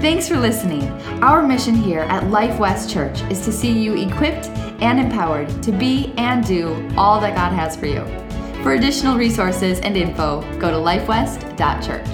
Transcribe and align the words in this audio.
Thanks 0.00 0.26
for 0.26 0.38
listening. 0.38 0.88
Our 1.22 1.42
mission 1.42 1.74
here 1.74 2.00
at 2.00 2.30
Life 2.30 2.58
West 2.58 2.88
Church 2.88 3.20
is 3.24 3.44
to 3.44 3.52
see 3.52 3.70
you 3.70 3.94
equipped 3.98 4.46
and 4.80 4.98
empowered 4.98 5.62
to 5.62 5.72
be 5.72 6.14
and 6.16 6.42
do 6.42 6.88
all 6.96 7.20
that 7.20 7.34
God 7.34 7.52
has 7.52 7.76
for 7.76 7.84
you. 7.84 8.02
For 8.62 8.72
additional 8.72 9.18
resources 9.18 9.78
and 9.80 9.98
info, 9.98 10.40
go 10.58 10.70
to 10.70 10.78
lifewest.church. 10.78 12.06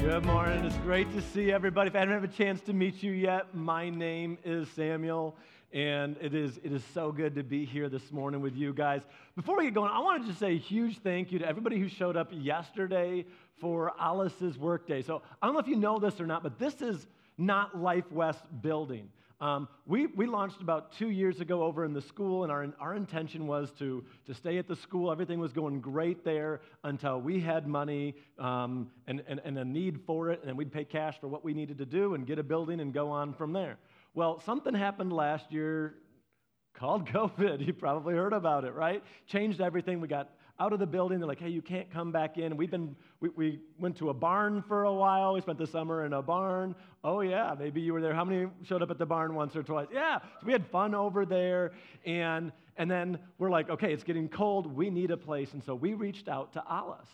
Good 0.00 0.24
morning. 0.24 0.64
It's 0.64 0.76
great 0.78 1.08
to 1.14 1.22
see 1.22 1.52
everybody. 1.52 1.86
If 1.86 1.94
I 1.94 2.00
haven't 2.00 2.22
had 2.22 2.24
a 2.24 2.32
chance 2.32 2.60
to 2.62 2.72
meet 2.72 3.00
you 3.00 3.12
yet, 3.12 3.54
my 3.54 3.90
name 3.90 4.38
is 4.44 4.68
Samuel, 4.70 5.36
and 5.72 6.16
it 6.20 6.34
is, 6.34 6.58
it 6.64 6.72
is 6.72 6.82
so 6.92 7.12
good 7.12 7.34
to 7.36 7.44
be 7.44 7.64
here 7.64 7.88
this 7.88 8.10
morning 8.10 8.40
with 8.40 8.56
you 8.56 8.72
guys. 8.72 9.02
Before 9.36 9.56
we 9.56 9.64
get 9.64 9.74
going, 9.74 9.90
I 9.92 10.00
want 10.00 10.22
to 10.22 10.28
just 10.28 10.40
say 10.40 10.54
a 10.54 10.58
huge 10.58 10.98
thank 10.98 11.30
you 11.30 11.38
to 11.38 11.46
everybody 11.46 11.78
who 11.78 11.88
showed 11.88 12.16
up 12.16 12.28
yesterday 12.32 13.24
for 13.60 13.92
Alice's 14.00 14.58
workday. 14.58 15.02
So 15.02 15.22
I 15.40 15.46
don't 15.46 15.54
know 15.54 15.60
if 15.60 15.68
you 15.68 15.76
know 15.76 15.98
this 15.98 16.20
or 16.20 16.26
not, 16.26 16.42
but 16.42 16.58
this 16.58 16.82
is 16.82 17.06
not 17.38 17.78
Life 17.78 18.10
West 18.10 18.42
building. 18.62 19.08
Um, 19.40 19.68
we, 19.86 20.06
we 20.08 20.26
launched 20.26 20.60
about 20.60 20.92
two 20.92 21.08
years 21.08 21.40
ago 21.40 21.62
over 21.62 21.84
in 21.86 21.94
the 21.94 22.02
school, 22.02 22.42
and 22.42 22.52
our, 22.52 22.66
our 22.78 22.94
intention 22.94 23.46
was 23.46 23.70
to, 23.78 24.04
to 24.26 24.34
stay 24.34 24.58
at 24.58 24.68
the 24.68 24.76
school. 24.76 25.10
Everything 25.10 25.38
was 25.38 25.52
going 25.52 25.80
great 25.80 26.24
there 26.24 26.60
until 26.84 27.20
we 27.20 27.40
had 27.40 27.66
money 27.66 28.16
um, 28.38 28.90
and, 29.06 29.22
and, 29.26 29.40
and 29.44 29.56
a 29.58 29.64
need 29.64 30.00
for 30.04 30.28
it, 30.30 30.42
and 30.44 30.58
we'd 30.58 30.70
pay 30.70 30.84
cash 30.84 31.18
for 31.20 31.28
what 31.28 31.42
we 31.42 31.54
needed 31.54 31.78
to 31.78 31.86
do 31.86 32.14
and 32.14 32.26
get 32.26 32.38
a 32.38 32.42
building 32.42 32.80
and 32.80 32.92
go 32.92 33.08
on 33.08 33.32
from 33.32 33.54
there. 33.54 33.78
Well, 34.14 34.40
something 34.40 34.74
happened 34.74 35.12
last 35.12 35.52
year 35.52 35.94
called 36.74 37.06
COVID. 37.12 37.64
You 37.64 37.72
probably 37.72 38.14
heard 38.14 38.32
about 38.32 38.64
it, 38.64 38.74
right? 38.74 39.02
Changed 39.26 39.60
everything. 39.60 40.00
We 40.00 40.08
got 40.08 40.30
out 40.58 40.72
of 40.74 40.78
the 40.78 40.86
building. 40.86 41.18
They're 41.18 41.28
like, 41.28 41.40
hey, 41.40 41.48
you 41.48 41.62
can't 41.62 41.90
come 41.90 42.12
back 42.12 42.36
in. 42.36 42.56
We've 42.56 42.70
been, 42.70 42.94
we, 43.20 43.30
we 43.30 43.60
went 43.78 43.96
to 43.96 44.10
a 44.10 44.14
barn 44.14 44.62
for 44.68 44.84
a 44.84 44.92
while. 44.92 45.32
We 45.32 45.40
spent 45.40 45.58
the 45.58 45.66
summer 45.66 46.04
in 46.04 46.12
a 46.12 46.20
barn. 46.20 46.74
Oh, 47.02 47.22
yeah, 47.22 47.54
maybe 47.58 47.80
you 47.80 47.94
were 47.94 48.02
there. 48.02 48.14
How 48.14 48.24
many 48.24 48.46
showed 48.64 48.82
up 48.82 48.90
at 48.90 48.98
the 48.98 49.06
barn 49.06 49.34
once 49.34 49.56
or 49.56 49.62
twice? 49.62 49.88
Yeah, 49.92 50.18
so 50.18 50.46
we 50.46 50.52
had 50.52 50.66
fun 50.66 50.94
over 50.94 51.24
there. 51.24 51.72
And, 52.04 52.52
and 52.76 52.90
then 52.90 53.18
we're 53.38 53.50
like, 53.50 53.70
okay, 53.70 53.92
it's 53.92 54.04
getting 54.04 54.28
cold. 54.28 54.66
We 54.66 54.90
need 54.90 55.10
a 55.10 55.16
place. 55.16 55.54
And 55.54 55.64
so 55.64 55.74
we 55.74 55.94
reached 55.94 56.28
out 56.28 56.52
to 56.52 56.62
Alas, 56.68 57.06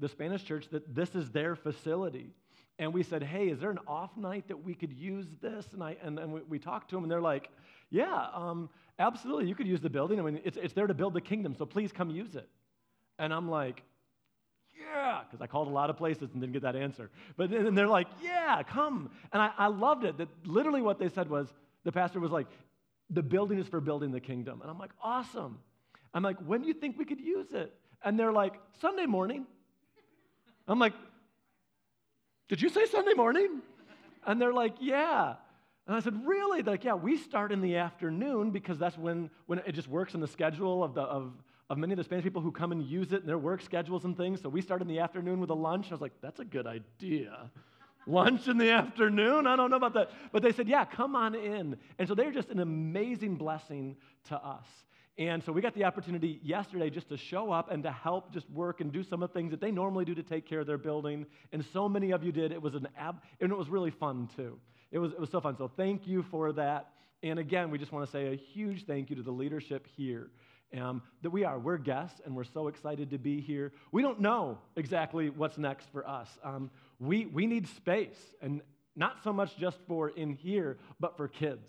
the 0.00 0.08
Spanish 0.08 0.42
church, 0.42 0.66
that 0.72 0.92
this 0.92 1.14
is 1.14 1.30
their 1.30 1.54
facility. 1.54 2.34
And 2.78 2.94
we 2.94 3.02
said, 3.02 3.22
hey, 3.22 3.48
is 3.48 3.58
there 3.58 3.70
an 3.70 3.80
off 3.88 4.16
night 4.16 4.46
that 4.48 4.64
we 4.64 4.74
could 4.74 4.92
use 4.92 5.26
this? 5.42 5.66
And, 5.72 5.82
I, 5.82 5.96
and, 6.02 6.18
and 6.18 6.32
we, 6.32 6.40
we 6.42 6.58
talked 6.58 6.90
to 6.90 6.96
them, 6.96 7.04
and 7.04 7.10
they're 7.10 7.20
like, 7.20 7.48
yeah, 7.90 8.26
um, 8.32 8.70
absolutely, 8.98 9.48
you 9.48 9.54
could 9.54 9.66
use 9.66 9.80
the 9.80 9.90
building. 9.90 10.20
I 10.20 10.22
mean, 10.22 10.40
it's, 10.44 10.56
it's 10.56 10.74
there 10.74 10.86
to 10.86 10.94
build 10.94 11.14
the 11.14 11.20
kingdom, 11.20 11.56
so 11.56 11.66
please 11.66 11.90
come 11.90 12.10
use 12.10 12.36
it. 12.36 12.48
And 13.18 13.34
I'm 13.34 13.50
like, 13.50 13.82
yeah, 14.78 15.22
because 15.24 15.42
I 15.42 15.48
called 15.48 15.66
a 15.66 15.72
lot 15.72 15.90
of 15.90 15.96
places 15.96 16.30
and 16.32 16.40
didn't 16.40 16.52
get 16.52 16.62
that 16.62 16.76
answer. 16.76 17.10
But 17.36 17.50
then 17.50 17.74
they're 17.74 17.88
like, 17.88 18.06
yeah, 18.22 18.62
come. 18.62 19.10
And 19.32 19.42
I, 19.42 19.50
I 19.58 19.66
loved 19.66 20.04
it. 20.04 20.18
That 20.18 20.28
literally 20.44 20.82
what 20.82 21.00
they 21.00 21.08
said 21.08 21.28
was, 21.28 21.48
the 21.84 21.90
pastor 21.90 22.20
was 22.20 22.30
like, 22.30 22.46
the 23.10 23.22
building 23.22 23.58
is 23.58 23.66
for 23.66 23.80
building 23.80 24.12
the 24.12 24.20
kingdom. 24.20 24.60
And 24.62 24.70
I'm 24.70 24.78
like, 24.78 24.92
awesome. 25.02 25.58
I'm 26.14 26.22
like, 26.22 26.36
when 26.46 26.62
do 26.62 26.68
you 26.68 26.74
think 26.74 26.96
we 26.96 27.04
could 27.04 27.20
use 27.20 27.48
it? 27.52 27.74
And 28.04 28.18
they're 28.18 28.32
like, 28.32 28.54
Sunday 28.80 29.06
morning. 29.06 29.46
I'm 30.68 30.78
like, 30.78 30.92
did 32.48 32.62
you 32.62 32.68
say 32.68 32.86
Sunday 32.86 33.14
morning? 33.14 33.60
And 34.26 34.40
they're 34.40 34.52
like, 34.52 34.74
yeah. 34.80 35.34
And 35.86 35.96
I 35.96 36.00
said, 36.00 36.26
really? 36.26 36.62
They're 36.62 36.74
like, 36.74 36.84
yeah, 36.84 36.94
we 36.94 37.16
start 37.16 37.52
in 37.52 37.60
the 37.60 37.76
afternoon 37.76 38.50
because 38.50 38.78
that's 38.78 38.98
when, 38.98 39.30
when 39.46 39.60
it 39.60 39.72
just 39.72 39.88
works 39.88 40.14
in 40.14 40.20
the 40.20 40.26
schedule 40.26 40.84
of, 40.84 40.94
the, 40.94 41.02
of, 41.02 41.32
of 41.70 41.78
many 41.78 41.92
of 41.92 41.96
the 41.96 42.04
Spanish 42.04 42.24
people 42.24 42.42
who 42.42 42.52
come 42.52 42.72
and 42.72 42.82
use 42.82 43.12
it 43.12 43.20
in 43.20 43.26
their 43.26 43.38
work 43.38 43.62
schedules 43.62 44.04
and 44.04 44.16
things. 44.16 44.42
So 44.42 44.48
we 44.48 44.60
start 44.60 44.82
in 44.82 44.88
the 44.88 44.98
afternoon 44.98 45.40
with 45.40 45.50
a 45.50 45.54
lunch. 45.54 45.86
I 45.88 45.94
was 45.94 46.00
like, 46.00 46.12
that's 46.20 46.40
a 46.40 46.44
good 46.44 46.66
idea. 46.66 47.50
lunch 48.06 48.48
in 48.48 48.58
the 48.58 48.70
afternoon? 48.70 49.46
I 49.46 49.56
don't 49.56 49.70
know 49.70 49.76
about 49.76 49.94
that. 49.94 50.10
But 50.32 50.42
they 50.42 50.52
said, 50.52 50.68
yeah, 50.68 50.84
come 50.84 51.14
on 51.14 51.34
in. 51.34 51.76
And 51.98 52.08
so 52.08 52.14
they're 52.14 52.32
just 52.32 52.48
an 52.50 52.60
amazing 52.60 53.36
blessing 53.36 53.96
to 54.28 54.36
us. 54.36 54.66
And 55.18 55.42
so 55.42 55.50
we 55.50 55.60
got 55.60 55.74
the 55.74 55.82
opportunity 55.82 56.38
yesterday 56.44 56.90
just 56.90 57.08
to 57.08 57.16
show 57.16 57.50
up 57.50 57.72
and 57.72 57.82
to 57.82 57.90
help 57.90 58.32
just 58.32 58.48
work 58.50 58.80
and 58.80 58.92
do 58.92 59.02
some 59.02 59.20
of 59.20 59.30
the 59.30 59.34
things 59.34 59.50
that 59.50 59.60
they 59.60 59.72
normally 59.72 60.04
do 60.04 60.14
to 60.14 60.22
take 60.22 60.46
care 60.46 60.60
of 60.60 60.66
their 60.68 60.78
building. 60.78 61.26
And 61.52 61.64
so 61.72 61.88
many 61.88 62.12
of 62.12 62.22
you 62.22 62.30
did. 62.30 62.52
It 62.52 62.62
was 62.62 62.74
an 62.74 62.86
ab, 62.96 63.20
and 63.40 63.50
it 63.50 63.58
was 63.58 63.68
really 63.68 63.90
fun 63.90 64.28
too. 64.36 64.60
It 64.92 64.98
was, 65.00 65.12
it 65.12 65.20
was 65.20 65.30
so 65.30 65.40
fun. 65.40 65.56
So 65.56 65.68
thank 65.76 66.06
you 66.06 66.22
for 66.22 66.52
that. 66.52 66.92
And 67.24 67.40
again, 67.40 67.70
we 67.70 67.78
just 67.78 67.90
want 67.90 68.06
to 68.06 68.12
say 68.12 68.32
a 68.32 68.36
huge 68.36 68.86
thank 68.86 69.10
you 69.10 69.16
to 69.16 69.22
the 69.22 69.32
leadership 69.32 69.88
here 69.96 70.30
um, 70.80 71.02
that 71.22 71.30
we 71.30 71.44
are. 71.44 71.58
We're 71.58 71.78
guests, 71.78 72.20
and 72.24 72.36
we're 72.36 72.44
so 72.44 72.68
excited 72.68 73.10
to 73.10 73.18
be 73.18 73.40
here. 73.40 73.72
We 73.90 74.02
don't 74.02 74.20
know 74.20 74.58
exactly 74.76 75.30
what's 75.30 75.58
next 75.58 75.90
for 75.90 76.08
us. 76.08 76.28
Um, 76.44 76.70
we, 77.00 77.26
we 77.26 77.46
need 77.46 77.66
space, 77.66 78.18
and 78.40 78.60
not 78.94 79.16
so 79.24 79.32
much 79.32 79.56
just 79.56 79.78
for 79.88 80.10
in 80.10 80.30
here, 80.30 80.78
but 81.00 81.16
for 81.16 81.26
kids. 81.26 81.68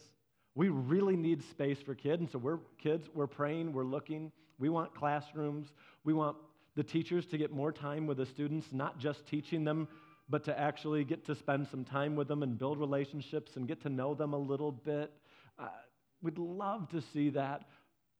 We 0.55 0.69
really 0.69 1.15
need 1.15 1.43
space 1.43 1.79
for 1.81 1.95
kids, 1.95 2.21
and 2.21 2.29
so 2.29 2.37
we're 2.37 2.59
kids, 2.77 3.07
we're 3.13 3.27
praying, 3.27 3.73
we're 3.73 3.83
looking. 3.83 4.31
We 4.57 4.69
want 4.69 4.93
classrooms. 4.93 5.71
We 6.03 6.13
want 6.13 6.35
the 6.75 6.83
teachers 6.83 7.25
to 7.27 7.37
get 7.37 7.51
more 7.51 7.71
time 7.71 8.07
with 8.07 8.17
the 8.17 8.25
students, 8.25 8.67
not 8.71 8.99
just 8.99 9.25
teaching 9.25 9.63
them, 9.63 9.87
but 10.29 10.43
to 10.45 10.59
actually 10.59 11.03
get 11.03 11.25
to 11.25 11.35
spend 11.35 11.67
some 11.67 11.85
time 11.85 12.15
with 12.15 12.27
them 12.27 12.43
and 12.43 12.57
build 12.57 12.79
relationships 12.79 13.55
and 13.55 13.67
get 13.67 13.81
to 13.81 13.89
know 13.89 14.13
them 14.13 14.33
a 14.33 14.37
little 14.37 14.71
bit. 14.71 15.11
Uh, 15.57 15.69
we'd 16.21 16.37
love 16.37 16.89
to 16.89 17.01
see 17.01 17.29
that 17.29 17.63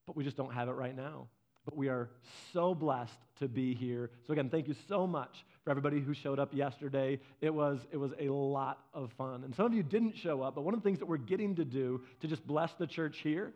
but 0.09 0.16
we 0.16 0.23
just 0.23 0.35
don't 0.35 0.51
have 0.51 0.69
it 0.69 0.72
right 0.72 0.95
now. 0.95 1.28
But 1.66 1.78
we 1.78 1.88
are 1.90 2.09
so 2.53 2.74
blessed 2.74 3.18
to 3.40 3.47
be 3.47 3.74
here. 3.74 4.12
So 4.25 4.34
again, 4.34 4.50
thank 4.50 4.68
you 4.68 4.75
so 4.88 5.06
much 5.06 5.46
for 5.64 5.72
everybody 5.72 6.00
who 6.00 6.14
showed 6.14 6.40
up 6.40 6.53
yesterday. 6.53 7.20
It 7.42 7.53
was, 7.53 7.80
it 7.92 7.97
was 7.97 8.12
a 8.20 8.30
lot 8.30 8.80
of 8.94 9.12
fun. 9.18 9.44
And 9.44 9.56
some 9.56 9.66
of 9.66 9.74
you 9.74 9.84
didn't 9.84 10.16
show 10.18 10.42
up, 10.42 10.56
but 10.56 10.62
one 10.62 10.74
of 10.74 10.81
the 10.81 10.84
things 10.84 11.00
that 11.00 11.06
we're 11.06 11.18
getting 11.18 11.56
to 11.56 11.66
do 11.66 12.02
to 12.22 12.28
just 12.28 12.46
bless 12.48 12.74
the 12.74 12.88
church 12.88 13.19
here 13.19 13.53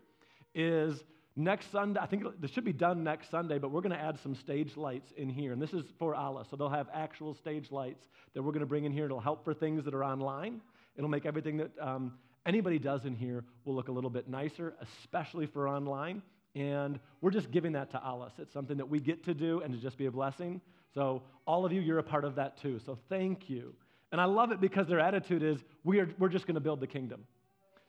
is 0.54 1.02
next 1.36 1.72
Sunday, 1.72 2.00
I 2.00 2.06
think 2.06 2.24
this 2.40 2.50
should 2.50 2.64
be 2.64 2.72
done 2.72 3.02
next 3.02 3.30
Sunday, 3.30 3.58
but 3.58 3.70
we're 3.70 3.80
going 3.80 3.96
to 3.96 4.00
add 4.00 4.18
some 4.20 4.34
stage 4.34 4.76
lights 4.76 5.12
in 5.16 5.28
here. 5.28 5.52
And 5.52 5.60
this 5.60 5.72
is 5.72 5.84
for 5.98 6.14
Allah. 6.14 6.44
So 6.48 6.56
they'll 6.56 6.68
have 6.68 6.88
actual 6.92 7.34
stage 7.34 7.70
lights 7.70 8.06
that 8.34 8.42
we're 8.42 8.52
going 8.52 8.60
to 8.60 8.66
bring 8.66 8.84
in 8.84 8.92
here. 8.92 9.06
It'll 9.06 9.20
help 9.20 9.44
for 9.44 9.54
things 9.54 9.84
that 9.84 9.94
are 9.94 10.04
online. 10.04 10.60
It'll 10.96 11.10
make 11.10 11.26
everything 11.26 11.56
that 11.56 11.72
um, 11.80 12.12
anybody 12.46 12.78
does 12.78 13.04
in 13.04 13.14
here 13.16 13.44
will 13.64 13.74
look 13.74 13.88
a 13.88 13.92
little 13.92 14.10
bit 14.10 14.28
nicer, 14.28 14.74
especially 14.80 15.46
for 15.46 15.68
online. 15.68 16.22
And 16.54 17.00
we're 17.20 17.30
just 17.30 17.50
giving 17.50 17.72
that 17.72 17.90
to 17.90 18.00
Alice. 18.04 18.34
It's 18.38 18.52
something 18.52 18.76
that 18.76 18.88
we 18.88 19.00
get 19.00 19.24
to 19.24 19.34
do 19.34 19.60
and 19.60 19.74
to 19.74 19.80
just 19.80 19.98
be 19.98 20.06
a 20.06 20.10
blessing. 20.10 20.60
So, 20.94 21.22
all 21.46 21.66
of 21.66 21.72
you, 21.72 21.80
you're 21.80 21.98
a 21.98 22.04
part 22.04 22.24
of 22.24 22.36
that 22.36 22.56
too. 22.56 22.78
So, 22.78 22.96
thank 23.08 23.50
you. 23.50 23.74
And 24.12 24.20
I 24.20 24.26
love 24.26 24.52
it 24.52 24.60
because 24.60 24.86
their 24.86 25.00
attitude 25.00 25.42
is 25.42 25.64
we 25.82 25.98
are, 25.98 26.08
we're 26.18 26.28
just 26.28 26.46
going 26.46 26.54
to 26.54 26.60
build 26.60 26.78
the 26.78 26.86
kingdom. 26.86 27.24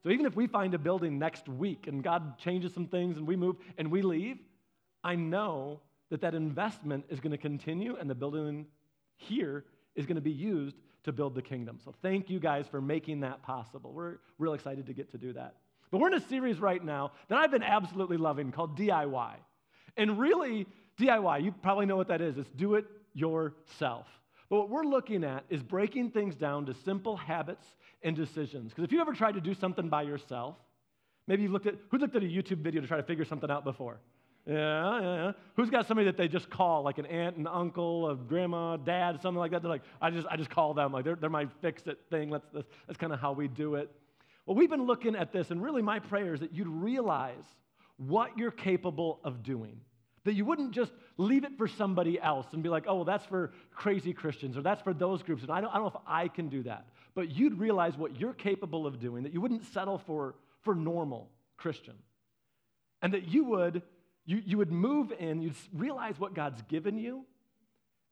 So, 0.01 0.09
even 0.09 0.25
if 0.25 0.35
we 0.35 0.47
find 0.47 0.73
a 0.73 0.79
building 0.79 1.19
next 1.19 1.47
week 1.47 1.85
and 1.85 2.03
God 2.03 2.39
changes 2.39 2.73
some 2.73 2.87
things 2.87 3.17
and 3.17 3.27
we 3.27 3.35
move 3.35 3.57
and 3.77 3.91
we 3.91 4.01
leave, 4.01 4.39
I 5.03 5.15
know 5.15 5.81
that 6.09 6.21
that 6.21 6.33
investment 6.33 7.05
is 7.09 7.19
going 7.19 7.31
to 7.31 7.37
continue 7.37 7.95
and 7.99 8.09
the 8.09 8.15
building 8.15 8.65
here 9.17 9.65
is 9.95 10.07
going 10.07 10.15
to 10.15 10.21
be 10.21 10.31
used 10.31 10.77
to 11.03 11.11
build 11.11 11.35
the 11.35 11.41
kingdom. 11.43 11.77
So, 11.85 11.93
thank 12.01 12.31
you 12.31 12.39
guys 12.39 12.65
for 12.67 12.81
making 12.81 13.19
that 13.19 13.43
possible. 13.43 13.93
We're 13.93 14.17
real 14.39 14.55
excited 14.55 14.87
to 14.87 14.93
get 14.93 15.11
to 15.11 15.19
do 15.19 15.33
that. 15.33 15.57
But 15.95 16.01
we're 16.01 16.07
in 16.07 16.15
a 16.15 16.27
series 16.27 16.59
right 16.59 16.83
now 16.83 17.13
that 17.29 17.37
I've 17.37 17.51
been 17.51 17.63
absolutely 17.63 18.17
loving 18.17 18.51
called 18.51 18.77
DIY. 18.77 19.35
And 19.95 20.19
really, 20.19 20.67
DIY, 20.99 21.41
you 21.41 21.53
probably 21.63 21.85
know 21.85 21.95
what 21.95 22.09
that 22.09 22.19
is. 22.19 22.37
It's 22.37 22.49
do 22.57 22.75
it 22.75 22.83
yourself. 23.13 24.05
But 24.49 24.57
what 24.57 24.69
we're 24.69 24.83
looking 24.83 25.23
at 25.23 25.45
is 25.49 25.63
breaking 25.63 26.11
things 26.11 26.35
down 26.35 26.65
to 26.65 26.73
simple 26.73 27.15
habits 27.15 27.65
and 28.03 28.13
decisions. 28.13 28.71
Because 28.71 28.83
if 28.83 28.91
you 28.91 28.99
ever 28.99 29.13
tried 29.13 29.35
to 29.35 29.39
do 29.39 29.53
something 29.53 29.87
by 29.87 30.01
yourself, 30.01 30.57
maybe 31.29 31.43
you've 31.43 31.53
looked 31.53 31.67
at, 31.67 31.75
who's 31.89 32.01
looked 32.01 32.17
at 32.17 32.23
a 32.23 32.25
YouTube 32.25 32.57
video 32.57 32.81
to 32.81 32.87
try 32.87 32.97
to 32.97 33.03
figure 33.03 33.23
something 33.23 33.49
out 33.49 33.63
before? 33.63 34.01
Yeah, 34.45 34.99
yeah, 34.99 35.15
yeah. 35.15 35.31
Who's 35.55 35.69
got 35.69 35.87
somebody 35.87 36.07
that 36.07 36.17
they 36.17 36.27
just 36.27 36.49
call, 36.49 36.83
like 36.83 36.97
an 36.97 37.05
aunt 37.05 37.37
and 37.37 37.47
uncle, 37.47 38.09
a 38.09 38.15
grandma, 38.17 38.75
dad, 38.75 39.21
something 39.21 39.39
like 39.39 39.51
that? 39.51 39.61
They're 39.61 39.71
like, 39.71 39.83
I 40.01 40.09
just, 40.09 40.27
I 40.29 40.35
just 40.35 40.49
call 40.49 40.73
them. 40.73 40.91
Like, 40.91 41.05
they're, 41.05 41.15
they're 41.15 41.29
my 41.29 41.47
fix-it 41.61 41.99
thing. 42.09 42.31
That's, 42.31 42.45
that's, 42.53 42.67
that's 42.85 42.99
kind 42.99 43.13
of 43.13 43.21
how 43.21 43.31
we 43.31 43.47
do 43.47 43.75
it. 43.75 43.89
Well, 44.45 44.55
we've 44.55 44.69
been 44.69 44.85
looking 44.85 45.15
at 45.15 45.31
this, 45.31 45.49
and 45.49 45.61
really 45.61 45.81
my 45.81 45.99
prayer 45.99 46.33
is 46.33 46.41
that 46.41 46.53
you'd 46.53 46.67
realize 46.67 47.43
what 47.97 48.37
you're 48.37 48.51
capable 48.51 49.19
of 49.23 49.43
doing. 49.43 49.79
That 50.23 50.33
you 50.33 50.45
wouldn't 50.45 50.71
just 50.71 50.91
leave 51.17 51.43
it 51.43 51.57
for 51.57 51.67
somebody 51.67 52.19
else 52.19 52.47
and 52.51 52.61
be 52.63 52.69
like, 52.69 52.85
oh, 52.87 52.95
well, 52.95 53.05
that's 53.05 53.25
for 53.25 53.53
crazy 53.73 54.13
Christians 54.13 54.57
or 54.57 54.61
that's 54.61 54.81
for 54.81 54.93
those 54.93 55.23
groups, 55.23 55.43
and 55.43 55.51
I 55.51 55.61
don't, 55.61 55.69
I 55.69 55.75
don't 55.75 55.83
know 55.83 55.99
if 55.99 56.05
I 56.07 56.27
can 56.27 56.49
do 56.49 56.63
that. 56.63 56.87
But 57.13 57.31
you'd 57.31 57.59
realize 57.59 57.97
what 57.97 58.19
you're 58.19 58.33
capable 58.33 58.85
of 58.85 58.99
doing, 58.99 59.23
that 59.23 59.33
you 59.33 59.41
wouldn't 59.41 59.63
settle 59.73 59.97
for, 59.99 60.35
for 60.61 60.75
normal 60.75 61.29
Christian. 61.57 61.95
And 63.01 63.13
that 63.13 63.27
you 63.27 63.45
would, 63.45 63.83
you, 64.25 64.41
you 64.45 64.57
would 64.57 64.71
move 64.71 65.13
in, 65.17 65.41
you'd 65.41 65.55
realize 65.73 66.19
what 66.19 66.33
God's 66.33 66.61
given 66.63 66.97
you, 66.97 67.25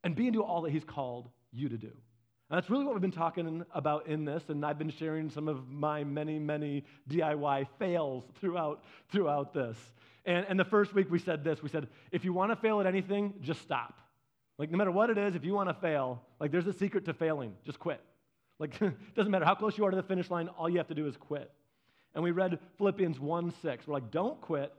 and 0.03 0.15
be 0.15 0.27
into 0.27 0.44
all 0.44 0.62
that 0.62 0.71
He's 0.71 0.83
called 0.83 1.29
you 1.51 1.69
to 1.69 1.77
do. 1.77 1.91
That's 2.50 2.69
really 2.69 2.84
what 2.84 2.94
we've 2.94 3.01
been 3.01 3.12
talking 3.12 3.66
about 3.74 4.07
in 4.07 4.25
this, 4.25 4.44
and 4.50 4.66
I've 4.66 4.78
been 4.78 4.92
sharing 4.92 5.30
some 5.30 5.48
of 5.48 5.68
my 5.69 6.04
many, 6.04 6.38
many 6.38 6.84
DIY 7.10 7.68
fails 7.80 8.24
throughout, 8.40 8.84
throughout 9.12 9.54
this. 9.54 9.78
And, 10.25 10.45
and 10.48 10.60
the 10.60 10.66
first 10.66 10.94
week 10.94 11.10
we 11.10 11.19
said 11.19 11.44
this 11.44 11.63
we 11.63 11.69
said, 11.69 11.88
if 12.12 12.24
you 12.24 12.34
want 12.34 12.51
to 12.51 12.56
fail 12.56 12.80
at 12.80 12.86
anything, 12.86 13.34
just 13.42 13.62
stop. 13.62 14.00
Like, 14.57 14.69
no 14.69 14.78
matter 14.78 14.92
what 14.92 15.10
it 15.10 15.18
is, 15.18 15.36
if 15.36 15.44
you 15.44 15.54
want 15.54 15.69
to 15.69 15.74
fail, 15.74 16.22
like, 16.40 16.51
there's 16.51 16.68
a 16.68 16.74
secret 16.74 17.06
to 17.06 17.13
failing. 17.13 17.56
Just 17.66 17.80
quit. 17.80 18.01
Like, 18.60 18.80
it 18.81 19.16
doesn't 19.16 19.31
matter 19.31 19.46
how 19.46 19.56
close 19.56 19.78
you 19.78 19.86
are 19.86 19.89
to 19.89 19.98
the 19.98 20.04
finish 20.04 20.30
line, 20.30 20.48
all 20.50 20.69
you 20.69 20.78
have 20.78 20.88
to 20.88 20.96
do 20.96 21.07
is 21.07 21.18
quit. 21.18 21.51
And 22.13 22.24
we 22.24 22.31
read 22.31 22.60
Philippians 22.78 23.19
1 23.19 23.54
6. 23.62 23.88
We're 23.88 23.94
like, 23.96 24.12
don't 24.12 24.39
quit. 24.39 24.72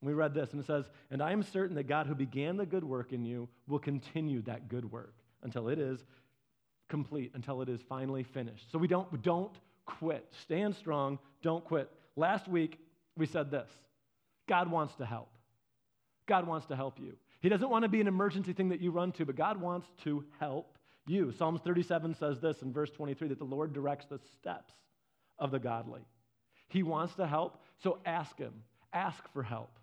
And 0.00 0.08
we 0.08 0.14
read 0.14 0.34
this, 0.34 0.50
and 0.50 0.60
it 0.60 0.66
says, 0.66 0.90
And 1.12 1.22
I 1.22 1.30
am 1.30 1.44
certain 1.44 1.76
that 1.76 1.84
God 1.84 2.08
who 2.08 2.14
began 2.16 2.56
the 2.56 2.66
good 2.66 2.82
work 2.82 3.12
in 3.12 3.24
you 3.24 3.48
will 3.68 3.78
continue 3.78 4.42
that 4.42 4.68
good 4.68 4.90
work 4.90 5.14
until 5.44 5.68
it 5.68 5.78
is 5.78 6.04
complete, 6.92 7.32
until 7.34 7.62
it 7.62 7.70
is 7.70 7.80
finally 7.88 8.22
finished. 8.22 8.70
So 8.70 8.76
we 8.76 8.86
don't, 8.86 9.22
don't 9.22 9.50
quit. 9.86 10.26
Stand 10.42 10.76
strong, 10.76 11.18
don't 11.42 11.64
quit. 11.64 11.90
Last 12.16 12.46
week, 12.46 12.78
we 13.16 13.24
said 13.24 13.50
this 13.50 13.70
God 14.46 14.70
wants 14.70 14.94
to 14.96 15.06
help. 15.06 15.30
God 16.26 16.46
wants 16.46 16.66
to 16.66 16.76
help 16.76 17.00
you. 17.00 17.14
He 17.40 17.48
doesn't 17.48 17.70
want 17.70 17.84
to 17.84 17.88
be 17.88 18.02
an 18.02 18.08
emergency 18.08 18.52
thing 18.52 18.68
that 18.68 18.80
you 18.80 18.90
run 18.90 19.10
to, 19.12 19.24
but 19.24 19.36
God 19.36 19.56
wants 19.56 19.86
to 20.04 20.22
help 20.38 20.76
you. 21.06 21.32
Psalms 21.32 21.62
37 21.64 22.14
says 22.14 22.40
this 22.40 22.60
in 22.60 22.74
verse 22.74 22.90
23 22.90 23.28
that 23.28 23.38
the 23.38 23.44
Lord 23.44 23.72
directs 23.72 24.04
the 24.04 24.20
steps 24.34 24.74
of 25.38 25.50
the 25.50 25.58
godly. 25.58 26.02
He 26.68 26.82
wants 26.82 27.14
to 27.14 27.26
help, 27.26 27.62
so 27.82 28.00
ask 28.04 28.36
Him. 28.36 28.52
Ask 28.92 29.24
for 29.32 29.42
help. 29.42 29.78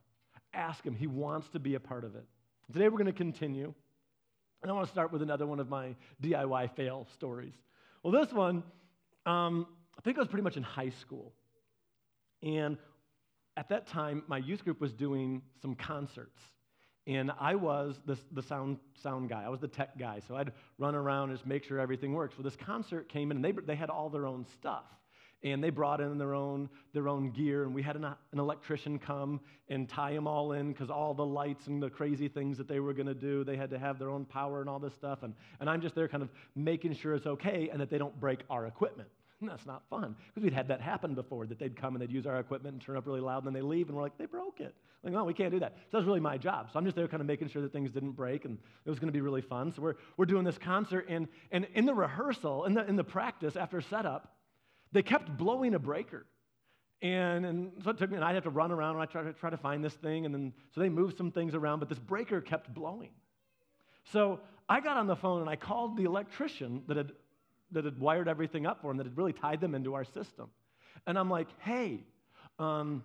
Ask 0.54 0.86
Him. 0.86 0.96
He 0.96 1.08
wants 1.08 1.50
to 1.50 1.60
be 1.60 1.74
a 1.74 1.80
part 1.80 2.04
of 2.04 2.16
it. 2.16 2.26
Today 2.72 2.88
we're 2.88 3.00
going 3.00 3.06
to 3.08 3.14
continue, 3.14 3.74
and 4.62 4.72
I 4.72 4.74
want 4.74 4.88
to 4.88 4.92
start 4.92 5.12
with 5.12 5.22
another 5.22 5.48
one 5.48 5.60
of 5.60 5.70
my 5.70 5.96
DIY 6.22 6.76
fail 6.76 7.08
stories. 7.14 7.54
Well, 8.04 8.14
this 8.14 8.32
one, 8.34 8.64
um, 9.26 9.68
I 9.98 10.02
think 10.02 10.18
I 10.18 10.22
was 10.22 10.28
pretty 10.28 10.44
much 10.44 10.58
in 10.58 10.64
high 10.64 10.90
school. 10.90 11.34
And 12.42 12.78
at 13.58 13.70
that 13.70 13.88
time, 13.88 14.24
my 14.28 14.38
youth 14.38 14.64
group 14.64 14.80
was 14.80 14.94
doing 14.94 15.42
some 15.62 15.76
concerts. 15.76 16.40
And 17.08 17.32
I 17.40 17.56
was 17.56 18.00
the, 18.06 18.18
the 18.32 18.44
sound, 18.44 18.78
sound 19.02 19.30
guy. 19.30 19.44
I 19.44 19.50
was 19.50 19.60
the 19.60 19.68
tech 19.68 19.98
guy. 19.98 20.22
So 20.28 20.36
I'd 20.36 20.52
run 20.78 20.96
around 20.96 21.30
and 21.30 21.38
just 21.38 21.48
make 21.48 21.64
sure 21.64 21.80
everything 21.80 22.14
works. 22.14 22.38
Well, 22.38 22.44
this 22.44 22.56
concert 22.56 23.10
came 23.10 23.32
in, 23.32 23.38
and 23.38 23.46
they, 23.46 23.52
they 23.52 23.76
had 23.76 23.90
all 23.90 24.10
their 24.10 24.26
own 24.26 24.46
stuff. 24.60 24.86
And 25.44 25.64
they 25.64 25.70
brought 25.70 26.02
in 26.02 26.18
their 26.18 26.36
own, 26.36 26.70
their 26.94 27.08
own 27.08 27.32
gear, 27.32 27.64
and 27.64 27.74
we 27.74 27.82
had 27.82 27.96
an, 27.96 28.04
an 28.04 28.40
electrician 28.40 29.00
come 29.00 29.40
and 29.70 29.88
tie 29.88 30.14
them 30.14 30.28
all 30.28 30.52
in 30.52 30.74
because 30.74 30.90
all 30.90 31.14
the 31.14 31.26
lights 31.26 31.68
and 31.68 31.82
the 31.82 31.90
crazy 31.90 32.28
things 32.28 32.58
that 32.58 32.68
they 32.68 32.80
were 32.80 32.94
going 32.94 33.08
to 33.08 33.14
do, 33.14 33.44
they 33.44 33.56
had 33.56 33.70
to 33.70 33.80
have 33.80 34.00
their 34.00 34.10
own 34.10 34.26
power 34.26 34.60
and 34.60 34.70
all 34.70 34.80
this 34.80 34.94
stuff. 34.94 35.24
And, 35.24 35.34
and 35.60 35.70
I'm 35.70 35.82
just 35.82 35.96
there 35.96 36.08
kind 36.08 36.24
of 36.24 36.30
making 36.56 36.94
sure 36.96 37.14
it's 37.14 37.28
okay 37.28 37.70
and 37.72 37.80
that 37.80 37.90
they 37.90 37.98
don't 37.98 38.20
break 38.20 38.40
our 38.50 38.66
equipment. 38.66 39.10
And 39.42 39.50
that's 39.50 39.66
not 39.66 39.84
fun 39.90 40.16
because 40.28 40.44
we'd 40.44 40.54
had 40.54 40.68
that 40.68 40.82
happen 40.82 41.16
before 41.16 41.46
that 41.48 41.60
they'd 41.60 41.76
come 41.76 41.96
and 41.96 42.02
they'd 42.02 42.12
use 42.12 42.26
our 42.26 42.40
equipment 42.40 42.74
and 42.74 42.82
turn 42.82 42.98
up 42.98 43.08
really 43.08 43.22
loud 43.22 43.46
and 43.46 43.48
then 43.48 43.54
they 43.54 43.66
leave 43.66 43.88
and 43.88 43.96
we're 43.96 44.04
like, 44.04 44.18
they 44.18 44.26
broke 44.26 44.60
it. 44.60 44.76
Like, 45.04 45.14
no, 45.14 45.24
we 45.24 45.34
can't 45.34 45.52
do 45.52 45.60
that. 45.60 45.76
So 45.90 45.98
that's 45.98 46.06
really 46.06 46.20
my 46.20 46.38
job. 46.38 46.70
So 46.72 46.80
I'm 46.80 46.84
just 46.84 46.96
there 46.96 47.08
kind 47.08 47.22
of 47.22 47.28
making 47.28 47.48
sure 47.48 47.62
that 47.62 47.72
things 47.72 47.92
didn't 47.92 48.12
break 48.12 48.44
and 48.44 48.58
it 48.86 48.90
was 48.90 49.00
going 49.00 49.08
to 49.08 49.14
be 49.14 49.22
really 49.22 49.42
fun. 49.42 49.72
So 49.72 49.82
we're, 49.82 49.96
we're 50.18 50.26
doing 50.26 50.44
this 50.44 50.58
concert 50.58 51.06
and, 51.08 51.28
and 51.52 51.68
in 51.74 51.86
the 51.86 51.94
rehearsal, 51.94 52.66
in 52.66 52.74
the, 52.74 52.86
in 52.86 52.98
the 52.98 53.04
practice 53.04 53.56
after 53.56 53.80
setup, 53.80 54.36
they 54.92 55.04
kept 55.04 55.38
blowing 55.38 55.74
a 55.74 55.80
breaker. 55.80 56.26
And, 57.02 57.46
and 57.46 57.72
so 57.84 57.92
it 57.92 57.98
took 57.98 58.10
me, 58.10 58.18
and 58.18 58.26
I'd 58.26 58.36
have 58.36 58.44
to 58.44 58.50
run 58.50 58.72
around 58.72 58.96
and 58.96 59.02
I 59.02 59.06
try 59.06 59.24
to 59.24 59.34
try 59.34 59.50
to 59.50 59.58
find 59.58 59.84
this 59.84 59.94
thing. 59.94 60.26
And 60.26 60.34
then, 60.34 60.54
so 60.76 60.82
they 60.82 60.90
moved 60.90 61.18
some 61.18 61.32
things 61.32 61.56
around, 61.56 61.80
but 61.80 61.88
this 61.88 62.00
breaker 62.00 62.42
kept 62.42 62.74
blowing. 62.74 63.12
So 64.12 64.40
I 64.68 64.82
got 64.82 64.98
on 64.98 65.08
the 65.08 65.16
phone 65.16 65.42
and 65.42 65.50
I 65.50 65.56
called 65.56 65.96
the 65.98 66.04
electrician 66.04 66.84
that 66.88 66.98
had 66.98 67.12
that 67.72 67.86
had 67.86 68.00
wired 68.00 68.28
everything 68.28 68.66
up 68.66 68.82
for 68.82 68.88
them, 68.88 68.98
that 68.98 69.06
had 69.06 69.18
really 69.18 69.34
tied 69.34 69.62
them 69.62 69.76
into 69.76 69.94
our 69.94 70.04
system. 70.04 70.50
And 71.06 71.18
I'm 71.18 71.30
like, 71.30 71.48
hey, 71.60 72.00
um, 72.58 73.04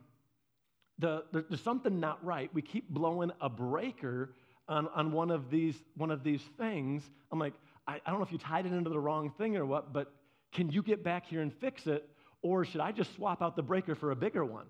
the, 0.99 1.25
the, 1.33 1.45
there's 1.49 1.61
something 1.61 2.01
not 2.01 2.25
right. 2.25 2.51
We 2.55 2.63
keep 2.63 2.89
blowing 2.89 3.31
a 3.41 3.49
breaker 3.49 4.35
on, 4.69 4.89
on 4.95 5.13
one, 5.13 5.31
of 5.31 5.51
these, 5.51 5.77
one 5.97 6.11
of 6.11 6.25
these 6.25 6.43
things. 6.57 7.03
I'm 7.31 7.39
like, 7.39 7.55
I, 7.87 8.01
I 8.07 8.11
don't 8.11 8.19
know 8.19 8.25
if 8.25 8.33
you 8.33 8.39
tied 8.39 8.67
it 8.67 8.73
into 8.73 8.91
the 8.91 8.99
wrong 8.99 9.33
thing 9.37 9.57
or 9.57 9.67
what, 9.67 9.93
but 9.93 10.13
can 10.55 10.71
you 10.71 10.83
get 10.83 11.05
back 11.05 11.27
here 11.27 11.43
and 11.43 11.53
fix 11.53 11.87
it? 11.87 12.09
Or 12.41 12.65
should 12.65 12.81
I 12.81 12.93
just 12.93 13.15
swap 13.15 13.43
out 13.43 13.57
the 13.57 13.63
breaker 13.63 13.95
for 13.95 14.11
a 14.11 14.17
bigger 14.17 14.45
one? 14.45 14.67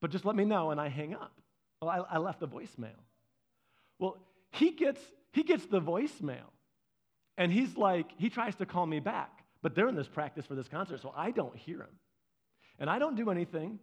But 0.00 0.10
just 0.10 0.24
let 0.24 0.36
me 0.36 0.44
know, 0.44 0.70
and 0.70 0.80
I 0.80 0.88
hang 0.88 1.14
up. 1.14 1.32
Well, 1.80 1.90
I, 1.90 2.16
I 2.16 2.18
left 2.18 2.40
the 2.40 2.48
voicemail. 2.48 2.98
Well, 3.98 4.16
he 4.50 4.72
gets, 4.72 5.00
he 5.32 5.42
gets 5.42 5.66
the 5.66 5.80
voicemail. 5.80 6.50
And 7.36 7.52
he's 7.52 7.76
like, 7.76 8.06
he 8.18 8.30
tries 8.30 8.56
to 8.56 8.66
call 8.66 8.86
me 8.86 9.00
back, 9.00 9.44
but 9.62 9.74
they're 9.74 9.88
in 9.88 9.94
this 9.94 10.08
practice 10.08 10.46
for 10.46 10.54
this 10.54 10.66
concert, 10.66 11.00
so 11.00 11.12
I 11.16 11.30
don't 11.30 11.56
hear 11.56 11.80
him. 11.80 11.98
And 12.80 12.90
I 12.90 12.98
don't 12.98 13.16
do 13.16 13.30
anything. 13.30 13.78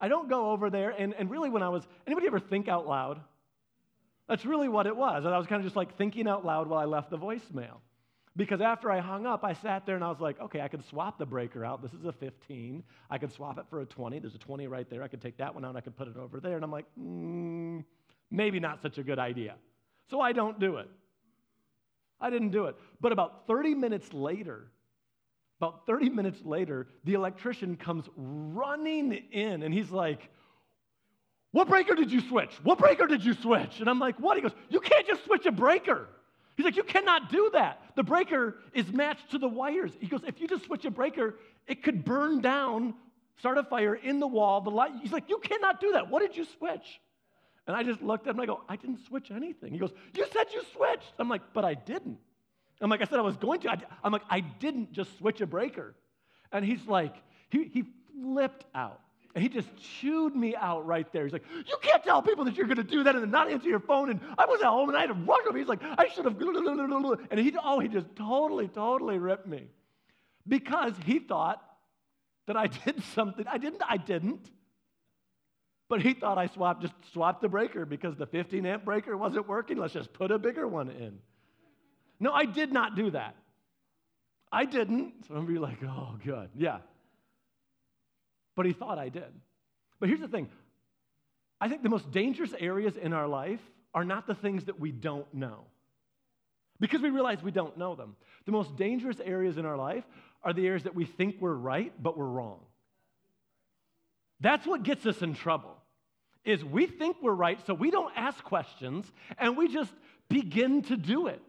I 0.00 0.08
don't 0.08 0.28
go 0.28 0.50
over 0.50 0.70
there. 0.70 0.90
And, 0.90 1.14
and 1.14 1.30
really, 1.30 1.50
when 1.50 1.62
I 1.62 1.68
was, 1.68 1.86
anybody 2.06 2.26
ever 2.26 2.40
think 2.40 2.68
out 2.68 2.86
loud? 2.86 3.20
That's 4.28 4.44
really 4.44 4.68
what 4.68 4.86
it 4.86 4.96
was. 4.96 5.24
And 5.24 5.34
I 5.34 5.38
was 5.38 5.46
kind 5.46 5.60
of 5.60 5.64
just 5.64 5.76
like 5.76 5.96
thinking 5.96 6.28
out 6.28 6.44
loud 6.44 6.68
while 6.68 6.80
I 6.80 6.84
left 6.84 7.10
the 7.10 7.18
voicemail. 7.18 7.78
Because 8.38 8.60
after 8.60 8.88
I 8.88 9.00
hung 9.00 9.26
up, 9.26 9.42
I 9.42 9.52
sat 9.52 9.84
there 9.84 9.96
and 9.96 10.04
I 10.04 10.08
was 10.08 10.20
like, 10.20 10.40
okay, 10.40 10.60
I 10.60 10.68
could 10.68 10.84
swap 10.88 11.18
the 11.18 11.26
breaker 11.26 11.64
out. 11.64 11.82
This 11.82 11.92
is 11.92 12.04
a 12.04 12.12
15. 12.12 12.84
I 13.10 13.18
could 13.18 13.32
swap 13.32 13.58
it 13.58 13.64
for 13.68 13.80
a 13.80 13.84
20. 13.84 14.20
There's 14.20 14.36
a 14.36 14.38
20 14.38 14.68
right 14.68 14.88
there. 14.88 15.02
I 15.02 15.08
could 15.08 15.20
take 15.20 15.36
that 15.38 15.52
one 15.52 15.64
out 15.64 15.70
and 15.70 15.76
I 15.76 15.80
could 15.80 15.96
put 15.96 16.06
it 16.06 16.16
over 16.16 16.38
there. 16.38 16.54
And 16.54 16.64
I'm 16.64 16.70
like, 16.70 16.84
mm, 16.96 17.84
maybe 18.30 18.60
not 18.60 18.80
such 18.80 18.96
a 18.98 19.02
good 19.02 19.18
idea. 19.18 19.56
So 20.08 20.20
I 20.20 20.30
don't 20.30 20.60
do 20.60 20.76
it. 20.76 20.88
I 22.20 22.30
didn't 22.30 22.50
do 22.50 22.66
it. 22.66 22.76
But 23.00 23.10
about 23.10 23.48
30 23.48 23.74
minutes 23.74 24.12
later, 24.12 24.70
about 25.60 25.84
30 25.86 26.08
minutes 26.10 26.38
later, 26.44 26.86
the 27.02 27.14
electrician 27.14 27.76
comes 27.76 28.04
running 28.16 29.14
in 29.32 29.64
and 29.64 29.74
he's 29.74 29.90
like, 29.90 30.30
What 31.50 31.66
breaker 31.66 31.96
did 31.96 32.12
you 32.12 32.20
switch? 32.20 32.52
What 32.62 32.78
breaker 32.78 33.08
did 33.08 33.24
you 33.24 33.34
switch? 33.34 33.80
And 33.80 33.90
I'm 33.90 33.98
like, 33.98 34.20
What? 34.20 34.36
He 34.36 34.42
goes, 34.42 34.54
You 34.68 34.78
can't 34.78 35.08
just 35.08 35.24
switch 35.24 35.44
a 35.44 35.52
breaker. 35.52 36.06
He's 36.58 36.64
like, 36.64 36.76
You 36.76 36.82
cannot 36.82 37.30
do 37.30 37.50
that. 37.52 37.80
The 37.94 38.02
breaker 38.02 38.56
is 38.74 38.92
matched 38.92 39.30
to 39.30 39.38
the 39.38 39.46
wires. 39.46 39.92
He 40.00 40.08
goes, 40.08 40.22
If 40.26 40.40
you 40.40 40.48
just 40.48 40.64
switch 40.64 40.84
a 40.84 40.90
breaker, 40.90 41.36
it 41.68 41.84
could 41.84 42.04
burn 42.04 42.40
down, 42.40 42.94
start 43.38 43.58
a 43.58 43.62
fire 43.62 43.94
in 43.94 44.18
the 44.18 44.26
wall. 44.26 44.60
The 44.60 44.70
light. 44.70 44.90
He's 45.00 45.12
like, 45.12 45.28
You 45.28 45.38
cannot 45.38 45.80
do 45.80 45.92
that. 45.92 46.10
What 46.10 46.20
did 46.20 46.36
you 46.36 46.44
switch? 46.58 47.00
And 47.68 47.76
I 47.76 47.84
just 47.84 48.02
looked 48.02 48.26
at 48.26 48.30
him 48.30 48.40
and 48.40 48.50
I 48.50 48.54
go, 48.54 48.64
I 48.68 48.74
didn't 48.74 49.06
switch 49.06 49.30
anything. 49.30 49.72
He 49.72 49.78
goes, 49.78 49.92
You 50.16 50.26
said 50.32 50.46
you 50.52 50.62
switched. 50.74 51.12
I'm 51.20 51.28
like, 51.28 51.42
But 51.54 51.64
I 51.64 51.74
didn't. 51.74 52.18
I'm 52.80 52.90
like, 52.90 53.02
I 53.02 53.04
said 53.04 53.20
I 53.20 53.22
was 53.22 53.36
going 53.36 53.60
to. 53.60 53.70
I, 53.70 53.78
am 54.04 54.12
like, 54.12 54.22
I 54.28 54.40
didn't 54.40 54.92
just 54.92 55.16
switch 55.18 55.40
a 55.40 55.46
breaker. 55.46 55.94
And 56.50 56.64
he's 56.64 56.84
like, 56.88 57.14
he, 57.50 57.64
he 57.72 57.84
flipped 58.20 58.64
out. 58.74 59.00
And 59.38 59.42
he 59.44 59.48
just 59.48 59.68
chewed 59.76 60.34
me 60.34 60.56
out 60.56 60.84
right 60.84 61.06
there. 61.12 61.22
He's 61.22 61.32
like, 61.32 61.44
You 61.64 61.76
can't 61.80 62.02
tell 62.02 62.20
people 62.22 62.44
that 62.46 62.56
you're 62.56 62.66
going 62.66 62.78
to 62.78 62.82
do 62.82 63.04
that 63.04 63.14
and 63.14 63.22
then 63.22 63.30
not 63.30 63.48
answer 63.48 63.68
your 63.68 63.78
phone. 63.78 64.10
And 64.10 64.18
I 64.36 64.46
was 64.46 64.60
at 64.60 64.66
home 64.66 64.88
and 64.88 64.98
I 64.98 65.02
had 65.02 65.10
to 65.10 65.14
rush 65.14 65.46
him. 65.46 65.54
He's 65.54 65.68
like, 65.68 65.78
I 65.80 66.08
should 66.08 66.24
have. 66.24 66.34
And 67.30 67.38
he, 67.38 67.54
oh, 67.62 67.78
he 67.78 67.86
just 67.86 68.08
totally, 68.16 68.66
totally 68.66 69.16
ripped 69.18 69.46
me 69.46 69.68
because 70.48 70.92
he 71.04 71.20
thought 71.20 71.62
that 72.48 72.56
I 72.56 72.66
did 72.84 73.00
something. 73.14 73.46
I 73.46 73.58
didn't. 73.58 73.80
I 73.88 73.96
didn't. 73.96 74.50
But 75.88 76.02
he 76.02 76.14
thought 76.14 76.36
I 76.36 76.48
swapped, 76.48 76.82
just 76.82 76.94
swapped 77.12 77.40
the 77.40 77.48
breaker 77.48 77.86
because 77.86 78.16
the 78.16 78.26
15 78.26 78.66
amp 78.66 78.84
breaker 78.84 79.16
wasn't 79.16 79.46
working. 79.46 79.76
Let's 79.76 79.94
just 79.94 80.12
put 80.12 80.32
a 80.32 80.38
bigger 80.40 80.66
one 80.66 80.90
in. 80.90 81.20
No, 82.18 82.32
I 82.32 82.44
did 82.44 82.72
not 82.72 82.96
do 82.96 83.12
that. 83.12 83.36
I 84.50 84.64
didn't. 84.64 85.28
So 85.28 85.36
I'm 85.36 85.46
be 85.46 85.60
like, 85.60 85.78
oh, 85.84 86.16
good. 86.24 86.50
Yeah. 86.56 86.78
But 88.58 88.66
he 88.66 88.72
thought 88.72 88.98
I 88.98 89.08
did. 89.08 89.32
But 90.00 90.08
here's 90.08 90.20
the 90.20 90.26
thing 90.26 90.48
I 91.60 91.68
think 91.68 91.84
the 91.84 91.88
most 91.88 92.10
dangerous 92.10 92.52
areas 92.58 92.96
in 92.96 93.12
our 93.12 93.28
life 93.28 93.60
are 93.94 94.04
not 94.04 94.26
the 94.26 94.34
things 94.34 94.64
that 94.64 94.80
we 94.80 94.90
don't 94.90 95.32
know. 95.32 95.62
Because 96.80 97.00
we 97.00 97.10
realize 97.10 97.40
we 97.40 97.52
don't 97.52 97.78
know 97.78 97.94
them. 97.94 98.16
The 98.46 98.52
most 98.52 98.74
dangerous 98.74 99.20
areas 99.24 99.58
in 99.58 99.64
our 99.64 99.76
life 99.76 100.02
are 100.42 100.52
the 100.52 100.66
areas 100.66 100.82
that 100.82 100.96
we 100.96 101.04
think 101.04 101.36
we're 101.38 101.54
right, 101.54 101.92
but 102.02 102.18
we're 102.18 102.26
wrong. 102.26 102.58
That's 104.40 104.66
what 104.66 104.82
gets 104.82 105.06
us 105.06 105.22
in 105.22 105.36
trouble. 105.36 105.76
Is 106.44 106.64
we 106.64 106.86
think 106.86 107.18
we're 107.22 107.30
right, 107.30 107.64
so 107.64 107.74
we 107.74 107.92
don't 107.92 108.12
ask 108.16 108.42
questions 108.42 109.06
and 109.38 109.56
we 109.56 109.72
just 109.72 109.92
begin 110.28 110.82
to 110.82 110.96
do 110.96 111.28
it. 111.28 111.40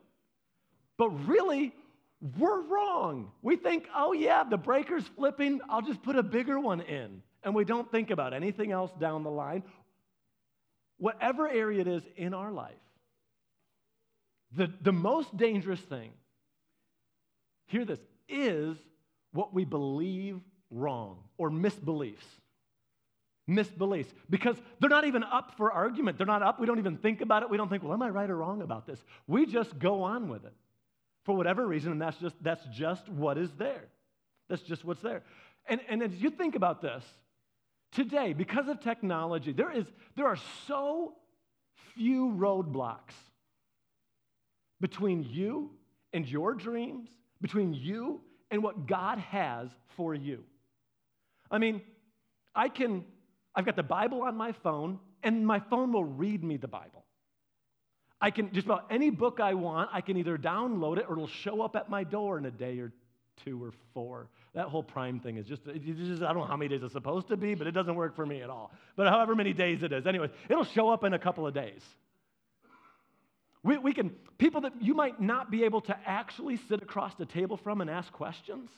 But 0.96 1.10
really, 1.28 1.74
we're 2.38 2.62
wrong. 2.62 3.32
We 3.42 3.56
think, 3.56 3.88
oh, 3.96 4.14
yeah, 4.14 4.44
the 4.44 4.58
breaker's 4.58 5.06
flipping, 5.16 5.62
I'll 5.70 5.82
just 5.82 6.04
put 6.04 6.16
a 6.16 6.24
bigger 6.24 6.60
one 6.60 6.82
in. 6.82 7.22
And 7.44 7.56
we 7.56 7.64
don't 7.64 7.90
think 7.90 8.12
about 8.12 8.34
anything 8.34 8.72
else 8.72 8.92
down 9.00 9.24
the 9.24 9.32
line. 9.32 9.64
Whatever 10.98 11.48
area 11.48 11.80
it 11.82 11.88
is 11.88 12.04
in 12.18 12.34
our 12.34 12.52
life, 12.52 12.74
the, 14.56 14.70
the 14.82 14.92
most 14.92 15.36
dangerous 15.38 15.80
thing, 15.80 16.12
hear 17.68 17.86
this, 17.86 18.00
is 18.28 18.76
what 19.32 19.54
we 19.54 19.64
believe 19.64 20.42
wrong 20.72 21.18
or 21.38 21.50
misbeliefs 21.50 22.16
misbeliefs 23.48 24.14
because 24.30 24.56
they're 24.80 24.92
not 24.92 25.06
even 25.06 25.24
up 25.24 25.58
for 25.58 25.72
argument. 25.72 26.20
They're 26.20 26.28
not 26.28 26.44
up. 26.44 26.60
We 26.60 26.68
don't 26.68 26.78
even 26.78 26.98
think 26.98 27.22
about 27.22 27.42
it. 27.42 27.50
We 27.50 27.58
don't 27.58 27.68
think, 27.68 27.82
well, 27.82 27.94
am 27.94 28.02
I 28.04 28.10
right 28.10 28.30
or 28.30 28.38
wrong 28.38 28.62
about 28.62 28.86
this? 28.86 29.04
We 29.26 29.48
just 29.48 29.80
go 29.80 30.04
on 30.04 30.30
with 30.30 30.46
it 30.46 30.54
for 31.26 31.36
whatever 31.36 31.66
reason, 31.66 31.92
and 31.92 32.02
that's 32.02 32.18
just, 32.18 32.36
that's 32.42 32.64
just 32.72 33.08
what 33.10 33.38
is 33.38 33.52
there. 33.58 33.88
That's 34.50 34.62
just 34.64 34.84
what's 34.84 35.02
there. 35.02 35.24
And, 35.68 35.82
and 35.88 36.02
as 36.02 36.14
you 36.16 36.30
think 36.30 36.56
about 36.56 36.82
this, 36.82 37.04
today, 37.92 38.34
because 38.34 38.68
of 38.68 38.80
technology, 38.80 39.52
there, 39.54 39.72
is, 39.72 39.86
there 40.16 40.28
are 40.28 40.38
so 40.68 41.14
few 41.96 42.34
roadblocks 42.38 43.14
between 44.80 45.24
you 45.24 45.72
and 46.14 46.28
your 46.28 46.54
dreams, 46.54 47.10
between 47.42 47.74
you 47.74 48.22
and 48.50 48.64
what 48.64 48.88
God 48.88 49.20
has 49.20 49.70
for 49.96 50.16
you. 50.16 50.44
I 51.52 51.58
mean, 51.58 51.82
I 52.56 52.70
can, 52.70 53.06
I've 53.56 53.66
got 53.66 53.76
the 53.76 53.84
Bible 53.84 54.24
on 54.24 54.36
my 54.36 54.52
phone, 54.52 55.00
and 55.24 55.46
my 55.46 55.60
phone 55.60 55.92
will 55.92 56.06
read 56.06 56.44
me 56.44 56.58
the 56.58 56.68
Bible. 56.68 56.99
I 58.22 58.32
can, 58.32 58.52
just 58.52 58.66
about 58.66 58.86
any 58.90 59.10
book 59.10 59.40
I 59.40 59.54
want, 59.54 59.90
I 59.94 60.02
can 60.02 60.18
either 60.18 60.38
download 60.38 60.98
it 60.98 61.06
or 61.08 61.14
it'll 61.14 61.28
show 61.28 61.62
up 61.62 61.76
at 61.76 61.90
my 61.90 62.04
door 62.04 62.38
in 62.38 62.46
a 62.46 62.52
day 62.52 62.80
or 62.80 62.92
two 63.46 63.64
or 63.64 63.72
four. 63.94 64.28
That 64.54 64.66
whole 64.68 64.84
prime 64.84 65.20
thing 65.20 65.38
is 65.38 65.46
just, 65.48 65.64
just, 65.64 66.22
I 66.22 66.34
don't 66.34 66.40
know 66.40 66.46
how 66.46 66.58
many 66.58 66.70
days 66.70 66.84
it's 66.84 66.92
supposed 66.92 67.30
to 67.30 67.38
be, 67.38 67.56
but 67.56 67.68
it 67.68 67.72
doesn't 67.72 67.96
work 67.96 68.16
for 68.16 68.26
me 68.26 68.42
at 68.42 68.50
all. 68.50 68.72
But 68.98 69.08
however 69.08 69.36
many 69.36 69.54
days 69.54 69.84
it 69.84 69.94
is. 69.94 70.06
Anyways, 70.06 70.32
it'll 70.50 70.66
show 70.66 70.90
up 70.90 71.06
in 71.06 71.14
a 71.14 71.20
couple 71.20 71.48
of 71.48 71.54
days. 71.54 71.82
We, 73.64 73.78
we 73.78 73.94
can, 73.94 74.10
people 74.38 74.62
that 74.62 74.74
you 74.82 74.94
might 74.94 75.22
not 75.22 75.52
be 75.52 75.64
able 75.64 75.82
to 75.82 75.98
actually 76.06 76.58
sit 76.68 76.82
across 76.82 77.16
the 77.16 77.26
table 77.26 77.58
from 77.58 77.82
and 77.82 77.90
ask 77.90 78.12
questions. 78.12 78.70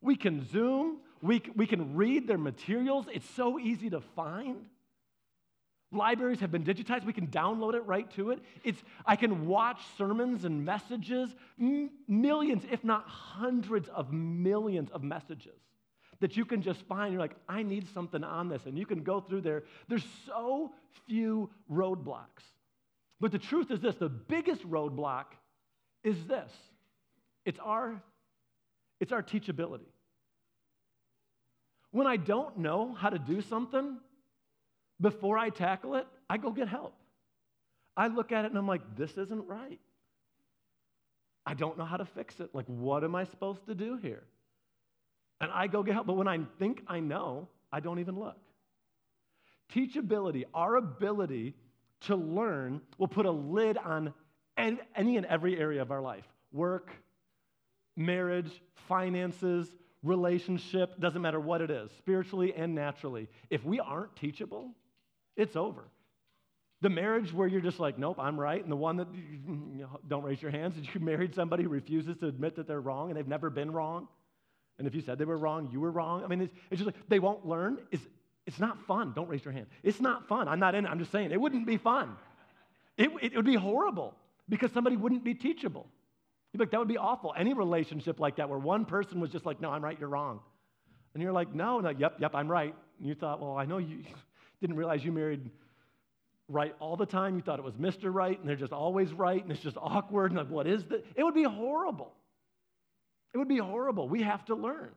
We 0.00 0.16
can 0.16 0.48
Zoom, 0.50 0.98
we, 1.20 1.42
we 1.54 1.66
can 1.66 1.94
read 1.96 2.26
their 2.26 2.38
materials. 2.38 3.06
It's 3.12 3.28
so 3.30 3.58
easy 3.58 3.90
to 3.90 4.00
find. 4.16 4.66
Libraries 5.92 6.40
have 6.40 6.50
been 6.50 6.64
digitized. 6.64 7.04
We 7.04 7.12
can 7.12 7.26
download 7.26 7.74
it 7.74 7.80
right 7.86 8.10
to 8.12 8.30
it. 8.30 8.40
It's, 8.64 8.82
I 9.04 9.14
can 9.14 9.46
watch 9.46 9.80
sermons 9.98 10.44
and 10.44 10.64
messages, 10.64 11.34
m- 11.60 11.90
millions, 12.08 12.64
if 12.70 12.82
not 12.82 13.06
hundreds 13.06 13.88
of 13.90 14.12
millions 14.12 14.90
of 14.90 15.02
messages 15.02 15.60
that 16.20 16.36
you 16.36 16.44
can 16.44 16.62
just 16.62 16.80
find. 16.86 17.12
You're 17.12 17.20
like, 17.20 17.36
I 17.48 17.62
need 17.62 17.86
something 17.92 18.24
on 18.24 18.48
this. 18.48 18.64
And 18.64 18.78
you 18.78 18.86
can 18.86 19.02
go 19.02 19.20
through 19.20 19.42
there. 19.42 19.64
There's 19.88 20.06
so 20.26 20.72
few 21.06 21.50
roadblocks. 21.70 22.44
But 23.20 23.32
the 23.32 23.38
truth 23.38 23.70
is 23.70 23.80
this 23.80 23.96
the 23.96 24.08
biggest 24.08 24.68
roadblock 24.68 25.26
is 26.02 26.16
this 26.24 26.50
it's 27.44 27.58
our, 27.58 28.00
it's 29.00 29.12
our 29.12 29.22
teachability. 29.22 29.90
When 31.90 32.06
I 32.06 32.16
don't 32.16 32.58
know 32.58 32.94
how 32.94 33.10
to 33.10 33.18
do 33.18 33.42
something, 33.42 33.98
before 35.02 35.36
I 35.36 35.50
tackle 35.50 35.96
it, 35.96 36.06
I 36.30 36.38
go 36.38 36.50
get 36.50 36.68
help. 36.68 36.94
I 37.96 38.06
look 38.06 38.32
at 38.32 38.44
it 38.46 38.52
and 38.52 38.58
I'm 38.58 38.66
like, 38.66 38.96
this 38.96 39.18
isn't 39.18 39.46
right. 39.46 39.80
I 41.44 41.54
don't 41.54 41.76
know 41.76 41.84
how 41.84 41.96
to 41.98 42.06
fix 42.06 42.40
it. 42.40 42.54
Like, 42.54 42.66
what 42.66 43.04
am 43.04 43.14
I 43.14 43.24
supposed 43.24 43.66
to 43.66 43.74
do 43.74 43.98
here? 43.98 44.22
And 45.40 45.50
I 45.52 45.66
go 45.66 45.82
get 45.82 45.94
help. 45.94 46.06
But 46.06 46.16
when 46.16 46.28
I 46.28 46.38
think 46.58 46.82
I 46.86 47.00
know, 47.00 47.48
I 47.72 47.80
don't 47.80 47.98
even 47.98 48.18
look. 48.18 48.38
Teachability, 49.74 50.44
our 50.54 50.76
ability 50.76 51.54
to 52.02 52.16
learn 52.16 52.80
will 52.96 53.08
put 53.08 53.26
a 53.26 53.30
lid 53.30 53.76
on 53.76 54.14
any 54.56 55.16
and 55.16 55.26
every 55.26 55.58
area 55.58 55.82
of 55.82 55.90
our 55.90 56.00
life 56.00 56.24
work, 56.52 56.90
marriage, 57.96 58.62
finances, 58.88 59.66
relationship, 60.02 61.00
doesn't 61.00 61.22
matter 61.22 61.40
what 61.40 61.60
it 61.60 61.70
is, 61.70 61.90
spiritually 61.98 62.52
and 62.54 62.74
naturally. 62.74 63.28
If 63.50 63.64
we 63.64 63.80
aren't 63.80 64.14
teachable, 64.16 64.70
it's 65.36 65.56
over. 65.56 65.84
The 66.80 66.90
marriage 66.90 67.32
where 67.32 67.46
you're 67.46 67.60
just 67.60 67.78
like, 67.78 67.98
nope, 67.98 68.18
I'm 68.18 68.38
right, 68.38 68.60
and 68.60 68.70
the 68.70 68.76
one 68.76 68.96
that, 68.96 69.08
you 69.14 69.38
know, 69.82 70.00
don't 70.08 70.24
raise 70.24 70.42
your 70.42 70.50
hands, 70.50 70.74
that 70.74 70.94
you 70.94 71.00
married 71.04 71.34
somebody 71.34 71.62
who 71.62 71.68
refuses 71.68 72.16
to 72.18 72.26
admit 72.26 72.56
that 72.56 72.66
they're 72.66 72.80
wrong 72.80 73.10
and 73.10 73.16
they've 73.16 73.28
never 73.28 73.50
been 73.50 73.70
wrong. 73.70 74.08
And 74.78 74.88
if 74.88 74.94
you 74.94 75.00
said 75.00 75.18
they 75.18 75.24
were 75.24 75.36
wrong, 75.36 75.68
you 75.70 75.80
were 75.80 75.90
wrong. 75.90 76.24
I 76.24 76.26
mean, 76.26 76.40
it's, 76.40 76.54
it's 76.70 76.82
just 76.82 76.86
like 76.86 77.08
they 77.08 77.18
won't 77.18 77.46
learn. 77.46 77.78
It's, 77.90 78.02
it's 78.46 78.58
not 78.58 78.84
fun. 78.86 79.12
Don't 79.14 79.28
raise 79.28 79.44
your 79.44 79.52
hand. 79.52 79.66
It's 79.82 80.00
not 80.00 80.26
fun. 80.26 80.48
I'm 80.48 80.58
not 80.58 80.74
in 80.74 80.84
it. 80.84 80.88
I'm 80.88 80.98
just 80.98 81.12
saying 81.12 81.30
it 81.30 81.40
wouldn't 81.40 81.66
be 81.66 81.76
fun. 81.76 82.16
It, 82.96 83.10
it, 83.20 83.32
it 83.32 83.36
would 83.36 83.46
be 83.46 83.54
horrible 83.54 84.14
because 84.48 84.72
somebody 84.72 84.96
wouldn't 84.96 85.24
be 85.24 85.34
teachable. 85.34 85.86
You'd 86.52 86.58
be 86.58 86.64
like, 86.64 86.70
that 86.72 86.78
would 86.78 86.88
be 86.88 86.98
awful. 86.98 87.32
Any 87.36 87.54
relationship 87.54 88.20
like 88.20 88.36
that 88.36 88.48
where 88.48 88.58
one 88.58 88.84
person 88.84 89.20
was 89.20 89.30
just 89.30 89.46
like, 89.46 89.60
no, 89.60 89.70
I'm 89.70 89.84
right, 89.84 89.98
you're 89.98 90.08
wrong. 90.08 90.40
And 91.14 91.22
you're 91.22 91.32
like, 91.32 91.54
no, 91.54 91.80
no, 91.80 91.90
yep, 91.90 92.16
yep, 92.18 92.34
I'm 92.34 92.50
right. 92.50 92.74
And 92.98 93.08
you 93.08 93.14
thought, 93.14 93.40
well, 93.40 93.56
I 93.56 93.64
know 93.64 93.78
you 93.78 93.98
didn't 94.62 94.76
realize 94.76 95.04
you 95.04 95.12
married 95.12 95.50
right 96.48 96.74
all 96.80 96.96
the 96.96 97.04
time. 97.04 97.36
You 97.36 97.42
thought 97.42 97.58
it 97.58 97.64
was 97.64 97.74
Mr. 97.74 98.12
Right, 98.12 98.38
and 98.40 98.48
they're 98.48 98.56
just 98.56 98.72
always 98.72 99.12
right, 99.12 99.42
and 99.42 99.52
it's 99.52 99.60
just 99.60 99.76
awkward. 99.76 100.30
And 100.30 100.38
like, 100.38 100.48
what 100.48 100.66
is 100.66 100.84
that? 100.86 101.04
It 101.14 101.22
would 101.22 101.34
be 101.34 101.44
horrible. 101.44 102.14
It 103.34 103.38
would 103.38 103.48
be 103.48 103.58
horrible. 103.58 104.08
We 104.08 104.22
have 104.22 104.44
to 104.46 104.54
learn. 104.54 104.92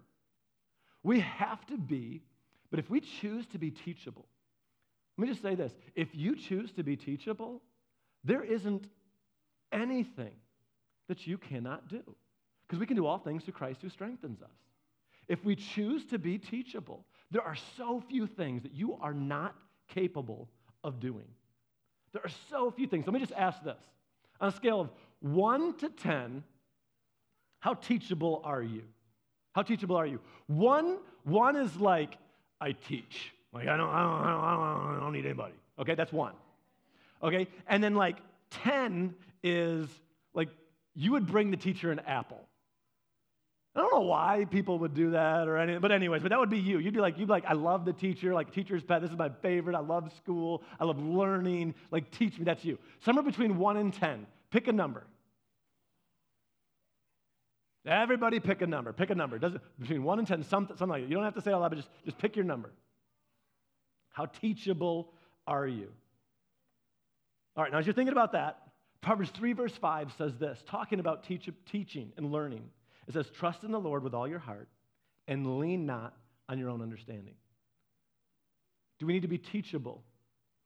We 1.03 1.19
have 1.19 1.65
to 1.67 1.77
be 1.77 2.21
but 2.75 2.83
if 2.83 2.89
we 2.89 2.99
choose 2.99 3.45
to 3.53 3.57
be 3.57 3.71
teachable, 3.71 4.25
let 5.17 5.21
me 5.21 5.29
just 5.29 5.41
say 5.41 5.55
this 5.55 5.73
if 5.95 6.09
you 6.13 6.35
choose 6.35 6.73
to 6.73 6.83
be 6.83 6.97
teachable, 6.97 7.61
there 8.25 8.43
isn't 8.43 8.89
anything 9.71 10.33
that 11.07 11.25
you 11.25 11.37
cannot 11.37 11.87
do. 11.87 12.03
Because 12.67 12.81
we 12.81 12.85
can 12.85 12.97
do 12.97 13.05
all 13.05 13.19
things 13.19 13.43
through 13.43 13.53
Christ 13.53 13.81
who 13.81 13.87
strengthens 13.87 14.41
us. 14.41 14.57
If 15.29 15.45
we 15.45 15.55
choose 15.55 16.05
to 16.07 16.19
be 16.19 16.37
teachable, 16.37 17.05
there 17.31 17.41
are 17.41 17.55
so 17.77 18.01
few 18.09 18.27
things 18.27 18.63
that 18.63 18.73
you 18.73 18.97
are 19.01 19.13
not 19.13 19.55
capable 19.87 20.47
of 20.83 20.99
doing. 20.99 21.25
There 22.13 22.21
are 22.23 22.31
so 22.49 22.71
few 22.71 22.87
things. 22.87 23.05
Let 23.05 23.13
me 23.13 23.19
just 23.19 23.33
ask 23.33 23.63
this 23.63 23.81
on 24.39 24.49
a 24.49 24.51
scale 24.51 24.81
of 24.81 24.89
one 25.19 25.75
to 25.77 25.89
10, 25.89 26.43
how 27.59 27.73
teachable 27.73 28.41
are 28.43 28.61
you? 28.61 28.83
How 29.53 29.63
teachable 29.63 29.95
are 29.95 30.05
you? 30.05 30.19
One, 30.47 30.97
one 31.23 31.55
is 31.55 31.75
like 31.77 32.17
I 32.61 32.73
teach. 32.73 33.33
Like, 33.53 33.67
I 33.67 33.77
don't, 33.77 33.89
I 33.89 34.01
don't, 34.01 34.11
I 34.11 34.31
don't, 34.31 34.43
I 34.43 34.53
don't, 34.53 34.97
I 34.97 34.99
don't 34.99 35.13
need 35.13 35.25
anybody. 35.25 35.53
Okay, 35.79 35.95
that's 35.95 36.11
one. 36.11 36.33
Okay, 37.23 37.47
and 37.67 37.83
then 37.83 37.95
like 37.95 38.17
10 38.51 39.15
is 39.43 39.87
like 40.33 40.49
you 40.93 41.13
would 41.13 41.25
bring 41.25 41.51
the 41.51 41.57
teacher 41.57 41.91
an 41.91 41.99
apple. 41.99 42.41
I 43.75 43.81
don't 43.81 43.93
know 43.93 44.07
why 44.07 44.45
people 44.49 44.79
would 44.79 44.93
do 44.93 45.11
that 45.11 45.49
or 45.49 45.57
anything, 45.57 45.81
but 45.81 45.91
anyways, 45.91 46.21
but 46.21 46.29
that 46.29 46.39
would 46.39 46.49
be 46.49 46.59
you. 46.59 46.79
You'd 46.79 46.93
be 46.93 47.01
like, 47.01 47.17
you'd 47.17 47.27
be 47.27 47.31
like, 47.31 47.45
I 47.45 47.53
love 47.53 47.83
the 47.83 47.91
teacher, 47.91 48.33
like 48.33 48.53
teacher's 48.53 48.83
pet. 48.83 49.01
This 49.01 49.11
is 49.11 49.17
my 49.17 49.29
favorite. 49.41 49.75
I 49.75 49.81
love 49.81 50.13
school. 50.15 50.63
I 50.79 50.85
love 50.85 50.97
learning. 50.97 51.75
Like, 51.91 52.09
teach 52.11 52.37
me. 52.37 52.45
That's 52.45 52.63
you. 52.63 52.79
Somewhere 53.01 53.23
between 53.23 53.57
one 53.57 53.75
and 53.75 53.93
ten. 53.93 54.27
Pick 54.49 54.69
a 54.69 54.71
number. 54.71 55.05
Everybody 57.85 58.39
pick 58.39 58.61
a 58.61 58.67
number. 58.67 58.93
Pick 58.93 59.09
a 59.09 59.15
number. 59.15 59.37
Doesn't 59.37 59.61
between 59.77 60.03
one 60.03 60.19
and 60.19 60.27
ten, 60.27 60.43
something, 60.43 60.77
something 60.77 60.89
like 60.89 61.03
that. 61.03 61.09
You 61.09 61.15
don't 61.15 61.25
have 61.25 61.35
to 61.35 61.41
say 61.41 61.51
all 61.51 61.61
that, 61.61 61.69
but 61.69 61.75
just, 61.75 61.89
just 62.05 62.17
pick 62.17 62.37
your 62.37 62.45
number. 62.45 62.71
How 64.09 64.25
teachable 64.25 65.11
are 65.45 65.67
you? 65.67 65.89
All 67.57 67.63
right, 67.63 67.71
now 67.71 67.79
as 67.79 67.85
you're 67.85 67.93
thinking 67.93 68.13
about 68.13 68.31
that, 68.31 68.59
Proverbs 69.01 69.29
3, 69.31 69.53
verse 69.53 69.73
5 69.73 70.13
says 70.17 70.35
this, 70.37 70.63
talking 70.65 70.99
about 70.99 71.23
teach, 71.23 71.49
teaching 71.69 72.11
and 72.17 72.31
learning. 72.31 72.63
It 73.07 73.13
says, 73.13 73.29
Trust 73.29 73.63
in 73.63 73.71
the 73.71 73.79
Lord 73.79 74.03
with 74.03 74.13
all 74.13 74.27
your 74.27 74.39
heart 74.39 74.67
and 75.27 75.59
lean 75.59 75.85
not 75.85 76.13
on 76.49 76.59
your 76.59 76.69
own 76.69 76.81
understanding. 76.81 77.35
Do 78.99 79.05
we 79.05 79.13
need 79.13 79.23
to 79.23 79.27
be 79.27 79.37
teachable 79.37 80.03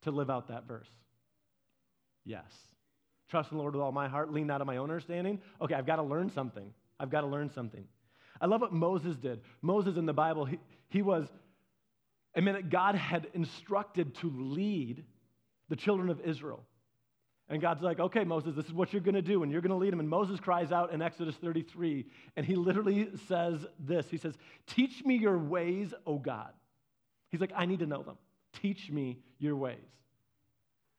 to 0.02 0.10
live 0.10 0.30
out 0.30 0.48
that 0.48 0.66
verse? 0.66 0.88
Yes. 2.24 2.50
Trust 3.28 3.50
in 3.50 3.56
the 3.56 3.62
Lord 3.62 3.74
with 3.74 3.82
all 3.82 3.92
my 3.92 4.08
heart, 4.08 4.32
lean 4.32 4.46
not 4.46 4.60
on 4.60 4.66
my 4.66 4.76
own 4.76 4.90
understanding. 4.90 5.40
Okay, 5.60 5.74
I've 5.74 5.86
got 5.86 5.96
to 5.96 6.02
learn 6.02 6.30
something. 6.30 6.72
I've 6.98 7.10
got 7.10 7.22
to 7.22 7.26
learn 7.26 7.50
something. 7.50 7.84
I 8.40 8.46
love 8.46 8.60
what 8.60 8.72
Moses 8.72 9.16
did. 9.16 9.40
Moses 9.62 9.96
in 9.96 10.06
the 10.06 10.12
Bible, 10.12 10.44
he, 10.44 10.58
he 10.88 11.02
was, 11.02 11.26
I 12.36 12.40
mean, 12.40 12.68
God 12.70 12.94
had 12.94 13.26
instructed 13.34 14.14
to 14.16 14.30
lead 14.30 15.04
the 15.68 15.76
children 15.76 16.08
of 16.08 16.20
Israel. 16.20 16.64
And 17.50 17.60
God's 17.60 17.82
like, 17.82 17.98
okay, 17.98 18.22
Moses, 18.22 18.54
this 18.54 18.66
is 18.66 18.72
what 18.72 18.92
you're 18.92 19.02
going 19.02 19.16
to 19.16 19.22
do, 19.22 19.42
and 19.42 19.50
you're 19.50 19.60
going 19.60 19.70
to 19.72 19.76
lead 19.76 19.92
them. 19.92 19.98
And 19.98 20.08
Moses 20.08 20.38
cries 20.38 20.70
out 20.70 20.92
in 20.92 21.02
Exodus 21.02 21.34
33, 21.34 22.06
and 22.36 22.46
he 22.46 22.54
literally 22.54 23.08
says 23.26 23.66
this 23.78 24.06
He 24.08 24.16
says, 24.16 24.34
Teach 24.68 25.04
me 25.04 25.16
your 25.16 25.36
ways, 25.36 25.92
O 26.06 26.16
God. 26.16 26.52
He's 27.30 27.40
like, 27.40 27.52
I 27.54 27.66
need 27.66 27.80
to 27.80 27.86
know 27.86 28.02
them. 28.02 28.16
Teach 28.62 28.90
me 28.90 29.18
your 29.38 29.56
ways. 29.56 29.78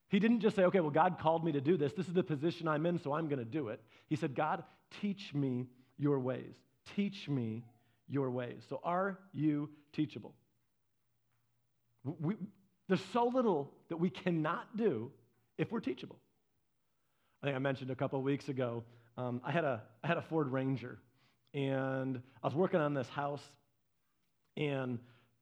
He 0.10 0.20
didn't 0.20 0.42
just 0.42 0.58
say, 0.58 0.64
okay, 0.64 0.82
well, 0.82 0.92
God 0.92 1.20
called 1.20 1.44
me 1.44 1.54
to 1.54 1.62
do 1.62 1.78
this. 1.78 1.94
This 1.94 2.08
is 2.08 2.14
the 2.14 2.24
position 2.24 2.68
I'm 2.68 2.86
in, 2.86 3.00
so 3.00 3.14
I'm 3.14 3.30
going 3.30 3.40
to 3.40 3.46
do 3.46 3.70
it. 3.70 3.82
He 4.08 4.18
said, 4.18 4.36
God, 4.36 4.64
teach 5.00 5.34
me 5.34 5.68
your 5.98 6.20
ways. 6.20 6.54
Teach 6.96 7.30
me 7.30 7.64
your 8.10 8.30
ways. 8.30 8.64
So, 8.68 8.82
are 8.84 9.20
you 9.34 9.70
teachable? 9.94 10.34
We, 12.04 12.36
there's 12.90 13.04
so 13.14 13.28
little 13.28 13.72
that 13.88 13.98
we 13.98 14.10
cannot 14.10 14.76
do 14.76 15.12
if 15.58 15.72
we're 15.72 15.80
teachable. 15.80 16.20
I 17.42 17.48
think 17.48 17.56
I 17.56 17.60
mentioned 17.60 17.92
a 17.92 17.96
couple 17.96 18.22
weeks 18.22 18.50
ago, 18.50 18.84
um, 19.18 19.42
I, 19.44 19.52
had 19.52 19.64
a, 19.64 19.82
I 20.04 20.08
had 20.08 20.18
a 20.18 20.22
Ford 20.22 20.52
Ranger, 20.52 21.00
and 21.54 22.22
I 22.44 22.48
was 22.48 22.56
working 22.56 22.80
on 22.80 22.94
this 22.94 23.10
house, 23.10 23.42
and 24.58 25.00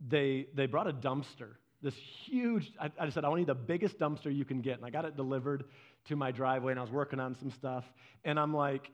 they, 0.08 0.48
they 0.56 0.66
brought 0.66 0.88
a 0.88 0.94
dumpster, 0.94 1.56
this 1.82 1.96
huge, 1.96 2.74
I, 2.80 2.92
I 3.00 3.10
said, 3.10 3.24
I 3.24 3.30
want 3.30 3.46
the 3.48 3.56
biggest 3.56 4.00
dumpster 4.00 4.36
you 4.36 4.44
can 4.44 4.62
get. 4.62 4.78
And 4.78 4.86
I 4.86 4.90
got 4.90 5.06
it 5.06 5.16
delivered 5.16 5.64
to 6.06 6.16
my 6.16 6.32
driveway, 6.32 6.72
and 6.72 6.80
I 6.80 6.84
was 6.84 6.92
working 6.92 7.20
on 7.20 7.36
some 7.36 7.52
stuff, 7.52 7.86
and 8.26 8.40
I'm 8.40 8.54
like, 8.54 8.92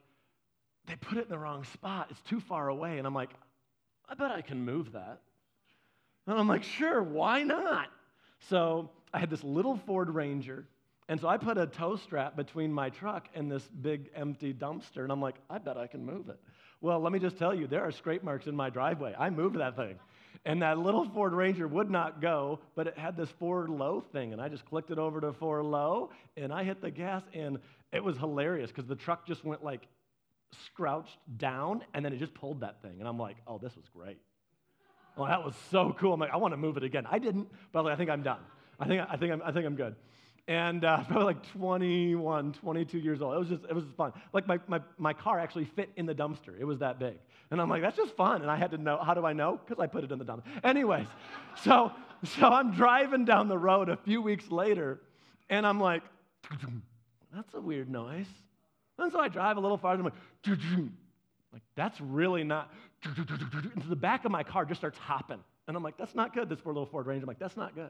they 0.88 0.96
put 0.96 1.18
it 1.18 1.24
in 1.24 1.30
the 1.30 1.38
wrong 1.38 1.64
spot. 1.74 2.08
It's 2.12 2.22
too 2.22 2.40
far 2.40 2.68
away. 2.68 3.00
And 3.00 3.08
I'm 3.08 3.16
like, 3.16 3.32
I 4.08 4.14
bet 4.14 4.32
I 4.32 4.42
can 4.42 4.64
move 4.64 4.92
that. 4.92 5.22
And 6.28 6.38
I'm 6.38 6.48
like, 6.48 6.64
sure, 6.64 7.02
why 7.02 7.44
not? 7.44 7.88
So 8.50 8.92
I 9.14 9.20
had 9.20 9.30
this 9.30 9.44
little 9.44 9.78
Ford 9.88 10.14
Ranger. 10.14 10.68
And 11.08 11.20
so 11.20 11.28
I 11.28 11.38
put 11.38 11.58
a 11.58 11.68
tow 11.68 11.98
strap 11.98 12.36
between 12.36 12.74
my 12.74 12.90
truck 12.90 13.28
and 13.36 13.52
this 13.52 13.64
big 13.82 14.10
empty 14.16 14.54
dumpster, 14.54 15.04
and 15.04 15.12
I'm 15.12 15.22
like, 15.22 15.36
I 15.50 15.60
bet 15.60 15.78
I 15.78 15.86
can 15.88 16.04
move 16.04 16.30
it. 16.30 16.40
Well, 16.82 17.00
let 17.00 17.12
me 17.12 17.20
just 17.20 17.38
tell 17.38 17.54
you, 17.54 17.68
there 17.68 17.84
are 17.84 17.92
scrape 17.92 18.24
marks 18.24 18.48
in 18.48 18.56
my 18.56 18.70
driveway. 18.70 19.16
I 19.18 19.30
moved 19.30 19.58
that 19.60 19.76
thing. 19.76 19.98
And 20.46 20.62
that 20.62 20.78
little 20.78 21.06
Ford 21.06 21.34
Ranger 21.34 21.68
would 21.68 21.90
not 21.90 22.22
go, 22.22 22.60
but 22.76 22.88
it 22.88 22.98
had 22.98 23.16
this 23.16 23.30
four 23.40 23.68
low 23.68 24.04
thing. 24.12 24.34
And 24.34 24.42
I 24.42 24.50
just 24.50 24.66
clicked 24.66 24.92
it 24.92 25.00
over 25.00 25.22
to 25.22 25.32
four 25.34 25.64
low, 25.64 26.10
and 26.38 26.52
I 26.52 26.64
hit 26.64 26.82
the 26.82 26.92
gas, 26.92 27.24
and 27.34 27.60
it 27.94 28.04
was 28.04 28.18
hilarious 28.18 28.72
because 28.72 28.88
the 28.88 28.96
truck 28.96 29.28
just 29.28 29.46
went 29.46 29.64
like 29.64 29.88
scrouched 30.66 31.18
down, 31.38 31.84
and 31.94 32.04
then 32.04 32.14
it 32.14 32.20
just 32.20 32.34
pulled 32.34 32.62
that 32.62 32.82
thing. 32.82 32.96
And 33.00 33.08
I'm 33.08 33.20
like, 33.20 33.38
oh, 33.48 33.60
this 33.60 33.76
was 33.76 33.86
great. 33.94 34.18
Well, 35.16 35.28
that 35.28 35.44
was 35.44 35.56
so 35.72 35.96
cool. 35.98 36.14
I'm 36.14 36.20
like, 36.20 36.32
I 36.32 36.38
want 36.38 36.54
to 36.54 36.58
move 36.58 36.78
it 36.78 36.84
again. 36.84 37.08
I 37.10 37.20
didn't, 37.20 37.48
but 37.72 37.86
I 37.86 37.96
think 37.96 38.10
I'm 38.10 38.24
done. 38.24 38.40
I 38.80 38.88
think, 38.88 39.02
I 39.10 39.16
think, 39.16 39.32
I'm, 39.32 39.42
I 39.44 39.52
think 39.52 39.66
I'm 39.66 39.76
good 39.76 39.96
and 40.48 40.86
uh, 40.86 41.04
probably 41.08 41.26
like 41.26 41.52
21, 41.54 42.54
22 42.54 42.98
years 43.00 43.22
old. 43.22 43.36
It 43.36 43.40
was 43.40 43.50
just, 43.50 43.64
it 43.64 43.74
was 43.74 43.84
just 43.84 43.96
fun. 43.96 44.14
Like 44.34 44.48
my, 44.48 44.60
my, 44.68 44.80
my 44.98 45.14
car 45.14 45.40
actually 45.40 45.66
fit 45.66 45.90
in 45.96 46.06
the 46.06 46.16
dumpster. 46.16 46.60
It 46.60 46.66
was 46.66 46.80
that 46.80 47.00
big. 47.00 47.18
And 47.52 47.62
I'm 47.62 47.70
like, 47.70 47.82
that's 47.82 47.98
just 47.98 48.16
fun. 48.16 48.42
And 48.42 48.50
I 48.50 48.56
had 48.56 48.72
to 48.72 48.78
know, 48.78 49.00
how 49.04 49.14
do 49.14 49.26
I 49.26 49.34
know? 49.34 49.60
Because 49.66 49.82
I 49.82 49.88
put 49.88 50.04
it 50.04 50.12
in 50.12 50.20
the 50.20 50.26
dumpster. 50.26 50.44
Anyways, 50.64 51.08
so, 51.64 51.92
so 52.24 52.48
I'm 52.48 52.72
driving 52.72 53.26
down 53.26 53.48
the 53.48 53.58
road 53.58 53.90
a 53.90 53.98
few 53.98 54.22
weeks 54.22 54.50
later, 54.50 55.00
and 55.50 55.66
I'm 55.66 55.80
like, 55.80 56.04
that's 57.34 57.54
a 57.54 57.62
weird 57.62 57.90
noise. 57.90 58.28
And 58.98 59.12
so 59.12 59.20
I 59.20 59.28
drive 59.28 59.58
a 59.58 59.60
little 59.60 59.78
farther, 59.78 60.04
I'm 60.04 60.06
like, 60.06 60.60
like 61.54 61.62
that's 61.76 62.00
really 62.00 62.44
not, 62.44 62.72
and 63.04 63.84
the 63.90 63.96
back 63.96 64.26
of 64.26 64.32
my 64.32 64.44
car 64.44 64.66
just 64.66 64.80
starts 64.80 64.98
hopping. 64.98 65.40
And 65.68 65.76
I'm 65.76 65.84
like, 65.84 65.98
that's 65.98 66.16
not 66.16 66.34
good, 66.34 66.48
this 66.50 66.60
poor 66.62 66.74
little 66.74 66.86
Ford 66.86 67.08
Ranger. 67.08 67.24
I'm 67.24 67.28
like, 67.28 67.40
that's 67.40 67.58
not 67.58 67.76
good. 67.76 67.90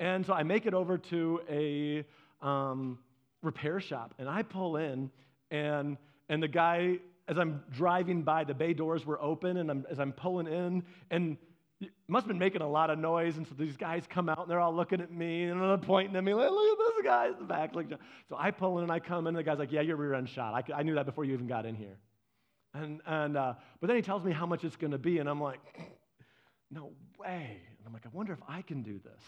And 0.00 0.26
so 0.26 0.32
I 0.32 0.42
make 0.42 0.66
it 0.66 0.74
over 0.74 0.98
to 0.98 1.40
a 1.48 2.04
um, 2.44 2.98
repair 3.42 3.80
shop, 3.80 4.14
and 4.18 4.28
I 4.28 4.42
pull 4.42 4.76
in, 4.76 5.10
and, 5.50 5.96
and 6.28 6.42
the 6.42 6.48
guy, 6.48 6.98
as 7.28 7.38
I'm 7.38 7.62
driving 7.70 8.22
by, 8.22 8.44
the 8.44 8.54
bay 8.54 8.72
doors 8.72 9.06
were 9.06 9.20
open, 9.22 9.58
and 9.58 9.70
I'm, 9.70 9.86
as 9.90 10.00
I'm 10.00 10.12
pulling 10.12 10.46
in, 10.46 10.82
and 11.10 11.36
must 12.08 12.24
have 12.24 12.28
been 12.28 12.38
making 12.38 12.62
a 12.62 12.68
lot 12.68 12.90
of 12.90 12.98
noise, 12.98 13.36
and 13.36 13.46
so 13.46 13.54
these 13.56 13.76
guys 13.76 14.04
come 14.08 14.28
out, 14.28 14.38
and 14.38 14.50
they're 14.50 14.60
all 14.60 14.74
looking 14.74 15.00
at 15.00 15.12
me, 15.12 15.44
and 15.44 15.60
they're 15.60 15.78
pointing 15.78 16.16
at 16.16 16.24
me, 16.24 16.34
like, 16.34 16.50
look 16.50 16.78
at 16.78 16.94
this 16.96 17.04
guy 17.04 17.26
in 17.26 17.38
the 17.38 17.44
back. 17.44 17.74
So 18.28 18.36
I 18.38 18.50
pull 18.50 18.78
in, 18.78 18.84
and 18.84 18.92
I 18.92 19.00
come 19.00 19.26
in, 19.26 19.28
and 19.28 19.38
the 19.38 19.42
guy's 19.42 19.58
like, 19.58 19.72
yeah, 19.72 19.80
you're 19.80 19.96
rear 19.96 20.14
end 20.14 20.28
shot. 20.28 20.54
I, 20.54 20.80
I 20.80 20.82
knew 20.82 20.94
that 20.94 21.06
before 21.06 21.24
you 21.24 21.32
even 21.32 21.46
got 21.46 21.66
in 21.66 21.74
here. 21.74 21.98
And, 22.74 23.00
and 23.06 23.36
uh, 23.36 23.54
but 23.80 23.88
then 23.88 23.96
he 23.96 24.02
tells 24.02 24.24
me 24.24 24.32
how 24.32 24.46
much 24.46 24.64
it's 24.64 24.76
going 24.76 24.92
to 24.92 24.98
be, 24.98 25.18
and 25.18 25.28
I'm 25.28 25.40
like, 25.40 25.60
no 26.70 26.92
way. 27.18 27.60
And 27.78 27.86
I'm 27.86 27.92
like, 27.92 28.06
I 28.06 28.10
wonder 28.12 28.32
if 28.32 28.40
I 28.48 28.62
can 28.62 28.82
do 28.82 28.98
this. 28.98 29.22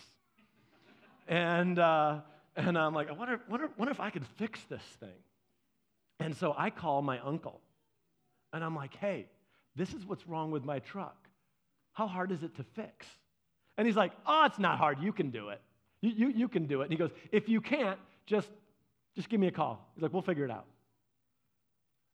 And, 1.27 1.79
uh, 1.79 2.21
and 2.57 2.77
I'm 2.77 2.95
like, 2.95 3.09
I 3.09 3.13
wonder, 3.13 3.41
wonder, 3.49 3.71
wonder 3.77 3.93
if 3.93 4.01
I 4.01 4.11
could 4.11 4.27
fix 4.37 4.61
this 4.65 4.83
thing. 5.01 5.09
And 6.21 6.37
so 6.37 6.55
I 6.57 6.71
call 6.71 7.03
my 7.03 7.19
uncle. 7.21 7.61
And 8.53 8.63
I'm 8.63 8.77
like, 8.77 8.95
hey, 8.97 9.27
this 9.75 9.93
is 9.93 10.07
what's 10.07 10.27
wrong 10.29 10.51
with 10.51 10.65
my 10.65 10.79
truck. 10.79 11.17
How 11.93 12.07
hard 12.07 12.31
is 12.33 12.43
it 12.43 12.55
to 12.57 12.65
fix? 12.75 13.07
And 13.77 13.87
he's 13.87 13.97
like, 13.97 14.13
oh, 14.27 14.45
it's 14.45 14.59
not 14.59 14.79
hard. 14.79 15.01
You 15.01 15.13
can 15.13 15.31
do 15.31 15.49
it. 15.49 15.61
You, 16.01 16.11
you, 16.11 16.29
you 16.29 16.49
can 16.49 16.67
do 16.67 16.83
it. 16.83 16.85
And 16.85 16.93
he 16.93 16.99
goes, 16.99 17.11
if 17.33 17.49
you 17.49 17.61
can't, 17.61 17.99
just, 18.27 18.51
just 19.17 19.29
give 19.29 19.41
me 19.41 19.49
a 19.49 19.53
call. 19.53 19.91
He's 19.95 20.03
like, 20.03 20.13
we'll 20.13 20.23
figure 20.23 20.45
it 20.45 20.51
out. 20.51 20.67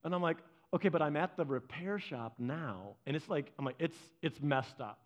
And 0.03 0.15
I'm 0.15 0.21
like, 0.21 0.37
okay, 0.73 0.89
but 0.89 1.01
I'm 1.01 1.17
at 1.17 1.37
the 1.37 1.45
repair 1.45 1.99
shop 1.99 2.33
now. 2.39 2.95
And 3.05 3.15
it's 3.15 3.29
like, 3.29 3.51
I'm 3.59 3.65
like, 3.65 3.75
it's, 3.77 3.97
it's 4.21 4.41
messed 4.41 4.79
up. 4.79 4.99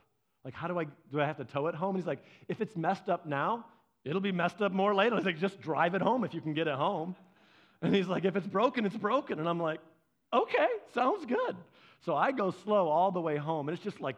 Like, 0.45 0.53
how 0.53 0.67
do 0.67 0.79
I, 0.79 0.85
do 1.11 1.19
I 1.19 1.25
have 1.25 1.37
to 1.37 1.45
tow 1.45 1.67
it 1.67 1.75
home? 1.75 1.95
And 1.95 2.03
he's 2.03 2.07
like, 2.07 2.23
if 2.47 2.61
it's 2.61 2.77
messed 2.77 3.09
up 3.09 3.25
now, 3.25 3.65
It'll 4.05 4.21
be 4.21 4.31
messed 4.31 4.61
up 4.61 4.71
more 4.71 4.93
later. 4.93 5.15
He's 5.15 5.25
like, 5.25 5.39
just 5.39 5.59
drive 5.59 5.95
it 5.95 6.01
home 6.01 6.23
if 6.23 6.33
you 6.33 6.39
can 6.39 6.53
get 6.53 6.67
it 6.67 6.75
home. 6.75 7.15
And 7.81 7.93
he's 7.93 8.07
like, 8.07 8.23
if 8.23 8.35
it's 8.35 8.47
broken, 8.47 8.85
it's 8.85 8.95
broken. 8.95 9.39
And 9.39 9.49
I'm 9.49 9.59
like, 9.59 9.79
okay, 10.31 10.67
sounds 10.93 11.25
good. 11.25 11.55
So 12.05 12.15
I 12.15 12.31
go 12.31 12.51
slow 12.63 12.87
all 12.87 13.11
the 13.11 13.19
way 13.19 13.35
home, 13.35 13.67
and 13.67 13.75
it's 13.75 13.83
just 13.83 13.99
like 13.99 14.17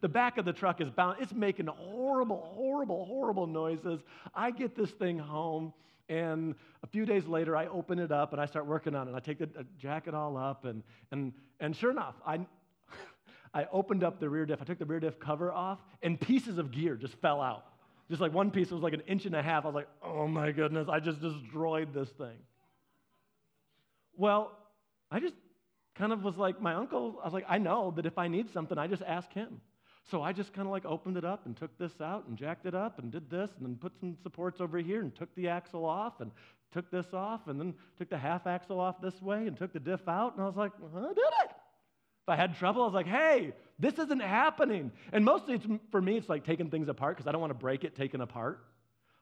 the 0.00 0.08
back 0.08 0.38
of 0.38 0.44
the 0.44 0.52
truck 0.52 0.80
is 0.80 0.90
bound. 0.90 1.18
It's 1.20 1.32
making 1.32 1.66
horrible, 1.66 2.50
horrible, 2.52 3.04
horrible 3.04 3.46
noises. 3.46 4.00
I 4.34 4.50
get 4.50 4.74
this 4.74 4.90
thing 4.90 5.18
home, 5.18 5.72
and 6.08 6.56
a 6.82 6.86
few 6.88 7.06
days 7.06 7.26
later, 7.26 7.56
I 7.56 7.66
open 7.66 8.00
it 8.00 8.10
up 8.10 8.32
and 8.32 8.40
I 8.40 8.46
start 8.46 8.66
working 8.66 8.96
on 8.96 9.06
it. 9.06 9.14
I 9.14 9.20
take 9.20 9.38
the 9.38 9.60
uh, 9.60 9.62
jacket 9.78 10.14
all 10.14 10.36
up, 10.36 10.64
and, 10.64 10.82
and, 11.12 11.32
and 11.60 11.76
sure 11.76 11.92
enough, 11.92 12.14
I, 12.26 12.40
I 13.54 13.66
opened 13.70 14.02
up 14.02 14.18
the 14.18 14.28
rear 14.28 14.44
diff. 14.44 14.60
I 14.60 14.64
took 14.64 14.80
the 14.80 14.86
rear 14.86 15.00
diff 15.00 15.20
cover 15.20 15.52
off, 15.52 15.78
and 16.02 16.20
pieces 16.20 16.58
of 16.58 16.72
gear 16.72 16.96
just 16.96 17.14
fell 17.20 17.40
out. 17.40 17.66
Just 18.08 18.20
like 18.20 18.32
one 18.32 18.50
piece 18.50 18.70
was 18.70 18.82
like 18.82 18.94
an 18.94 19.02
inch 19.06 19.26
and 19.26 19.34
a 19.34 19.42
half. 19.42 19.64
I 19.64 19.68
was 19.68 19.74
like, 19.74 19.88
oh 20.02 20.26
my 20.26 20.50
goodness, 20.50 20.88
I 20.90 20.98
just 21.00 21.20
destroyed 21.20 21.92
this 21.92 22.08
thing. 22.10 22.38
Well, 24.16 24.56
I 25.10 25.20
just 25.20 25.34
kind 25.94 26.12
of 26.12 26.22
was 26.22 26.36
like, 26.36 26.60
my 26.60 26.74
uncle, 26.74 27.18
I 27.22 27.26
was 27.26 27.34
like, 27.34 27.46
I 27.48 27.58
know 27.58 27.92
that 27.96 28.06
if 28.06 28.16
I 28.16 28.28
need 28.28 28.50
something, 28.52 28.78
I 28.78 28.86
just 28.86 29.02
ask 29.02 29.30
him. 29.32 29.60
So 30.10 30.22
I 30.22 30.32
just 30.32 30.54
kind 30.54 30.66
of 30.66 30.72
like 30.72 30.86
opened 30.86 31.18
it 31.18 31.24
up 31.24 31.44
and 31.44 31.54
took 31.54 31.76
this 31.76 31.92
out 32.00 32.26
and 32.28 32.36
jacked 32.36 32.64
it 32.64 32.74
up 32.74 32.98
and 32.98 33.12
did 33.12 33.28
this 33.28 33.50
and 33.58 33.66
then 33.66 33.76
put 33.76 33.92
some 34.00 34.16
supports 34.22 34.58
over 34.60 34.78
here 34.78 35.02
and 35.02 35.14
took 35.14 35.34
the 35.34 35.48
axle 35.48 35.84
off 35.84 36.20
and 36.20 36.30
took 36.72 36.90
this 36.90 37.06
off 37.12 37.46
and 37.46 37.60
then 37.60 37.74
took 37.98 38.08
the 38.08 38.16
half 38.16 38.46
axle 38.46 38.80
off 38.80 39.00
this 39.02 39.20
way 39.20 39.46
and 39.46 39.56
took 39.56 39.72
the 39.72 39.80
diff 39.80 40.08
out. 40.08 40.34
And 40.34 40.42
I 40.42 40.46
was 40.46 40.56
like, 40.56 40.72
I 40.96 41.00
did 41.08 41.18
it. 41.18 41.50
If 42.28 42.32
I 42.32 42.36
had 42.36 42.58
trouble, 42.58 42.82
I 42.82 42.84
was 42.84 42.92
like, 42.92 43.06
hey, 43.06 43.54
this 43.78 43.94
isn't 43.94 44.20
happening. 44.20 44.92
And 45.14 45.24
mostly 45.24 45.54
it's, 45.54 45.66
for 45.90 46.02
me, 46.02 46.18
it's 46.18 46.28
like 46.28 46.44
taking 46.44 46.68
things 46.68 46.86
apart 46.86 47.16
because 47.16 47.26
I 47.26 47.32
don't 47.32 47.40
want 47.40 47.52
to 47.52 47.58
break 47.58 47.84
it 47.84 47.96
taken 47.96 48.20
apart. 48.20 48.62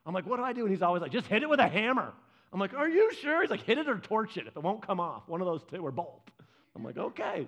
I'm 0.05 0.13
like, 0.13 0.25
what 0.25 0.35
do 0.35 0.43
I 0.43 0.51
do? 0.51 0.63
And 0.63 0.71
he's 0.71 0.81
always 0.81 1.01
like, 1.01 1.13
just 1.13 1.25
hit 1.27 1.41
it 1.41 1.47
with 1.47 1.61
a 1.61 1.69
hammer. 1.69 2.11
I'm 2.51 2.59
like, 2.59 2.73
are 2.73 2.89
you 2.89 3.13
sure? 3.21 3.39
He's 3.39 3.49
like, 3.49 3.63
hit 3.63 3.77
it 3.77 3.87
or 3.87 3.97
torch 3.97 4.35
it 4.35 4.45
if 4.47 4.57
it 4.57 4.61
won't 4.61 4.85
come 4.85 4.99
off. 4.99 5.23
One 5.29 5.39
of 5.39 5.47
those 5.47 5.63
two, 5.71 5.77
or 5.77 5.89
both. 5.89 6.19
I'm 6.75 6.83
like, 6.83 6.97
okay. 6.97 7.47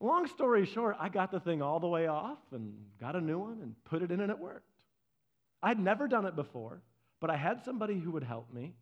Long 0.00 0.26
story 0.26 0.66
short, 0.66 0.96
I 0.98 1.10
got 1.10 1.30
the 1.30 1.38
thing 1.38 1.62
all 1.62 1.78
the 1.78 1.86
way 1.86 2.08
off 2.08 2.38
and 2.50 2.74
got 3.00 3.14
a 3.14 3.20
new 3.20 3.38
one 3.38 3.60
and 3.62 3.76
put 3.84 4.02
it 4.02 4.10
in 4.10 4.18
and 4.18 4.32
it 4.32 4.38
worked. 4.40 4.68
I'd 5.62 5.78
never 5.78 6.08
done 6.08 6.26
it 6.26 6.34
before, 6.34 6.82
but 7.20 7.30
I 7.30 7.36
had 7.36 7.64
somebody 7.64 8.00
who 8.00 8.10
would 8.10 8.24
help 8.24 8.52
me 8.52 8.74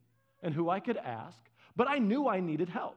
and 0.42 0.54
who 0.54 0.70
I 0.70 0.80
could 0.80 0.96
ask, 0.96 1.36
but 1.76 1.90
I 1.90 1.98
knew 1.98 2.26
I 2.26 2.40
needed 2.40 2.70
help. 2.70 2.96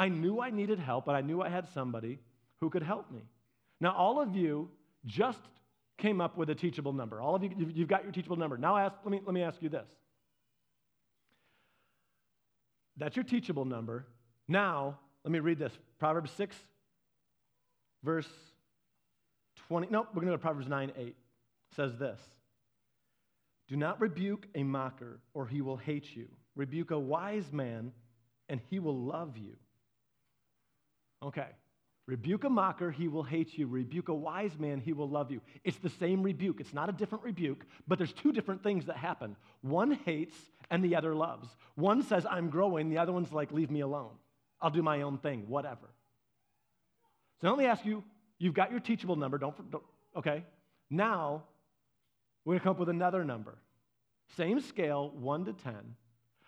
I 0.00 0.08
knew 0.08 0.40
I 0.40 0.48
needed 0.48 0.78
help, 0.78 1.08
and 1.08 1.16
I 1.16 1.20
knew 1.20 1.42
I 1.42 1.50
had 1.50 1.68
somebody 1.74 2.20
who 2.58 2.70
could 2.70 2.82
help 2.82 3.10
me. 3.12 3.20
Now, 3.82 3.94
all 3.94 4.18
of 4.18 4.34
you 4.34 4.70
just 5.04 5.42
came 5.98 6.22
up 6.22 6.38
with 6.38 6.48
a 6.48 6.54
teachable 6.54 6.94
number. 6.94 7.20
All 7.20 7.34
of 7.34 7.42
you, 7.44 7.50
you've 7.74 7.88
got 7.88 8.02
your 8.04 8.10
teachable 8.10 8.38
number. 8.38 8.56
Now, 8.56 8.78
ask, 8.78 8.94
let, 9.04 9.12
me, 9.12 9.20
let 9.26 9.34
me 9.34 9.42
ask 9.42 9.60
you 9.60 9.68
this. 9.68 9.86
That's 12.96 13.14
your 13.14 13.26
teachable 13.26 13.66
number. 13.66 14.06
Now, 14.48 14.98
let 15.22 15.32
me 15.32 15.38
read 15.38 15.58
this 15.58 15.72
Proverbs 15.98 16.30
6, 16.30 16.56
verse 18.02 18.28
20. 19.68 19.88
No, 19.90 20.06
we're 20.14 20.22
going 20.22 20.28
to 20.28 20.30
go 20.30 20.36
to 20.36 20.38
Proverbs 20.38 20.66
9, 20.66 20.92
8. 20.96 21.08
It 21.08 21.14
says 21.76 21.92
this 21.98 22.18
Do 23.68 23.76
not 23.76 24.00
rebuke 24.00 24.46
a 24.54 24.62
mocker, 24.62 25.20
or 25.34 25.46
he 25.46 25.60
will 25.60 25.76
hate 25.76 26.16
you. 26.16 26.28
Rebuke 26.56 26.90
a 26.90 26.98
wise 26.98 27.52
man, 27.52 27.92
and 28.48 28.62
he 28.70 28.78
will 28.78 28.96
love 28.96 29.36
you. 29.36 29.56
Okay. 31.22 31.48
Rebuke 32.06 32.42
a 32.44 32.50
mocker, 32.50 32.90
he 32.90 33.06
will 33.06 33.22
hate 33.22 33.56
you. 33.56 33.68
Rebuke 33.68 34.08
a 34.08 34.14
wise 34.14 34.58
man, 34.58 34.80
he 34.80 34.92
will 34.92 35.08
love 35.08 35.30
you. 35.30 35.40
It's 35.62 35.78
the 35.78 35.90
same 35.90 36.22
rebuke. 36.22 36.58
It's 36.58 36.74
not 36.74 36.88
a 36.88 36.92
different 36.92 37.22
rebuke, 37.22 37.64
but 37.86 37.98
there's 37.98 38.12
two 38.12 38.32
different 38.32 38.64
things 38.64 38.86
that 38.86 38.96
happen. 38.96 39.36
One 39.60 39.92
hates 39.92 40.34
and 40.70 40.82
the 40.82 40.96
other 40.96 41.14
loves. 41.14 41.48
One 41.76 42.02
says, 42.02 42.26
I'm 42.28 42.50
growing, 42.50 42.90
the 42.90 42.98
other 42.98 43.12
one's 43.12 43.32
like, 43.32 43.52
leave 43.52 43.70
me 43.70 43.80
alone. 43.80 44.10
I'll 44.60 44.70
do 44.70 44.82
my 44.82 45.02
own 45.02 45.18
thing, 45.18 45.44
whatever. 45.46 45.88
So 47.40 47.48
let 47.48 47.58
me 47.58 47.66
ask 47.66 47.84
you 47.84 48.02
you've 48.38 48.54
got 48.54 48.70
your 48.70 48.80
teachable 48.80 49.16
number, 49.16 49.38
don't, 49.38 49.70
don't 49.70 49.84
okay? 50.16 50.44
Now, 50.90 51.44
we're 52.44 52.54
gonna 52.54 52.64
come 52.64 52.70
up 52.72 52.80
with 52.80 52.88
another 52.88 53.24
number. 53.24 53.56
Same 54.36 54.60
scale, 54.60 55.10
1 55.10 55.44
to 55.44 55.52
10. 55.52 55.74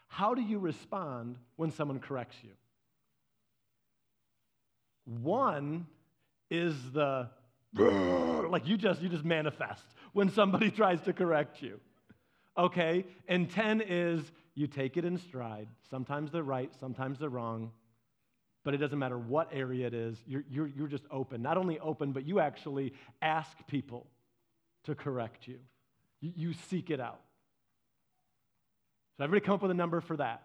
How 0.08 0.34
do 0.34 0.42
you 0.42 0.58
respond 0.58 1.38
when 1.56 1.70
someone 1.70 2.00
corrects 2.00 2.36
you? 2.42 2.50
One 5.04 5.86
is 6.50 6.74
the 6.92 7.28
like 7.74 8.66
you 8.66 8.76
just 8.76 9.00
you 9.00 9.08
just 9.08 9.24
manifest 9.24 9.84
when 10.12 10.30
somebody 10.30 10.70
tries 10.82 11.00
to 11.02 11.12
correct 11.12 11.62
you. 11.62 11.80
Okay? 12.56 13.06
And 13.28 13.50
10 13.50 13.80
is 13.80 14.30
you 14.54 14.66
take 14.66 14.96
it 14.96 15.04
in 15.04 15.16
stride. 15.16 15.68
Sometimes 15.90 16.30
they're 16.30 16.42
right, 16.42 16.70
sometimes 16.78 17.18
they're 17.18 17.30
wrong. 17.30 17.72
But 18.64 18.74
it 18.74 18.76
doesn't 18.76 18.98
matter 18.98 19.18
what 19.18 19.48
area 19.52 19.86
it 19.86 19.94
is, 19.94 20.22
you're, 20.26 20.44
you're, 20.48 20.68
you're 20.68 20.86
just 20.86 21.04
open. 21.10 21.42
Not 21.42 21.56
only 21.56 21.80
open, 21.80 22.12
but 22.12 22.24
you 22.26 22.38
actually 22.38 22.92
ask 23.20 23.50
people 23.66 24.06
to 24.84 24.94
correct 24.94 25.48
you. 25.48 25.58
You, 26.20 26.32
you 26.36 26.52
seek 26.68 26.90
it 26.90 27.00
out. 27.00 27.20
So 29.16 29.24
everybody 29.24 29.44
come 29.44 29.54
up 29.54 29.62
with 29.62 29.72
a 29.72 29.74
number 29.74 30.00
for 30.00 30.16
that. 30.16 30.42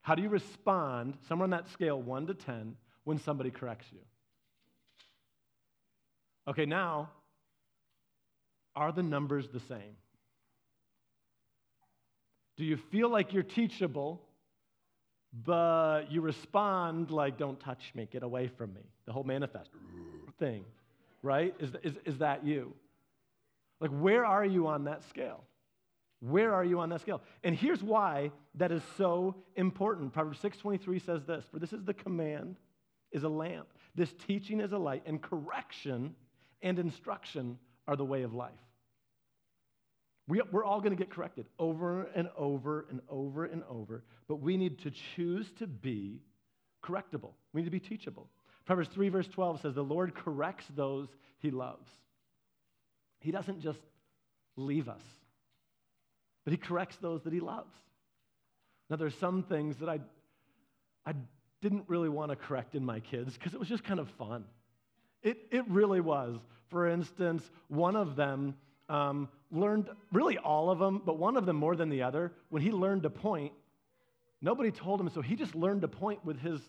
How 0.00 0.14
do 0.14 0.22
you 0.22 0.28
respond, 0.28 1.18
somewhere 1.28 1.44
on 1.44 1.50
that 1.50 1.68
scale, 1.68 2.00
1 2.00 2.26
to 2.28 2.34
10, 2.34 2.76
when 3.04 3.18
somebody 3.18 3.50
corrects 3.50 3.86
you. 3.92 4.00
Okay, 6.48 6.66
now, 6.66 7.10
are 8.76 8.92
the 8.92 9.02
numbers 9.02 9.48
the 9.52 9.60
same? 9.60 9.96
Do 12.56 12.64
you 12.64 12.76
feel 12.76 13.08
like 13.08 13.32
you're 13.32 13.42
teachable, 13.42 14.20
but 15.44 16.10
you 16.10 16.20
respond 16.20 17.10
like, 17.10 17.38
don't 17.38 17.58
touch 17.58 17.92
me, 17.94 18.08
get 18.10 18.22
away 18.22 18.48
from 18.48 18.74
me? 18.74 18.82
The 19.06 19.12
whole 19.12 19.24
manifest 19.24 19.70
thing, 20.38 20.64
right? 21.22 21.54
Is, 21.58 21.70
is, 21.82 21.94
is 22.04 22.18
that 22.18 22.44
you? 22.44 22.74
Like, 23.80 23.90
where 23.90 24.24
are 24.24 24.44
you 24.44 24.68
on 24.68 24.84
that 24.84 25.02
scale? 25.08 25.42
Where 26.20 26.54
are 26.54 26.64
you 26.64 26.80
on 26.80 26.88
that 26.90 27.00
scale? 27.00 27.22
And 27.42 27.54
here's 27.54 27.82
why 27.82 28.30
that 28.54 28.72
is 28.72 28.82
so 28.96 29.34
important. 29.56 30.12
Proverbs 30.12 30.38
6:23 30.40 30.98
says 30.98 31.24
this, 31.24 31.44
"For 31.50 31.58
this 31.58 31.72
is 31.72 31.84
the 31.84 31.92
command 31.92 32.56
is 33.14 33.24
a 33.24 33.28
lamp. 33.28 33.68
This 33.94 34.12
teaching 34.26 34.60
is 34.60 34.72
a 34.72 34.78
light, 34.78 35.04
and 35.06 35.22
correction 35.22 36.14
and 36.60 36.78
instruction 36.78 37.58
are 37.88 37.96
the 37.96 38.04
way 38.04 38.22
of 38.22 38.34
life." 38.34 38.52
We, 40.26 40.40
we're 40.50 40.64
all 40.64 40.80
going 40.80 40.96
to 40.96 41.02
get 41.02 41.10
corrected 41.10 41.46
over 41.58 42.04
and 42.14 42.28
over 42.36 42.86
and 42.90 43.00
over 43.08 43.44
and 43.44 43.62
over, 43.68 44.04
but 44.26 44.36
we 44.36 44.56
need 44.56 44.78
to 44.80 44.92
choose 45.14 45.46
to 45.58 45.66
be 45.66 46.22
correctable. 46.82 47.32
We 47.52 47.60
need 47.60 47.66
to 47.66 47.70
be 47.70 47.80
teachable. 47.80 48.28
Proverbs 48.64 48.88
3, 48.94 49.10
verse 49.10 49.28
12 49.28 49.60
says, 49.60 49.74
The 49.74 49.84
Lord 49.84 50.14
corrects 50.14 50.64
those 50.74 51.08
he 51.40 51.50
loves. 51.50 51.88
He 53.20 53.30
doesn't 53.30 53.60
just 53.60 53.80
leave 54.56 54.88
us, 54.88 55.02
but 56.44 56.52
he 56.52 56.56
corrects 56.56 56.96
those 57.02 57.22
that 57.24 57.32
he 57.32 57.40
loves. 57.40 57.72
Now, 58.88 58.96
there's 58.96 59.16
some 59.16 59.42
things 59.42 59.76
that 59.78 59.88
I, 59.88 60.00
I 61.06 61.14
didn't 61.64 61.84
really 61.88 62.10
want 62.10 62.30
to 62.30 62.36
correct 62.36 62.74
in 62.74 62.84
my 62.84 63.00
kids 63.00 63.32
because 63.38 63.54
it 63.54 63.58
was 63.58 63.70
just 63.70 63.82
kind 63.82 63.98
of 63.98 64.10
fun. 64.10 64.44
It, 65.22 65.38
it 65.50 65.66
really 65.66 66.02
was. 66.02 66.38
For 66.68 66.86
instance, 66.86 67.50
one 67.68 67.96
of 67.96 68.16
them 68.16 68.54
um, 68.90 69.30
learned, 69.50 69.88
really 70.12 70.36
all 70.36 70.68
of 70.68 70.78
them, 70.78 71.00
but 71.06 71.18
one 71.18 71.38
of 71.38 71.46
them 71.46 71.56
more 71.56 71.74
than 71.74 71.88
the 71.88 72.02
other, 72.02 72.32
when 72.50 72.60
he 72.60 72.70
learned 72.70 73.04
to 73.04 73.10
point, 73.10 73.54
nobody 74.42 74.70
told 74.70 75.00
him, 75.00 75.08
so 75.08 75.22
he 75.22 75.36
just 75.36 75.54
learned 75.54 75.80
to 75.80 75.88
point 75.88 76.22
with 76.22 76.38
his 76.38 76.60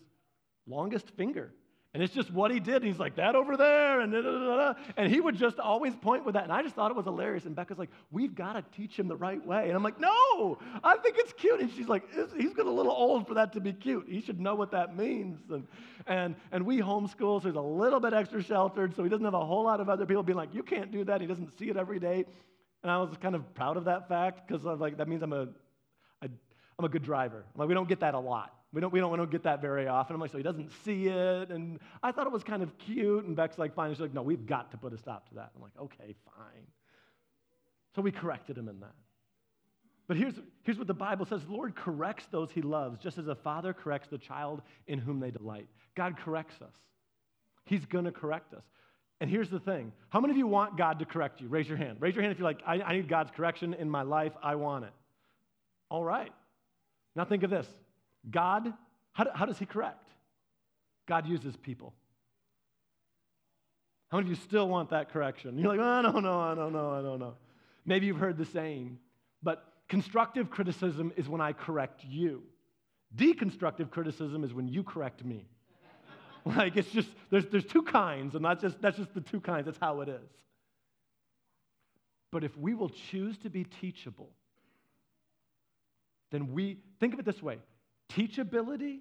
longest 0.66 1.10
finger. 1.10 1.52
And 1.96 2.02
it's 2.02 2.12
just 2.12 2.30
what 2.30 2.50
he 2.50 2.60
did. 2.60 2.82
He's 2.82 2.98
like, 2.98 3.16
that 3.16 3.34
over 3.34 3.56
there, 3.56 4.00
and 4.00 4.12
da, 4.12 4.20
da, 4.20 4.30
da, 4.30 4.74
And 4.98 5.10
he 5.10 5.18
would 5.18 5.34
just 5.34 5.58
always 5.58 5.96
point 5.96 6.26
with 6.26 6.34
that. 6.34 6.44
And 6.44 6.52
I 6.52 6.62
just 6.62 6.74
thought 6.74 6.90
it 6.90 6.94
was 6.94 7.06
hilarious. 7.06 7.46
And 7.46 7.56
Becca's 7.56 7.78
like, 7.78 7.88
we've 8.10 8.34
got 8.34 8.52
to 8.52 8.62
teach 8.76 8.98
him 8.98 9.08
the 9.08 9.16
right 9.16 9.42
way. 9.46 9.68
And 9.68 9.72
I'm 9.74 9.82
like, 9.82 9.98
no, 9.98 10.58
I 10.84 10.98
think 10.98 11.16
it's 11.16 11.32
cute. 11.32 11.58
And 11.58 11.72
she's 11.72 11.88
like, 11.88 12.02
he's 12.36 12.52
got 12.52 12.66
a 12.66 12.70
little 12.70 12.92
old 12.92 13.26
for 13.26 13.32
that 13.32 13.54
to 13.54 13.60
be 13.60 13.72
cute. 13.72 14.04
He 14.10 14.20
should 14.20 14.38
know 14.38 14.54
what 14.54 14.72
that 14.72 14.94
means. 14.94 15.40
And, 15.48 15.66
and, 16.06 16.34
and 16.52 16.66
we 16.66 16.82
homeschool, 16.82 17.40
so 17.40 17.48
he's 17.48 17.56
a 17.56 17.60
little 17.62 17.98
bit 17.98 18.12
extra 18.12 18.42
sheltered, 18.42 18.94
so 18.94 19.02
he 19.02 19.08
doesn't 19.08 19.24
have 19.24 19.32
a 19.32 19.46
whole 19.46 19.64
lot 19.64 19.80
of 19.80 19.88
other 19.88 20.04
people 20.04 20.22
being 20.22 20.36
like, 20.36 20.54
you 20.54 20.62
can't 20.62 20.92
do 20.92 21.02
that. 21.04 21.22
He 21.22 21.26
doesn't 21.26 21.58
see 21.58 21.70
it 21.70 21.78
every 21.78 21.98
day. 21.98 22.26
And 22.82 22.92
I 22.92 22.98
was 22.98 23.16
kind 23.16 23.34
of 23.34 23.54
proud 23.54 23.78
of 23.78 23.86
that 23.86 24.06
fact 24.06 24.46
because 24.46 24.66
I 24.66 24.70
was 24.70 24.80
like, 24.80 24.98
that 24.98 25.08
means 25.08 25.22
I'm 25.22 25.32
a, 25.32 25.48
I'm 26.20 26.84
a 26.84 26.90
good 26.90 27.04
driver. 27.04 27.42
I'm 27.54 27.58
like, 27.58 27.68
we 27.68 27.74
don't 27.74 27.88
get 27.88 28.00
that 28.00 28.12
a 28.12 28.20
lot. 28.20 28.52
We 28.76 28.82
don't, 28.82 28.92
we, 28.92 29.00
don't, 29.00 29.10
we 29.10 29.16
don't 29.16 29.30
get 29.30 29.44
that 29.44 29.62
very 29.62 29.88
often. 29.88 30.12
I'm 30.12 30.20
like, 30.20 30.30
so 30.30 30.36
he 30.36 30.42
doesn't 30.42 30.70
see 30.84 31.06
it. 31.06 31.48
And 31.48 31.80
I 32.02 32.12
thought 32.12 32.26
it 32.26 32.32
was 32.32 32.44
kind 32.44 32.62
of 32.62 32.76
cute. 32.76 33.24
And 33.24 33.34
Beck's 33.34 33.56
like, 33.56 33.74
fine. 33.74 33.90
She's 33.90 34.02
like, 34.02 34.12
no, 34.12 34.20
we've 34.20 34.44
got 34.44 34.70
to 34.72 34.76
put 34.76 34.92
a 34.92 34.98
stop 34.98 35.26
to 35.30 35.36
that. 35.36 35.50
I'm 35.56 35.62
like, 35.62 35.72
okay, 35.80 36.14
fine. 36.26 36.66
So 37.94 38.02
we 38.02 38.12
corrected 38.12 38.58
him 38.58 38.68
in 38.68 38.80
that. 38.80 38.92
But 40.06 40.18
here's, 40.18 40.34
here's 40.62 40.76
what 40.76 40.88
the 40.88 40.92
Bible 40.92 41.24
says 41.24 41.42
the 41.42 41.52
Lord 41.52 41.74
corrects 41.74 42.26
those 42.30 42.50
he 42.50 42.60
loves, 42.60 42.98
just 42.98 43.16
as 43.16 43.28
a 43.28 43.34
father 43.34 43.72
corrects 43.72 44.08
the 44.10 44.18
child 44.18 44.60
in 44.86 44.98
whom 44.98 45.20
they 45.20 45.30
delight. 45.30 45.68
God 45.94 46.18
corrects 46.18 46.60
us, 46.60 46.74
He's 47.64 47.86
going 47.86 48.04
to 48.04 48.12
correct 48.12 48.52
us. 48.52 48.64
And 49.22 49.30
here's 49.30 49.48
the 49.48 49.58
thing 49.58 49.90
how 50.10 50.20
many 50.20 50.32
of 50.32 50.36
you 50.36 50.46
want 50.46 50.76
God 50.76 50.98
to 50.98 51.06
correct 51.06 51.40
you? 51.40 51.48
Raise 51.48 51.66
your 51.66 51.78
hand. 51.78 51.96
Raise 51.98 52.14
your 52.14 52.20
hand 52.20 52.32
if 52.32 52.38
you're 52.38 52.46
like, 52.46 52.60
I, 52.66 52.82
I 52.82 52.96
need 52.96 53.08
God's 53.08 53.30
correction 53.30 53.72
in 53.72 53.88
my 53.88 54.02
life. 54.02 54.32
I 54.42 54.56
want 54.56 54.84
it. 54.84 54.92
All 55.88 56.04
right. 56.04 56.32
Now 57.14 57.24
think 57.24 57.42
of 57.42 57.48
this 57.48 57.66
God, 58.30 58.72
how, 59.12 59.26
how 59.34 59.46
does 59.46 59.58
He 59.58 59.66
correct? 59.66 60.08
God 61.06 61.26
uses 61.26 61.56
people. 61.56 61.94
How 64.08 64.18
many 64.18 64.30
of 64.30 64.38
you 64.38 64.44
still 64.44 64.68
want 64.68 64.90
that 64.90 65.12
correction? 65.12 65.58
You're 65.58 65.68
like, 65.68 65.80
oh, 65.80 66.00
no, 66.00 66.20
no, 66.20 66.40
I 66.40 66.54
don't 66.54 66.72
know, 66.72 66.90
I 66.90 67.02
don't 67.02 67.18
know. 67.18 67.34
Maybe 67.84 68.06
you've 68.06 68.18
heard 68.18 68.38
the 68.38 68.44
saying, 68.44 68.98
but 69.42 69.64
constructive 69.88 70.50
criticism 70.50 71.12
is 71.16 71.28
when 71.28 71.40
I 71.40 71.52
correct 71.52 72.04
you. 72.04 72.42
Deconstructive 73.14 73.90
criticism 73.90 74.44
is 74.44 74.52
when 74.52 74.68
you 74.68 74.82
correct 74.82 75.24
me. 75.24 75.46
like 76.44 76.76
it's 76.76 76.90
just 76.90 77.08
there's 77.30 77.46
there's 77.46 77.64
two 77.64 77.82
kinds, 77.82 78.34
and 78.34 78.44
that's 78.44 78.62
just 78.62 78.80
that's 78.80 78.96
just 78.96 79.14
the 79.14 79.20
two 79.20 79.40
kinds. 79.40 79.66
That's 79.66 79.78
how 79.78 80.00
it 80.00 80.08
is. 80.08 80.28
But 82.32 82.44
if 82.44 82.56
we 82.56 82.74
will 82.74 82.90
choose 83.10 83.38
to 83.38 83.50
be 83.50 83.64
teachable, 83.64 84.30
then 86.32 86.52
we 86.52 86.78
think 87.00 87.14
of 87.14 87.20
it 87.20 87.24
this 87.24 87.42
way 87.42 87.58
Teachability 88.12 89.00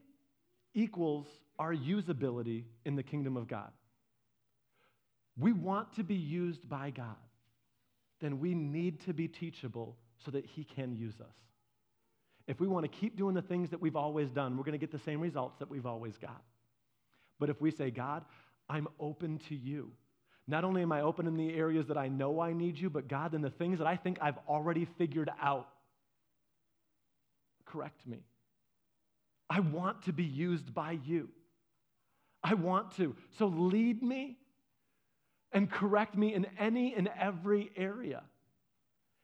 equals 0.74 1.28
our 1.58 1.74
usability 1.74 2.64
in 2.86 2.96
the 2.96 3.04
kingdom 3.04 3.38
of 3.38 3.48
God. 3.48 3.72
We 5.38 5.52
want 5.52 5.94
to 5.96 6.04
be 6.04 6.16
used 6.16 6.68
by 6.70 6.92
God, 6.92 7.16
then 8.22 8.40
we 8.40 8.54
need 8.54 9.02
to 9.06 9.14
be 9.14 9.28
teachable 9.28 9.98
so 10.24 10.32
that 10.32 10.46
He 10.46 10.64
can 10.64 10.96
use 10.96 11.20
us. 11.20 11.36
If 12.48 12.60
we 12.60 12.68
want 12.68 12.90
to 12.90 12.90
keep 12.90 13.18
doing 13.18 13.36
the 13.36 13.42
things 13.42 13.70
that 13.72 13.82
we've 13.82 13.96
always 13.96 14.30
done, 14.30 14.56
we're 14.56 14.64
going 14.64 14.74
to 14.74 14.78
get 14.78 14.92
the 14.92 15.00
same 15.00 15.20
results 15.20 15.58
that 15.60 15.70
we've 15.70 15.86
always 15.86 16.18
got. 16.18 16.42
But 17.40 17.50
if 17.50 17.60
we 17.60 17.72
say, 17.72 17.92
God, 17.92 18.24
I'm 18.70 18.88
open 19.00 19.40
to 19.50 19.56
you, 19.56 19.92
not 20.48 20.64
only 20.64 20.84
am 20.84 20.92
I 20.92 21.02
open 21.02 21.26
in 21.28 21.36
the 21.36 21.54
areas 21.56 21.88
that 21.88 21.98
I 21.98 22.08
know 22.08 22.40
I 22.40 22.54
need 22.54 22.78
you, 22.78 22.90
but 22.90 23.08
God, 23.08 23.34
in 23.34 23.42
the 23.42 23.50
things 23.50 23.80
that 23.80 23.88
I 23.88 23.96
think 23.96 24.20
I've 24.22 24.38
already 24.48 24.88
figured 24.98 25.32
out, 25.42 25.68
correct 27.66 28.06
me. 28.06 28.20
I 29.50 29.60
want 29.60 30.04
to 30.04 30.14
be 30.14 30.24
used 30.24 30.74
by 30.74 31.00
you. 31.06 31.30
I 32.44 32.54
want 32.54 32.96
to. 32.98 33.16
So 33.38 33.48
lead 33.48 34.04
me 34.04 34.38
and 35.52 35.70
correct 35.70 36.16
me 36.16 36.34
in 36.34 36.46
any 36.60 36.94
and 36.96 37.10
every 37.20 37.72
area. 37.76 38.24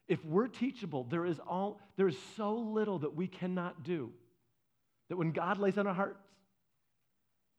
If 0.07 0.23
we're 0.25 0.47
teachable, 0.47 1.05
there 1.05 1.25
is 1.25 1.39
all 1.39 1.79
there 1.97 2.07
is 2.07 2.17
so 2.35 2.53
little 2.53 2.99
that 2.99 3.15
we 3.15 3.27
cannot 3.27 3.83
do. 3.83 4.11
That 5.09 5.17
when 5.17 5.31
God 5.31 5.57
lays 5.57 5.77
on 5.77 5.87
our 5.87 5.93
hearts, 5.93 6.23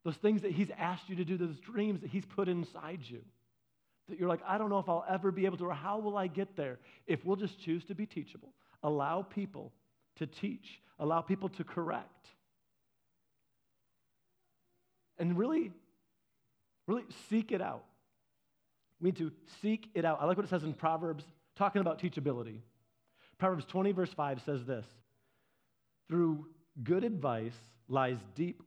those 0.05 0.17
things 0.17 0.43
that 0.43 0.53
He's 0.53 0.71
asked 0.77 1.09
you 1.09 1.17
to 1.17 1.25
do, 1.25 1.37
those 1.37 1.61
dreams 1.61 2.01
that 2.01 2.11
He's 2.11 2.27
put 2.27 2.49
inside 2.49 3.01
you, 3.03 3.23
that 4.09 4.19
you're 4.19 4.29
like, 4.29 4.43
I 4.47 4.59
don't 4.59 4.71
know 4.71 4.79
if 4.79 4.89
I'll 4.89 5.05
ever 5.09 5.31
be 5.31 5.47
able 5.47 5.59
to, 5.59 5.67
or 5.67 5.75
how 5.75 5.99
will 5.99 6.17
I 6.17 6.27
get 6.27 6.57
there? 6.57 6.79
If 7.07 7.25
we'll 7.25 7.37
just 7.37 7.61
choose 7.61 7.85
to 7.85 7.95
be 7.95 8.07
teachable, 8.07 8.53
allow 8.83 9.23
people 9.23 9.73
to 10.17 10.27
teach, 10.27 10.81
allow 10.99 11.21
people 11.21 11.49
to 11.51 11.65
correct, 11.65 12.29
and 15.19 15.37
really, 15.37 15.73
really 16.87 17.05
seek 17.29 17.53
it 17.53 17.61
out. 17.61 17.85
We 19.01 19.09
need 19.09 19.17
to 19.17 19.33
seek 19.61 19.89
it 19.95 20.05
out. 20.05 20.19
I 20.21 20.27
like 20.27 20.37
what 20.37 20.47
it 20.47 20.51
says 20.51 20.63
in 20.63 20.75
Proverbs, 20.75 21.25
talking 21.57 21.81
about 21.81 22.01
teachability. 22.01 22.61
Proverbs 23.39 23.65
20, 23.65 23.93
verse 23.93 24.13
5 24.13 24.43
says 24.47 24.65
this 24.65 24.87
Through 26.09 26.47
good 26.83 27.05
advice 27.05 27.57
lies 27.89 28.19
deep, 28.35 28.63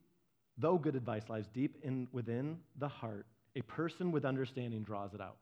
though 0.58 0.77
good 0.77 0.95
advice 0.95 1.23
lies 1.29 1.45
deep 1.53 1.77
in, 1.84 2.08
within 2.12 2.58
the 2.77 2.89
heart, 2.89 3.25
a 3.55 3.62
person 3.62 4.12
with 4.12 4.25
understanding 4.25 4.84
draws 4.84 5.13
it 5.13 5.21
out. 5.21 5.38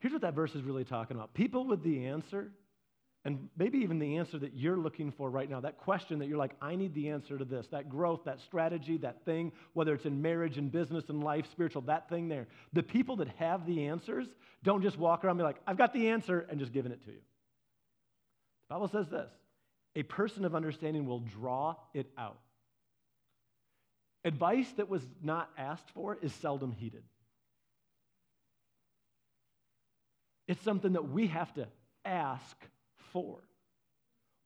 Here's 0.00 0.12
what 0.12 0.22
that 0.22 0.34
verse 0.34 0.54
is 0.54 0.62
really 0.62 0.84
talking 0.84 1.16
about 1.16 1.34
people 1.34 1.66
with 1.66 1.82
the 1.82 2.06
answer 2.06 2.50
and 3.24 3.48
maybe 3.56 3.78
even 3.78 3.98
the 3.98 4.16
answer 4.16 4.38
that 4.38 4.54
you're 4.54 4.78
looking 4.78 5.12
for 5.12 5.28
right 5.28 5.48
now, 5.48 5.60
that 5.60 5.76
question 5.76 6.18
that 6.20 6.28
you're 6.28 6.38
like, 6.38 6.54
I 6.62 6.74
need 6.74 6.94
the 6.94 7.10
answer 7.10 7.36
to 7.36 7.44
this, 7.44 7.66
that 7.68 7.90
growth, 7.90 8.24
that 8.24 8.40
strategy, 8.40 8.96
that 8.98 9.24
thing, 9.26 9.52
whether 9.74 9.92
it's 9.92 10.06
in 10.06 10.22
marriage 10.22 10.56
and 10.56 10.72
business 10.72 11.10
and 11.10 11.22
life, 11.22 11.44
spiritual, 11.52 11.82
that 11.82 12.08
thing 12.08 12.28
there. 12.28 12.46
The 12.72 12.82
people 12.82 13.16
that 13.16 13.28
have 13.36 13.66
the 13.66 13.88
answers 13.88 14.26
don't 14.62 14.82
just 14.82 14.98
walk 14.98 15.22
around 15.22 15.32
and 15.32 15.40
be 15.40 15.44
like, 15.44 15.60
I've 15.66 15.76
got 15.76 15.92
the 15.92 16.08
answer 16.08 16.46
and 16.48 16.58
just 16.58 16.72
giving 16.72 16.92
it 16.92 17.04
to 17.04 17.10
you. 17.10 17.20
The 18.68 18.74
Bible 18.74 18.88
says 18.88 19.08
this 19.08 19.30
a 19.96 20.02
person 20.04 20.46
of 20.46 20.54
understanding 20.54 21.04
will 21.04 21.20
draw 21.20 21.76
it 21.92 22.06
out. 22.16 22.38
Advice 24.24 24.70
that 24.76 24.88
was 24.88 25.02
not 25.22 25.50
asked 25.58 25.90
for 25.92 26.16
is 26.22 26.32
seldom 26.34 26.72
heeded. 26.72 27.02
It's 30.48 30.62
something 30.62 30.94
that 30.94 31.10
we 31.10 31.26
have 31.26 31.52
to 31.54 31.68
ask 32.04 32.56
for. 33.12 33.38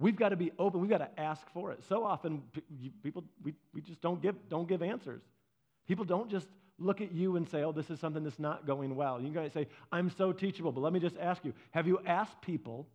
We've 0.01 0.17
got 0.17 0.31
to 0.31 0.37
be 0.37 0.51
open. 0.59 0.81
We've 0.81 0.91
got 0.91 0.99
to 0.99 1.21
ask 1.21 1.43
for 1.53 1.73
it. 1.73 1.85
So 1.89 2.05
often, 2.05 2.43
people, 3.03 3.25
we, 3.43 3.55
we 3.73 3.81
just 3.81 4.01
don't 4.01 4.21
give, 4.21 4.35
don't 4.49 4.69
give 4.69 4.83
answers. 4.83 5.23
People 5.87 6.05
don't 6.05 6.31
just 6.31 6.49
look 6.79 7.01
at 7.01 7.13
you 7.13 7.37
and 7.37 7.49
say, 7.49 7.63
oh, 7.63 7.73
this 7.73 7.91
is 7.91 8.01
something 8.01 8.25
that's 8.25 8.39
not 8.39 8.67
going 8.67 8.97
well. 8.97 9.21
You 9.21 9.31
guys 9.31 9.53
say, 9.53 9.69
I'm 9.93 10.11
so 10.11 10.33
teachable. 10.33 10.73
But 10.73 10.81
let 10.81 10.93
me 10.93 11.01
just 11.01 11.17
ask 11.19 11.45
you 11.45 11.55
have 11.71 11.87
you 11.87 12.01
asked 12.05 12.41
people, 12.41 12.89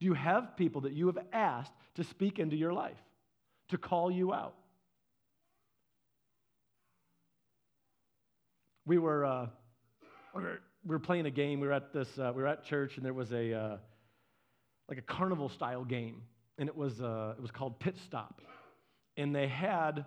do 0.00 0.06
you 0.06 0.14
have 0.14 0.56
people 0.56 0.82
that 0.82 0.92
you 0.92 1.06
have 1.08 1.18
asked 1.32 1.72
to 1.96 2.04
speak 2.04 2.38
into 2.38 2.56
your 2.56 2.72
life, 2.72 2.96
to 3.68 3.78
call 3.78 4.10
you 4.10 4.32
out? 4.32 4.54
We 8.86 8.98
were, 8.98 9.24
uh, 9.24 9.46
we 10.34 10.42
were 10.42 10.60
we 10.84 10.90
were 10.90 11.00
playing 11.00 11.26
a 11.26 11.30
game. 11.30 11.60
We 11.60 11.66
were 11.66 11.72
at 11.72 11.92
this, 11.92 12.18
uh, 12.18 12.32
we 12.34 12.42
were 12.42 12.48
at 12.48 12.64
church, 12.64 12.96
and 12.96 13.06
there 13.06 13.14
was 13.14 13.32
a, 13.32 13.52
uh, 13.52 13.76
like 14.88 14.98
a 14.98 15.02
carnival 15.02 15.48
style 15.48 15.84
game. 15.84 16.22
And 16.58 16.68
it 16.68 16.76
was, 16.76 17.00
uh, 17.00 17.34
it 17.36 17.42
was 17.42 17.50
called 17.50 17.80
Pit 17.80 17.96
Stop. 18.04 18.40
And 19.16 19.34
they 19.34 19.48
had 19.48 20.06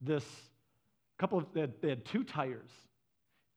this 0.00 0.24
couple 1.18 1.38
of, 1.38 1.46
they 1.54 1.60
had, 1.62 1.72
they 1.80 1.88
had 1.88 2.04
two 2.04 2.24
tires. 2.24 2.70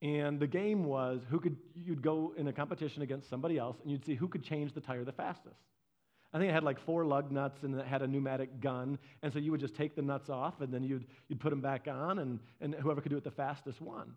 And 0.01 0.39
the 0.39 0.47
game 0.47 0.85
was 0.85 1.21
who 1.29 1.39
could, 1.39 1.57
you'd 1.75 2.01
go 2.01 2.33
in 2.37 2.47
a 2.47 2.53
competition 2.53 3.01
against 3.01 3.29
somebody 3.29 3.57
else, 3.57 3.77
and 3.81 3.91
you'd 3.91 4.05
see 4.05 4.15
who 4.15 4.29
could 4.29 4.43
change 4.43 4.73
the 4.73 4.79
tire 4.79 5.03
the 5.03 5.11
fastest. 5.11 5.59
I 6.31 6.37
think 6.37 6.51
it 6.51 6.53
had 6.53 6.63
like 6.63 6.79
four 6.79 7.05
lug 7.05 7.31
nuts 7.31 7.63
and 7.63 7.73
it 7.73 7.85
had 7.87 8.01
a 8.01 8.07
pneumatic 8.07 8.61
gun. 8.61 8.99
And 9.23 9.33
so 9.33 9.39
you 9.39 9.51
would 9.51 9.59
just 9.59 9.75
take 9.75 9.95
the 9.95 10.01
nuts 10.01 10.29
off 10.29 10.61
and 10.61 10.71
then 10.71 10.83
you'd, 10.83 11.05
you'd 11.27 11.39
put 11.39 11.49
them 11.49 11.61
back 11.61 11.87
on, 11.87 12.19
and, 12.19 12.39
and 12.61 12.75
whoever 12.75 13.01
could 13.01 13.09
do 13.09 13.17
it 13.17 13.23
the 13.23 13.31
fastest 13.31 13.81
won. 13.81 14.13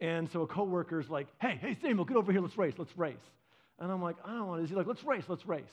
And 0.00 0.28
so 0.30 0.42
a 0.42 0.46
coworker's 0.46 1.08
like, 1.10 1.28
hey, 1.40 1.58
hey, 1.60 1.76
Samuel, 1.80 2.06
get 2.06 2.16
over 2.16 2.32
here, 2.32 2.40
let's 2.40 2.58
race, 2.58 2.74
let's 2.78 2.96
race. 2.96 3.16
And 3.78 3.90
I'm 3.90 4.02
like, 4.02 4.16
I 4.24 4.30
don't 4.30 4.46
want 4.46 4.62
to. 4.62 4.66
He's 4.66 4.76
like, 4.76 4.86
let's 4.86 5.04
race, 5.04 5.24
let's 5.28 5.46
race. 5.46 5.64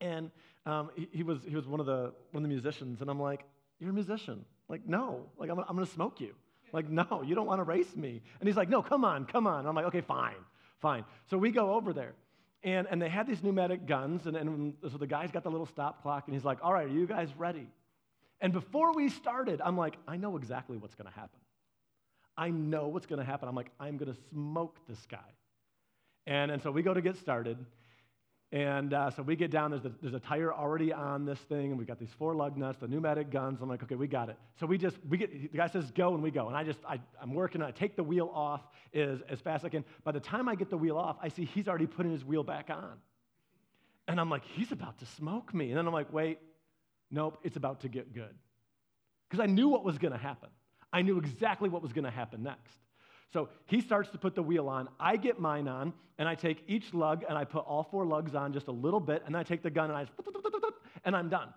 And 0.00 0.30
um, 0.66 0.90
he, 0.96 1.08
he, 1.12 1.22
was, 1.22 1.38
he 1.46 1.54
was 1.54 1.66
one 1.66 1.80
of, 1.80 1.86
the, 1.86 2.12
one 2.32 2.42
of 2.42 2.42
the 2.42 2.48
musicians, 2.48 3.00
and 3.00 3.10
I'm 3.10 3.20
like, 3.20 3.44
you're 3.78 3.90
a 3.90 3.94
musician. 3.94 4.44
Like, 4.68 4.86
no, 4.86 5.26
like, 5.38 5.50
I'm, 5.50 5.58
I'm 5.58 5.74
going 5.74 5.86
to 5.86 5.92
smoke 5.92 6.20
you. 6.20 6.34
Like, 6.72 6.88
no, 6.88 7.22
you 7.24 7.34
don't 7.34 7.46
want 7.46 7.58
to 7.58 7.64
race 7.64 7.96
me. 7.96 8.22
And 8.38 8.48
he's 8.48 8.56
like, 8.56 8.68
no, 8.68 8.82
come 8.82 9.04
on, 9.04 9.24
come 9.24 9.46
on. 9.46 9.60
And 9.60 9.68
I'm 9.68 9.74
like, 9.74 9.86
okay, 9.86 10.00
fine, 10.00 10.36
fine. 10.78 11.04
So 11.28 11.36
we 11.38 11.50
go 11.50 11.74
over 11.74 11.92
there. 11.92 12.14
And, 12.62 12.86
and 12.90 13.00
they 13.00 13.08
had 13.08 13.26
these 13.26 13.42
pneumatic 13.42 13.86
guns, 13.86 14.26
and, 14.26 14.36
and 14.36 14.74
so 14.82 14.98
the 14.98 15.06
guy's 15.06 15.30
got 15.30 15.42
the 15.44 15.50
little 15.50 15.66
stop 15.66 16.02
clock, 16.02 16.24
and 16.26 16.34
he's 16.34 16.44
like, 16.44 16.58
all 16.62 16.72
right, 16.72 16.86
are 16.86 16.90
you 16.90 17.06
guys 17.06 17.28
ready? 17.38 17.66
And 18.40 18.52
before 18.52 18.92
we 18.94 19.08
started, 19.08 19.60
I'm 19.64 19.76
like, 19.76 19.96
I 20.06 20.16
know 20.16 20.36
exactly 20.36 20.76
what's 20.76 20.94
going 20.94 21.10
to 21.10 21.18
happen. 21.18 21.40
I 22.36 22.50
know 22.50 22.88
what's 22.88 23.06
going 23.06 23.18
to 23.18 23.24
happen. 23.24 23.48
I'm 23.48 23.54
like, 23.54 23.70
I'm 23.78 23.96
going 23.96 24.12
to 24.12 24.18
smoke 24.30 24.78
this 24.88 25.06
guy. 25.10 25.18
And, 26.26 26.50
and 26.50 26.62
so 26.62 26.70
we 26.70 26.82
go 26.82 26.94
to 26.94 27.00
get 27.00 27.16
started. 27.16 27.58
And 28.52 28.92
uh, 28.92 29.10
so 29.10 29.22
we 29.22 29.36
get 29.36 29.52
down, 29.52 29.70
there's, 29.70 29.84
there's 30.02 30.14
a 30.14 30.18
tire 30.18 30.52
already 30.52 30.92
on 30.92 31.24
this 31.24 31.38
thing, 31.38 31.66
and 31.70 31.78
we've 31.78 31.86
got 31.86 32.00
these 32.00 32.10
four 32.18 32.34
lug 32.34 32.56
nuts, 32.56 32.78
the 32.80 32.88
pneumatic 32.88 33.30
guns. 33.30 33.60
I'm 33.62 33.68
like, 33.68 33.82
okay, 33.84 33.94
we 33.94 34.08
got 34.08 34.28
it. 34.28 34.36
So 34.58 34.66
we 34.66 34.76
just, 34.76 34.96
we 35.08 35.18
get, 35.18 35.52
the 35.52 35.56
guy 35.56 35.68
says 35.68 35.92
go, 35.92 36.14
and 36.14 36.22
we 36.22 36.32
go. 36.32 36.48
And 36.48 36.56
I 36.56 36.64
just, 36.64 36.80
I, 36.88 36.98
I'm 37.22 37.32
working, 37.32 37.62
I 37.62 37.70
take 37.70 37.94
the 37.94 38.02
wheel 38.02 38.28
off 38.34 38.62
as, 38.92 39.20
as 39.28 39.40
fast 39.40 39.62
as 39.62 39.66
I 39.66 39.68
can. 39.68 39.84
By 40.02 40.10
the 40.10 40.20
time 40.20 40.48
I 40.48 40.56
get 40.56 40.68
the 40.68 40.76
wheel 40.76 40.98
off, 40.98 41.16
I 41.22 41.28
see 41.28 41.44
he's 41.44 41.68
already 41.68 41.86
putting 41.86 42.10
his 42.10 42.24
wheel 42.24 42.42
back 42.42 42.70
on. 42.70 42.94
And 44.08 44.20
I'm 44.20 44.28
like, 44.28 44.42
he's 44.44 44.72
about 44.72 44.98
to 44.98 45.06
smoke 45.06 45.54
me. 45.54 45.68
And 45.68 45.78
then 45.78 45.86
I'm 45.86 45.92
like, 45.92 46.12
wait, 46.12 46.40
nope, 47.08 47.38
it's 47.44 47.56
about 47.56 47.82
to 47.82 47.88
get 47.88 48.12
good. 48.12 48.34
Because 49.28 49.40
I 49.40 49.46
knew 49.46 49.68
what 49.68 49.84
was 49.84 49.98
going 49.98 50.12
to 50.12 50.18
happen. 50.18 50.48
I 50.92 51.02
knew 51.02 51.18
exactly 51.18 51.68
what 51.68 51.82
was 51.82 51.92
going 51.92 52.04
to 52.04 52.10
happen 52.10 52.42
next. 52.42 52.74
So 53.32 53.48
he 53.66 53.80
starts 53.80 54.10
to 54.10 54.18
put 54.18 54.34
the 54.34 54.42
wheel 54.42 54.68
on. 54.68 54.88
I 54.98 55.16
get 55.16 55.38
mine 55.38 55.68
on, 55.68 55.92
and 56.18 56.28
I 56.28 56.34
take 56.34 56.64
each 56.66 56.92
lug 56.92 57.24
and 57.28 57.38
I 57.38 57.44
put 57.44 57.64
all 57.64 57.82
four 57.82 58.04
lugs 58.04 58.34
on 58.34 58.52
just 58.52 58.68
a 58.68 58.72
little 58.72 59.00
bit, 59.00 59.22
and 59.26 59.36
I 59.36 59.42
take 59.42 59.62
the 59.62 59.70
gun 59.70 59.90
and 59.90 59.98
I 59.98 60.06
and 61.04 61.16
I'm 61.16 61.28
done. 61.28 61.48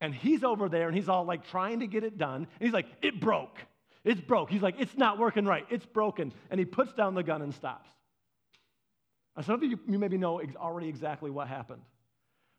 And 0.00 0.14
he's 0.14 0.44
over 0.44 0.68
there 0.68 0.88
and 0.88 0.96
he's 0.96 1.08
all 1.08 1.24
like 1.24 1.48
trying 1.48 1.80
to 1.80 1.86
get 1.86 2.04
it 2.04 2.18
done. 2.18 2.46
And 2.60 2.66
he's 2.66 2.72
like, 2.72 2.86
it 3.02 3.20
broke. 3.20 3.58
It's 4.04 4.20
broke. 4.20 4.50
He's 4.50 4.62
like, 4.62 4.76
it's 4.78 4.96
not 4.96 5.18
working 5.18 5.46
right. 5.46 5.64
It's 5.70 5.86
broken. 5.86 6.32
And 6.50 6.60
he 6.60 6.66
puts 6.66 6.92
down 6.92 7.14
the 7.14 7.22
gun 7.22 7.42
and 7.42 7.54
stops. 7.54 7.88
Now, 9.36 9.42
some 9.42 9.54
of 9.56 9.62
you, 9.62 9.78
you 9.88 9.98
maybe 9.98 10.18
know 10.18 10.40
already 10.56 10.88
exactly 10.88 11.30
what 11.30 11.48
happened. 11.48 11.82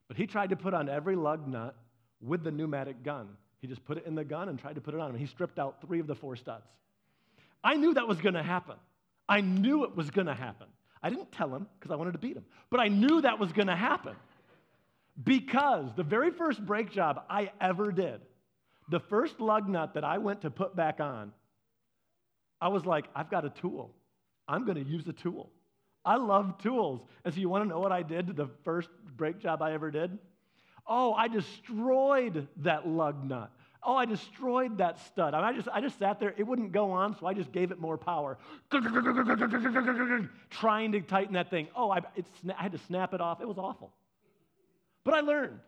But 0.07 0.17
he 0.17 0.25
tried 0.25 0.49
to 0.49 0.55
put 0.55 0.73
on 0.73 0.89
every 0.89 1.15
lug 1.15 1.47
nut 1.47 1.75
with 2.21 2.43
the 2.43 2.51
pneumatic 2.51 3.03
gun. 3.03 3.29
He 3.59 3.67
just 3.67 3.83
put 3.85 3.97
it 3.97 4.05
in 4.05 4.15
the 4.15 4.23
gun 4.23 4.49
and 4.49 4.57
tried 4.59 4.75
to 4.75 4.81
put 4.81 4.93
it 4.93 4.99
on. 4.99 5.11
And 5.11 5.19
he 5.19 5.25
stripped 5.25 5.59
out 5.59 5.81
three 5.81 5.99
of 5.99 6.07
the 6.07 6.15
four 6.15 6.35
studs. 6.35 6.67
I 7.63 7.75
knew 7.75 7.93
that 7.93 8.07
was 8.07 8.19
going 8.19 8.35
to 8.35 8.43
happen. 8.43 8.75
I 9.27 9.41
knew 9.41 9.83
it 9.83 9.95
was 9.95 10.09
going 10.09 10.27
to 10.27 10.33
happen. 10.33 10.67
I 11.01 11.09
didn't 11.09 11.31
tell 11.31 11.53
him 11.53 11.67
because 11.79 11.91
I 11.91 11.95
wanted 11.95 12.13
to 12.13 12.17
beat 12.17 12.35
him, 12.35 12.45
but 12.69 12.79
I 12.79 12.87
knew 12.87 13.21
that 13.21 13.39
was 13.39 13.51
going 13.51 13.67
to 13.67 13.75
happen. 13.75 14.15
Because 15.23 15.93
the 15.95 16.03
very 16.03 16.31
first 16.31 16.63
brake 16.65 16.91
job 16.91 17.23
I 17.29 17.51
ever 17.59 17.91
did, 17.91 18.21
the 18.89 18.99
first 18.99 19.39
lug 19.39 19.67
nut 19.67 19.95
that 19.95 20.03
I 20.03 20.17
went 20.19 20.41
to 20.41 20.49
put 20.49 20.75
back 20.75 20.99
on, 20.99 21.31
I 22.61 22.69
was 22.69 22.85
like, 22.85 23.05
I've 23.15 23.29
got 23.29 23.45
a 23.45 23.49
tool. 23.49 23.93
I'm 24.47 24.65
going 24.65 24.83
to 24.83 24.89
use 24.89 25.07
a 25.07 25.13
tool. 25.13 25.51
I 26.05 26.15
love 26.15 26.57
tools. 26.59 27.01
And 27.25 27.33
so, 27.33 27.39
you 27.39 27.49
want 27.49 27.63
to 27.63 27.69
know 27.69 27.79
what 27.79 27.91
I 27.91 28.01
did 28.01 28.27
to 28.27 28.33
the 28.33 28.49
first 28.63 28.89
brake 29.17 29.39
job 29.39 29.61
I 29.61 29.73
ever 29.73 29.91
did? 29.91 30.17
Oh, 30.87 31.13
I 31.13 31.27
destroyed 31.27 32.47
that 32.57 32.87
lug 32.87 33.27
nut. 33.27 33.51
Oh, 33.83 33.95
I 33.95 34.05
destroyed 34.05 34.79
that 34.79 34.99
stud. 35.05 35.33
I, 35.33 35.53
just, 35.53 35.67
I 35.71 35.81
just 35.81 35.97
sat 35.99 36.19
there. 36.19 36.33
It 36.37 36.43
wouldn't 36.43 36.71
go 36.71 36.91
on, 36.91 37.17
so 37.17 37.25
I 37.25 37.33
just 37.33 37.51
gave 37.51 37.71
it 37.71 37.79
more 37.79 37.97
power. 37.97 38.37
Trying 40.49 40.91
to 40.91 41.01
tighten 41.01 41.33
that 41.33 41.49
thing. 41.49 41.67
Oh, 41.75 41.91
I, 41.91 41.99
I 41.99 42.63
had 42.63 42.71
to 42.73 42.79
snap 42.79 43.13
it 43.13 43.21
off. 43.21 43.41
It 43.41 43.47
was 43.47 43.57
awful. 43.57 43.93
But 45.03 45.13
I 45.13 45.21
learned, 45.21 45.59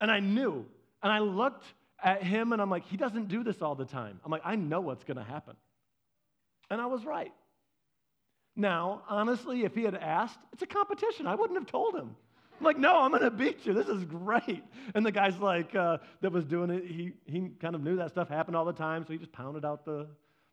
and 0.00 0.10
I 0.10 0.20
knew, 0.20 0.66
and 1.02 1.12
I 1.12 1.20
looked 1.20 1.64
at 2.02 2.22
him, 2.22 2.52
and 2.52 2.60
I'm 2.60 2.68
like, 2.68 2.84
he 2.84 2.96
doesn't 2.96 3.28
do 3.28 3.42
this 3.42 3.62
all 3.62 3.74
the 3.74 3.86
time. 3.86 4.20
I'm 4.24 4.30
like, 4.30 4.42
I 4.44 4.56
know 4.56 4.80
what's 4.80 5.04
going 5.04 5.16
to 5.16 5.24
happen. 5.24 5.56
And 6.68 6.80
I 6.80 6.86
was 6.86 7.04
right. 7.04 7.32
Now, 8.54 9.02
honestly, 9.08 9.64
if 9.64 9.74
he 9.74 9.84
had 9.84 9.94
asked, 9.94 10.38
it's 10.52 10.62
a 10.62 10.66
competition. 10.66 11.26
I 11.26 11.36
wouldn't 11.36 11.58
have 11.58 11.68
told 11.68 11.94
him. 11.94 12.16
I'm 12.62 12.66
like, 12.66 12.78
no, 12.78 13.00
I'm 13.00 13.10
going 13.10 13.24
to 13.24 13.30
beat 13.32 13.66
you. 13.66 13.74
This 13.74 13.88
is 13.88 14.04
great. 14.04 14.62
And 14.94 15.04
the 15.04 15.10
guy's 15.10 15.36
like, 15.38 15.74
uh, 15.74 15.98
that 16.20 16.30
was 16.30 16.44
doing 16.44 16.70
it, 16.70 16.84
he, 16.86 17.12
he 17.26 17.48
kind 17.60 17.74
of 17.74 17.82
knew 17.82 17.96
that 17.96 18.10
stuff 18.10 18.28
happened 18.28 18.56
all 18.56 18.64
the 18.64 18.72
time, 18.72 19.04
so 19.04 19.12
he 19.12 19.18
just 19.18 19.32
pounded 19.32 19.64
out 19.64 19.84
the, 19.84 20.06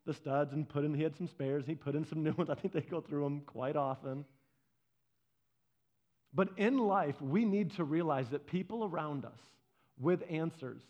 the 0.08 0.14
studs 0.16 0.54
and 0.54 0.68
put 0.68 0.84
in, 0.84 0.96
he 0.96 1.04
had 1.04 1.16
some 1.16 1.28
spares. 1.28 1.66
He 1.68 1.76
put 1.76 1.94
in 1.94 2.04
some 2.04 2.24
new 2.24 2.32
ones. 2.32 2.50
I 2.50 2.56
think 2.56 2.74
they 2.74 2.82
go 2.82 3.00
through 3.00 3.24
them 3.24 3.42
quite 3.46 3.76
often. 3.76 4.26
But 6.34 6.50
in 6.58 6.80
life, 6.80 7.22
we 7.22 7.46
need 7.46 7.76
to 7.76 7.84
realize 7.84 8.28
that 8.30 8.48
people 8.48 8.86
around 8.86 9.24
us 9.24 9.40
with 10.00 10.24
answers 10.32 10.82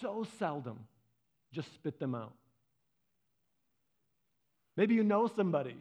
so 0.00 0.26
seldom 0.40 0.80
just 1.52 1.72
spit 1.72 2.00
them 2.00 2.16
out. 2.16 2.32
Maybe 4.76 4.94
you 4.94 5.04
know 5.04 5.28
somebody 5.28 5.76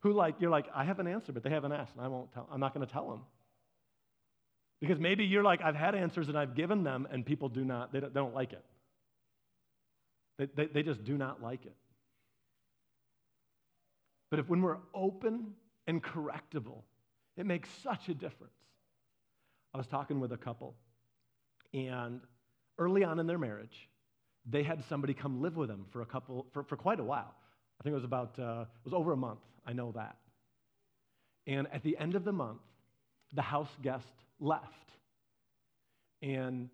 who 0.00 0.12
like 0.12 0.34
you're 0.40 0.50
like 0.50 0.66
I 0.74 0.82
have 0.82 0.98
an 0.98 1.06
answer 1.06 1.32
but 1.32 1.44
they 1.44 1.50
haven't 1.50 1.72
asked 1.72 1.94
and 1.94 2.04
I 2.04 2.08
won't 2.08 2.32
tell 2.32 2.48
I'm 2.50 2.58
not 2.58 2.74
going 2.74 2.84
to 2.84 2.92
tell 2.92 3.08
them. 3.08 3.20
Because 4.82 4.98
maybe 4.98 5.24
you're 5.24 5.44
like, 5.44 5.62
I've 5.62 5.76
had 5.76 5.94
answers 5.94 6.28
and 6.28 6.36
I've 6.36 6.56
given 6.56 6.82
them, 6.82 7.06
and 7.08 7.24
people 7.24 7.48
do 7.48 7.64
not, 7.64 7.92
they 7.92 8.00
don't, 8.00 8.12
they 8.12 8.18
don't 8.18 8.34
like 8.34 8.52
it. 8.52 8.64
They, 10.38 10.48
they, 10.56 10.66
they 10.66 10.82
just 10.82 11.04
do 11.04 11.16
not 11.16 11.40
like 11.40 11.64
it. 11.64 11.76
But 14.28 14.40
if 14.40 14.48
when 14.48 14.60
we're 14.60 14.78
open 14.92 15.52
and 15.86 16.02
correctable, 16.02 16.82
it 17.36 17.46
makes 17.46 17.68
such 17.84 18.08
a 18.08 18.14
difference. 18.14 18.56
I 19.72 19.78
was 19.78 19.86
talking 19.86 20.18
with 20.18 20.32
a 20.32 20.36
couple, 20.36 20.74
and 21.72 22.20
early 22.76 23.04
on 23.04 23.20
in 23.20 23.28
their 23.28 23.38
marriage, 23.38 23.88
they 24.50 24.64
had 24.64 24.82
somebody 24.88 25.14
come 25.14 25.40
live 25.40 25.56
with 25.56 25.68
them 25.68 25.86
for 25.92 26.02
a 26.02 26.06
couple, 26.06 26.48
for, 26.52 26.64
for 26.64 26.76
quite 26.76 26.98
a 26.98 27.04
while. 27.04 27.32
I 27.80 27.84
think 27.84 27.92
it 27.92 27.96
was 27.96 28.04
about, 28.04 28.36
uh, 28.36 28.62
it 28.62 28.84
was 28.84 28.94
over 28.94 29.12
a 29.12 29.16
month. 29.16 29.38
I 29.64 29.74
know 29.74 29.92
that. 29.92 30.16
And 31.46 31.68
at 31.72 31.84
the 31.84 31.96
end 31.98 32.16
of 32.16 32.24
the 32.24 32.32
month, 32.32 32.62
the 33.32 33.42
house 33.42 33.70
guest 33.80 34.08
left. 34.42 34.90
And 36.20 36.68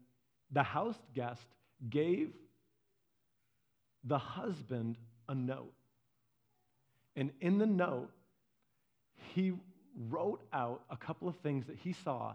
the 0.51 0.63
house 0.63 0.99
guest 1.15 1.47
gave 1.89 2.33
the 4.05 4.19
husband 4.19 4.97
a 5.29 5.35
note. 5.35 5.73
And 7.15 7.31
in 7.41 7.59
the 7.59 7.67
note, 7.67 8.11
he 9.35 9.53
wrote 10.09 10.43
out 10.53 10.83
a 10.91 10.97
couple 10.97 11.29
of 11.29 11.37
things 11.37 11.67
that 11.67 11.77
he 11.77 11.93
saw 11.93 12.35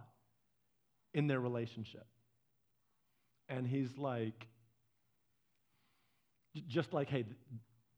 in 1.13 1.27
their 1.27 1.39
relationship. 1.39 2.05
And 3.49 3.67
he's 3.67 3.97
like, 3.97 4.47
just 6.67 6.93
like, 6.93 7.09
hey, 7.09 7.25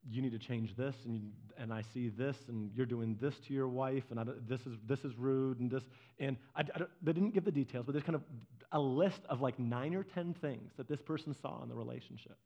you 0.09 0.21
need 0.21 0.31
to 0.31 0.39
change 0.39 0.75
this, 0.75 0.95
and, 1.05 1.15
you, 1.15 1.23
and 1.57 1.73
I 1.73 1.81
see 1.93 2.09
this, 2.09 2.37
and 2.47 2.71
you're 2.75 2.85
doing 2.85 3.17
this 3.19 3.35
to 3.47 3.53
your 3.53 3.67
wife, 3.67 4.03
and 4.11 4.19
I, 4.19 4.25
this, 4.47 4.61
is, 4.61 4.77
this 4.85 5.03
is 5.03 5.15
rude, 5.17 5.59
and 5.59 5.69
this. 5.69 5.83
And 6.19 6.37
I, 6.55 6.61
I 6.61 6.81
they 7.01 7.13
didn't 7.13 7.33
give 7.33 7.45
the 7.45 7.51
details, 7.51 7.85
but 7.85 7.93
there's 7.93 8.03
kind 8.03 8.15
of 8.15 8.23
a 8.71 8.79
list 8.79 9.21
of 9.29 9.41
like 9.41 9.57
nine 9.57 9.95
or 9.95 10.03
10 10.03 10.35
things 10.35 10.73
that 10.77 10.87
this 10.87 11.01
person 11.01 11.33
saw 11.33 11.63
in 11.63 11.69
the 11.69 11.75
relationship. 11.75 12.37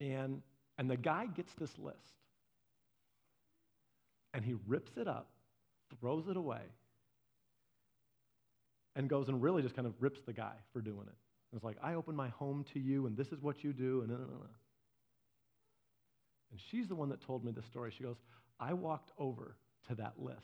And, 0.00 0.42
and 0.76 0.90
the 0.90 0.96
guy 0.96 1.26
gets 1.26 1.52
this 1.54 1.78
list, 1.78 1.96
and 4.34 4.44
he 4.44 4.54
rips 4.66 4.92
it 4.96 5.06
up, 5.06 5.28
throws 6.00 6.26
it 6.28 6.36
away, 6.36 6.62
and 8.96 9.08
goes 9.08 9.28
and 9.28 9.40
really 9.40 9.62
just 9.62 9.76
kind 9.76 9.86
of 9.86 9.94
rips 10.00 10.20
the 10.26 10.32
guy 10.32 10.54
for 10.72 10.80
doing 10.80 11.06
it. 11.06 11.14
It's 11.54 11.64
like, 11.64 11.76
I 11.82 11.94
open 11.94 12.14
my 12.14 12.28
home 12.28 12.64
to 12.74 12.80
you, 12.80 13.06
and 13.06 13.16
this 13.16 13.28
is 13.28 13.40
what 13.40 13.64
you 13.64 13.72
do, 13.72 14.00
and 14.00 14.10
no, 14.10 14.16
no, 14.16 14.24
no. 14.24 14.46
And 16.50 16.60
she's 16.70 16.88
the 16.88 16.94
one 16.94 17.10
that 17.10 17.20
told 17.20 17.44
me 17.44 17.52
the 17.52 17.62
story. 17.62 17.92
She 17.96 18.04
goes, 18.04 18.16
I 18.58 18.72
walked 18.72 19.10
over 19.18 19.56
to 19.88 19.94
that 19.96 20.14
list. 20.18 20.38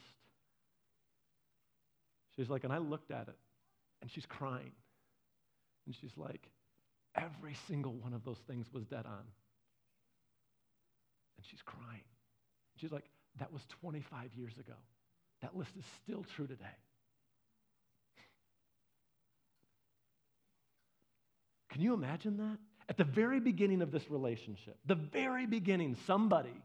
She's 2.37 2.51
like, 2.51 2.65
and 2.65 2.73
I 2.73 2.79
looked 2.79 3.11
at 3.11 3.29
it, 3.29 3.39
and 4.03 4.11
she's 4.11 4.27
crying. 4.27 4.73
And 5.87 5.95
she's 5.95 6.17
like, 6.17 6.51
every 7.15 7.55
single 7.69 7.93
one 7.93 8.13
of 8.13 8.25
those 8.25 8.39
things 8.47 8.67
was 8.73 8.85
dead 8.85 9.07
on. 9.07 9.25
And 11.37 11.47
she's 11.51 11.63
crying. 11.63 12.05
She's 12.77 12.93
like, 12.93 13.05
That 13.39 13.53
was 13.53 13.63
25 13.81 14.35
years 14.35 14.55
ago. 14.59 14.75
That 15.43 15.57
list 15.57 15.71
is 15.79 15.85
still 16.03 16.25
true 16.37 16.47
today. 16.47 16.65
Can 21.71 21.83
you 21.83 21.93
imagine 21.93 22.37
that? 22.37 22.59
At 22.89 22.97
the 22.97 23.05
very 23.05 23.41
beginning 23.41 23.83
of 23.83 23.91
this 23.91 24.11
relationship, 24.11 24.77
the 24.87 24.95
very 24.95 25.47
beginning, 25.47 25.97
somebody, 26.07 26.63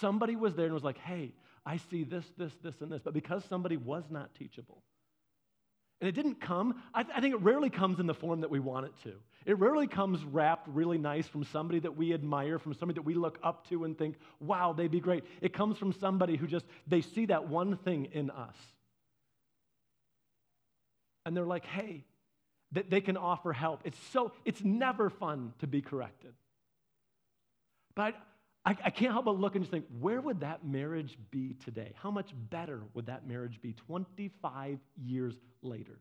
somebody 0.00 0.36
was 0.36 0.54
there 0.54 0.66
and 0.66 0.74
was 0.74 0.82
like, 0.82 0.98
hey, 0.98 1.32
I 1.64 1.76
see 1.76 2.04
this, 2.04 2.24
this, 2.36 2.52
this, 2.62 2.74
and 2.80 2.90
this. 2.90 3.02
But 3.02 3.14
because 3.14 3.44
somebody 3.48 3.76
was 3.76 4.04
not 4.10 4.34
teachable, 4.34 4.82
and 6.00 6.08
it 6.08 6.12
didn't 6.16 6.40
come, 6.40 6.82
I, 6.92 7.04
th- 7.04 7.16
I, 7.16 7.20
think 7.20 7.32
it 7.32 7.40
rarely 7.42 7.70
comes 7.70 8.00
in 8.00 8.08
the 8.08 8.14
form 8.14 8.40
that 8.40 8.50
we 8.50 8.58
want 8.58 8.86
it 8.86 8.92
to. 9.04 9.12
It 9.46 9.56
rarely 9.60 9.86
comes 9.86 10.24
wrapped 10.24 10.66
really 10.66 10.98
nice 10.98 11.28
from 11.28 11.44
somebody 11.44 11.78
that 11.78 11.96
we 11.96 12.12
admire, 12.12 12.58
from 12.58 12.74
somebody 12.74 12.96
that 12.96 13.06
we 13.06 13.14
look 13.14 13.38
up 13.44 13.68
to 13.68 13.84
and 13.84 13.96
think, 13.96 14.16
wow, 14.40 14.72
they'd 14.72 14.90
be 14.90 14.98
great. 14.98 15.22
It 15.40 15.52
comes 15.52 15.78
from 15.78 15.92
somebody 15.92 16.36
who 16.36 16.48
just, 16.48 16.66
they 16.88 17.02
see 17.02 17.26
that 17.26 17.46
one 17.46 17.76
thing 17.76 18.08
in 18.12 18.30
us. 18.30 18.56
And 21.24 21.36
they're 21.36 21.46
like, 21.46 21.66
hey, 21.66 22.02
that 22.72 22.90
they 22.90 23.00
can 23.00 23.16
offer 23.16 23.52
help. 23.52 23.82
It's 23.84 23.98
so, 24.12 24.32
it's 24.44 24.62
never 24.62 25.10
fun 25.10 25.52
to 25.60 25.66
be 25.66 25.82
corrected. 25.82 26.32
But 27.94 28.14
I, 28.64 28.76
I, 28.84 28.90
can't 28.90 29.12
help 29.12 29.24
but 29.26 29.38
look 29.38 29.54
and 29.54 29.64
just 29.64 29.72
think, 29.72 29.86
where 30.00 30.20
would 30.20 30.40
that 30.40 30.64
marriage 30.64 31.18
be 31.30 31.54
today? 31.64 31.92
How 31.96 32.10
much 32.10 32.30
better 32.50 32.80
would 32.94 33.06
that 33.06 33.26
marriage 33.26 33.60
be 33.60 33.72
25 33.72 34.78
years 34.96 35.34
later? 35.62 35.98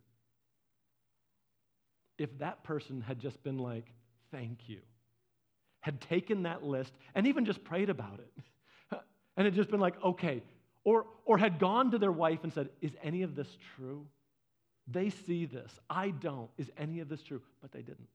If 2.18 2.38
that 2.38 2.64
person 2.64 3.02
had 3.02 3.20
just 3.20 3.44
been 3.44 3.58
like, 3.58 3.92
thank 4.32 4.70
you, 4.70 4.80
had 5.82 6.00
taken 6.02 6.44
that 6.44 6.64
list 6.64 6.94
and 7.16 7.28
even 7.28 7.46
just 7.46 7.64
prayed 7.64 7.90
about 7.90 8.20
it, 8.20 9.00
and 9.38 9.46
had 9.46 9.56
just 9.56 9.72
been 9.72 9.80
like, 9.80 9.96
okay, 10.04 10.44
or, 10.84 11.08
or 11.26 11.38
had 11.38 11.60
gone 11.60 11.92
to 11.92 11.98
their 11.98 12.12
wife 12.12 12.40
and 12.44 12.54
said, 12.54 12.70
is 12.80 12.92
any 13.04 13.24
of 13.24 13.36
this 13.36 13.48
true? 13.76 14.06
They 14.92 15.10
see 15.10 15.46
this. 15.46 15.72
I 15.90 16.10
don't. 16.10 16.50
Is 16.58 16.70
any 16.78 17.00
of 17.00 17.10
this 17.10 17.22
true? 17.22 17.42
But 17.62 17.72
they 17.72 17.82
didn't. 17.82 18.08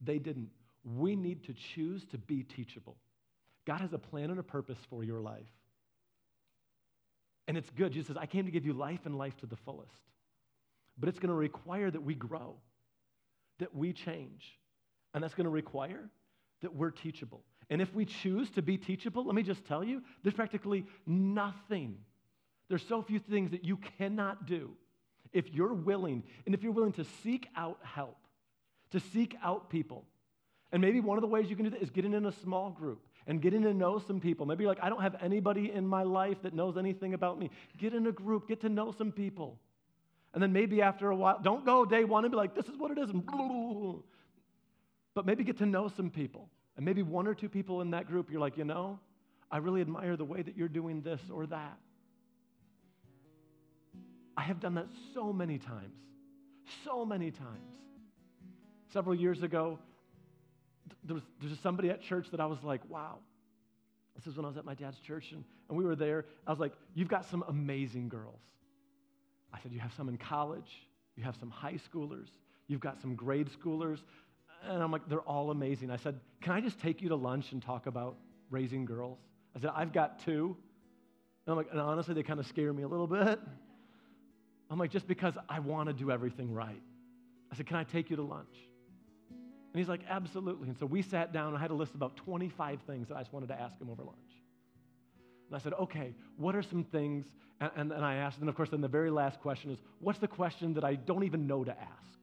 They 0.00 0.18
didn't. 0.18 0.50
We 0.96 1.16
need 1.16 1.44
to 1.44 1.54
choose 1.74 2.04
to 2.06 2.18
be 2.18 2.42
teachable. 2.42 2.96
God 3.66 3.80
has 3.80 3.92
a 3.92 3.98
plan 3.98 4.30
and 4.30 4.38
a 4.38 4.42
purpose 4.42 4.78
for 4.88 5.04
your 5.04 5.20
life. 5.20 5.52
And 7.46 7.56
it's 7.56 7.70
good. 7.70 7.92
Jesus 7.92 8.08
says, 8.08 8.16
I 8.16 8.26
came 8.26 8.44
to 8.46 8.50
give 8.50 8.64
you 8.64 8.72
life 8.72 9.00
and 9.04 9.16
life 9.16 9.36
to 9.38 9.46
the 9.46 9.56
fullest. 9.56 9.92
But 10.98 11.08
it's 11.08 11.18
going 11.18 11.30
to 11.30 11.34
require 11.34 11.90
that 11.90 12.02
we 12.02 12.14
grow, 12.14 12.56
that 13.58 13.74
we 13.74 13.92
change. 13.92 14.58
And 15.14 15.22
that's 15.22 15.34
going 15.34 15.44
to 15.44 15.50
require 15.50 16.08
that 16.62 16.74
we're 16.74 16.90
teachable. 16.90 17.42
And 17.70 17.80
if 17.82 17.94
we 17.94 18.04
choose 18.04 18.50
to 18.52 18.62
be 18.62 18.76
teachable, 18.76 19.24
let 19.24 19.34
me 19.34 19.42
just 19.42 19.64
tell 19.64 19.84
you, 19.84 20.02
there's 20.22 20.34
practically 20.34 20.86
nothing. 21.06 21.98
There's 22.68 22.86
so 22.86 23.02
few 23.02 23.18
things 23.18 23.50
that 23.52 23.64
you 23.64 23.76
cannot 23.98 24.46
do 24.46 24.70
if 25.32 25.52
you're 25.52 25.74
willing, 25.74 26.22
and 26.46 26.54
if 26.54 26.62
you're 26.62 26.72
willing 26.72 26.92
to 26.94 27.04
seek 27.22 27.48
out 27.56 27.78
help, 27.82 28.16
to 28.92 29.00
seek 29.00 29.36
out 29.42 29.68
people 29.68 30.04
and 30.72 30.82
maybe 30.82 31.00
one 31.00 31.16
of 31.16 31.22
the 31.22 31.28
ways 31.28 31.48
you 31.48 31.56
can 31.56 31.64
do 31.64 31.70
that 31.70 31.82
is 31.82 31.90
getting 31.90 32.12
in 32.12 32.26
a 32.26 32.32
small 32.32 32.70
group 32.70 33.06
and 33.26 33.40
getting 33.40 33.62
to 33.62 33.72
know 33.72 33.98
some 33.98 34.20
people. 34.20 34.46
Maybe 34.46 34.64
you're 34.64 34.70
like, 34.70 34.82
I 34.82 34.88
don't 34.88 35.02
have 35.02 35.16
anybody 35.22 35.72
in 35.72 35.86
my 35.86 36.02
life 36.02 36.42
that 36.42 36.54
knows 36.54 36.76
anything 36.76 37.14
about 37.14 37.38
me. 37.38 37.50
Get 37.78 37.94
in 37.94 38.06
a 38.06 38.12
group, 38.12 38.48
get 38.48 38.60
to 38.62 38.68
know 38.68 38.92
some 38.92 39.12
people. 39.12 39.58
And 40.34 40.42
then 40.42 40.52
maybe 40.52 40.82
after 40.82 41.10
a 41.10 41.16
while, 41.16 41.40
don't 41.42 41.64
go 41.64 41.84
day 41.84 42.04
one 42.04 42.24
and 42.24 42.30
be 42.30 42.36
like, 42.36 42.54
this 42.54 42.66
is 42.66 42.76
what 42.76 42.90
it 42.90 42.98
is. 42.98 43.10
But 45.14 45.26
maybe 45.26 45.42
get 45.42 45.58
to 45.58 45.66
know 45.66 45.88
some 45.88 46.10
people. 46.10 46.48
And 46.76 46.84
maybe 46.84 47.02
one 47.02 47.26
or 47.26 47.34
two 47.34 47.48
people 47.48 47.80
in 47.80 47.90
that 47.90 48.06
group, 48.06 48.30
you're 48.30 48.40
like, 48.40 48.56
you 48.56 48.64
know, 48.64 49.00
I 49.50 49.56
really 49.56 49.80
admire 49.80 50.16
the 50.16 50.24
way 50.24 50.42
that 50.42 50.56
you're 50.56 50.68
doing 50.68 51.00
this 51.00 51.20
or 51.32 51.44
that. 51.46 51.76
I 54.38 54.42
have 54.42 54.60
done 54.60 54.74
that 54.74 54.86
so 55.14 55.32
many 55.32 55.58
times. 55.58 55.98
So 56.84 57.04
many 57.04 57.32
times. 57.32 57.74
Several 58.92 59.16
years 59.16 59.42
ago, 59.42 59.80
there 61.02 61.14
was, 61.14 61.24
there 61.40 61.50
was 61.50 61.58
somebody 61.58 61.90
at 61.90 62.02
church 62.02 62.28
that 62.30 62.38
I 62.38 62.46
was 62.46 62.62
like, 62.62 62.88
wow. 62.88 63.18
This 64.14 64.28
is 64.28 64.36
when 64.36 64.44
I 64.44 64.48
was 64.48 64.56
at 64.56 64.64
my 64.64 64.74
dad's 64.74 65.00
church, 65.00 65.32
and, 65.32 65.42
and 65.68 65.76
we 65.76 65.84
were 65.84 65.96
there. 65.96 66.24
I 66.46 66.50
was 66.50 66.60
like, 66.60 66.72
You've 66.94 67.08
got 67.08 67.28
some 67.28 67.44
amazing 67.48 68.08
girls. 68.08 68.40
I 69.52 69.60
said, 69.60 69.72
You 69.72 69.80
have 69.80 69.92
some 69.96 70.08
in 70.08 70.16
college, 70.16 70.86
you 71.16 71.24
have 71.24 71.36
some 71.36 71.50
high 71.50 71.78
schoolers, 71.92 72.28
you've 72.68 72.80
got 72.80 73.00
some 73.00 73.16
grade 73.16 73.48
schoolers. 73.48 73.98
And 74.64 74.82
I'm 74.82 74.92
like, 74.92 75.08
They're 75.08 75.20
all 75.20 75.50
amazing. 75.50 75.90
I 75.90 75.96
said, 75.96 76.18
Can 76.42 76.52
I 76.52 76.60
just 76.60 76.80
take 76.80 77.02
you 77.02 77.08
to 77.10 77.16
lunch 77.16 77.50
and 77.52 77.62
talk 77.62 77.86
about 77.86 78.16
raising 78.50 78.84
girls? 78.84 79.18
I 79.56 79.60
said, 79.60 79.70
I've 79.74 79.92
got 79.92 80.24
two. 80.24 80.56
And 81.46 81.52
I'm 81.52 81.56
like, 81.56 81.68
and 81.70 81.80
honestly, 81.80 82.14
they 82.14 82.22
kind 82.22 82.40
of 82.40 82.46
scare 82.46 82.72
me 82.72 82.82
a 82.82 82.88
little 82.88 83.06
bit. 83.06 83.40
I'm 84.70 84.78
like, 84.78 84.90
just 84.90 85.06
because 85.06 85.34
I 85.48 85.60
want 85.60 85.88
to 85.88 85.92
do 85.92 86.10
everything 86.10 86.52
right. 86.52 86.82
I 87.50 87.56
said, 87.56 87.66
Can 87.66 87.76
I 87.76 87.84
take 87.84 88.10
you 88.10 88.16
to 88.16 88.22
lunch? 88.22 88.54
And 89.30 89.80
he's 89.80 89.88
like, 89.88 90.00
Absolutely. 90.08 90.68
And 90.68 90.78
so 90.78 90.86
we 90.86 91.02
sat 91.02 91.32
down. 91.32 91.54
I 91.54 91.58
had 91.58 91.70
a 91.70 91.74
list 91.74 91.90
of 91.90 91.96
about 91.96 92.16
25 92.16 92.80
things 92.86 93.08
that 93.08 93.16
I 93.16 93.20
just 93.20 93.32
wanted 93.32 93.48
to 93.48 93.60
ask 93.60 93.78
him 93.80 93.90
over 93.90 94.02
lunch. 94.02 94.18
And 95.48 95.56
I 95.56 95.58
said, 95.58 95.72
Okay, 95.74 96.14
what 96.36 96.54
are 96.54 96.62
some 96.62 96.84
things? 96.84 97.26
And, 97.60 97.70
and, 97.76 97.92
and 97.92 98.04
I 98.04 98.16
asked, 98.16 98.38
and 98.38 98.48
of 98.48 98.54
course, 98.54 98.70
then 98.70 98.80
the 98.80 98.88
very 98.88 99.10
last 99.10 99.40
question 99.40 99.70
is, 99.70 99.78
What's 100.00 100.18
the 100.18 100.28
question 100.28 100.74
that 100.74 100.84
I 100.84 100.94
don't 100.94 101.24
even 101.24 101.46
know 101.46 101.64
to 101.64 101.72
ask, 101.72 102.18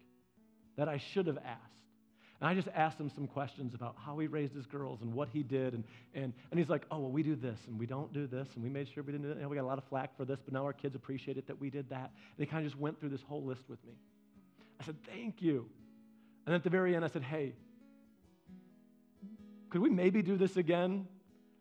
that 0.77 0.87
I 0.87 0.97
should 0.97 1.27
have 1.27 1.37
asked? 1.37 1.61
And 2.41 2.49
I 2.49 2.53
just 2.53 2.67
asked 2.75 2.99
him 2.99 3.09
some 3.09 3.27
questions 3.27 3.73
about 3.73 3.95
how 3.97 4.17
he 4.19 4.27
raised 4.27 4.53
his 4.53 4.65
girls 4.65 5.01
and 5.01 5.13
what 5.13 5.29
he 5.31 5.41
did. 5.41 5.73
And, 5.73 5.83
and, 6.13 6.33
and 6.51 6.59
he's 6.59 6.69
like, 6.69 6.85
oh, 6.91 6.99
well, 6.99 7.11
we 7.11 7.23
do 7.23 7.35
this 7.35 7.59
and 7.67 7.79
we 7.79 7.85
don't 7.85 8.11
do 8.11 8.27
this. 8.27 8.49
And 8.55 8.63
we 8.63 8.69
made 8.69 8.89
sure 8.89 9.03
we 9.03 9.13
didn't 9.13 9.27
do 9.27 9.39
that. 9.39 9.49
we 9.49 9.55
got 9.55 9.63
a 9.63 9.65
lot 9.65 9.77
of 9.77 9.85
flack 9.85 10.15
for 10.17 10.25
this, 10.25 10.39
but 10.43 10.53
now 10.53 10.65
our 10.65 10.73
kids 10.73 10.95
appreciate 10.95 11.37
it 11.37 11.47
that 11.47 11.59
we 11.59 11.69
did 11.69 11.89
that. 11.89 12.11
And 12.37 12.39
he 12.39 12.45
kind 12.45 12.65
of 12.65 12.71
just 12.71 12.79
went 12.79 12.99
through 12.99 13.09
this 13.09 13.21
whole 13.21 13.43
list 13.43 13.61
with 13.69 13.83
me. 13.85 13.93
I 14.81 14.83
said, 14.83 14.97
thank 15.07 15.41
you. 15.41 15.69
And 16.45 16.53
at 16.53 16.63
the 16.63 16.69
very 16.69 16.95
end, 16.95 17.03
I 17.03 17.07
said, 17.07 17.23
Hey, 17.23 17.53
could 19.69 19.81
we 19.81 19.89
maybe 19.89 20.21
do 20.21 20.37
this 20.37 20.57
again? 20.57 21.07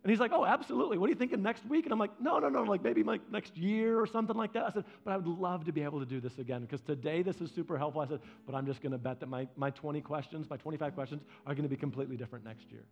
And 0.05 0.11
he's 0.11 0.21
like, 0.21 0.33
Oh, 0.35 0.45
absolutely. 0.45 0.99
What 0.99 1.07
are 1.07 1.12
you 1.12 1.19
thinking 1.19 1.43
next 1.43 1.64
week? 1.64 1.87
And 1.87 1.93
I'm 1.93 1.99
like, 1.99 2.21
No, 2.21 2.38
no, 2.38 2.51
no, 2.51 2.62
like 2.62 2.85
maybe 2.85 3.03
like 3.03 3.23
next 3.33 3.57
year 3.57 3.99
or 3.99 4.07
something 4.07 4.37
like 4.37 4.53
that. 4.53 4.64
I 4.64 4.71
said, 4.71 4.85
But 5.03 5.12
I 5.12 5.17
would 5.17 5.27
love 5.27 5.64
to 5.64 5.73
be 5.73 5.83
able 5.83 5.99
to 5.99 6.05
do 6.07 6.21
this 6.21 6.38
again 6.38 6.61
because 6.61 6.83
today 6.83 7.23
this 7.23 7.40
is 7.40 7.51
super 7.51 7.79
helpful. 7.79 8.03
I 8.03 8.07
said, 8.07 8.21
But 8.45 8.55
I'm 8.55 8.67
just 8.67 8.83
going 8.83 8.93
to 8.93 8.99
bet 8.99 9.19
that 9.21 9.29
my, 9.29 9.49
my 9.57 9.71
20 9.71 10.03
questions, 10.03 10.47
my 10.51 10.59
25 10.59 10.95
questions 10.95 11.23
are 11.47 11.55
going 11.55 11.62
to 11.62 11.71
be 11.71 11.77
completely 11.77 12.19
different 12.19 12.45
next 12.45 12.71
year. 12.71 12.85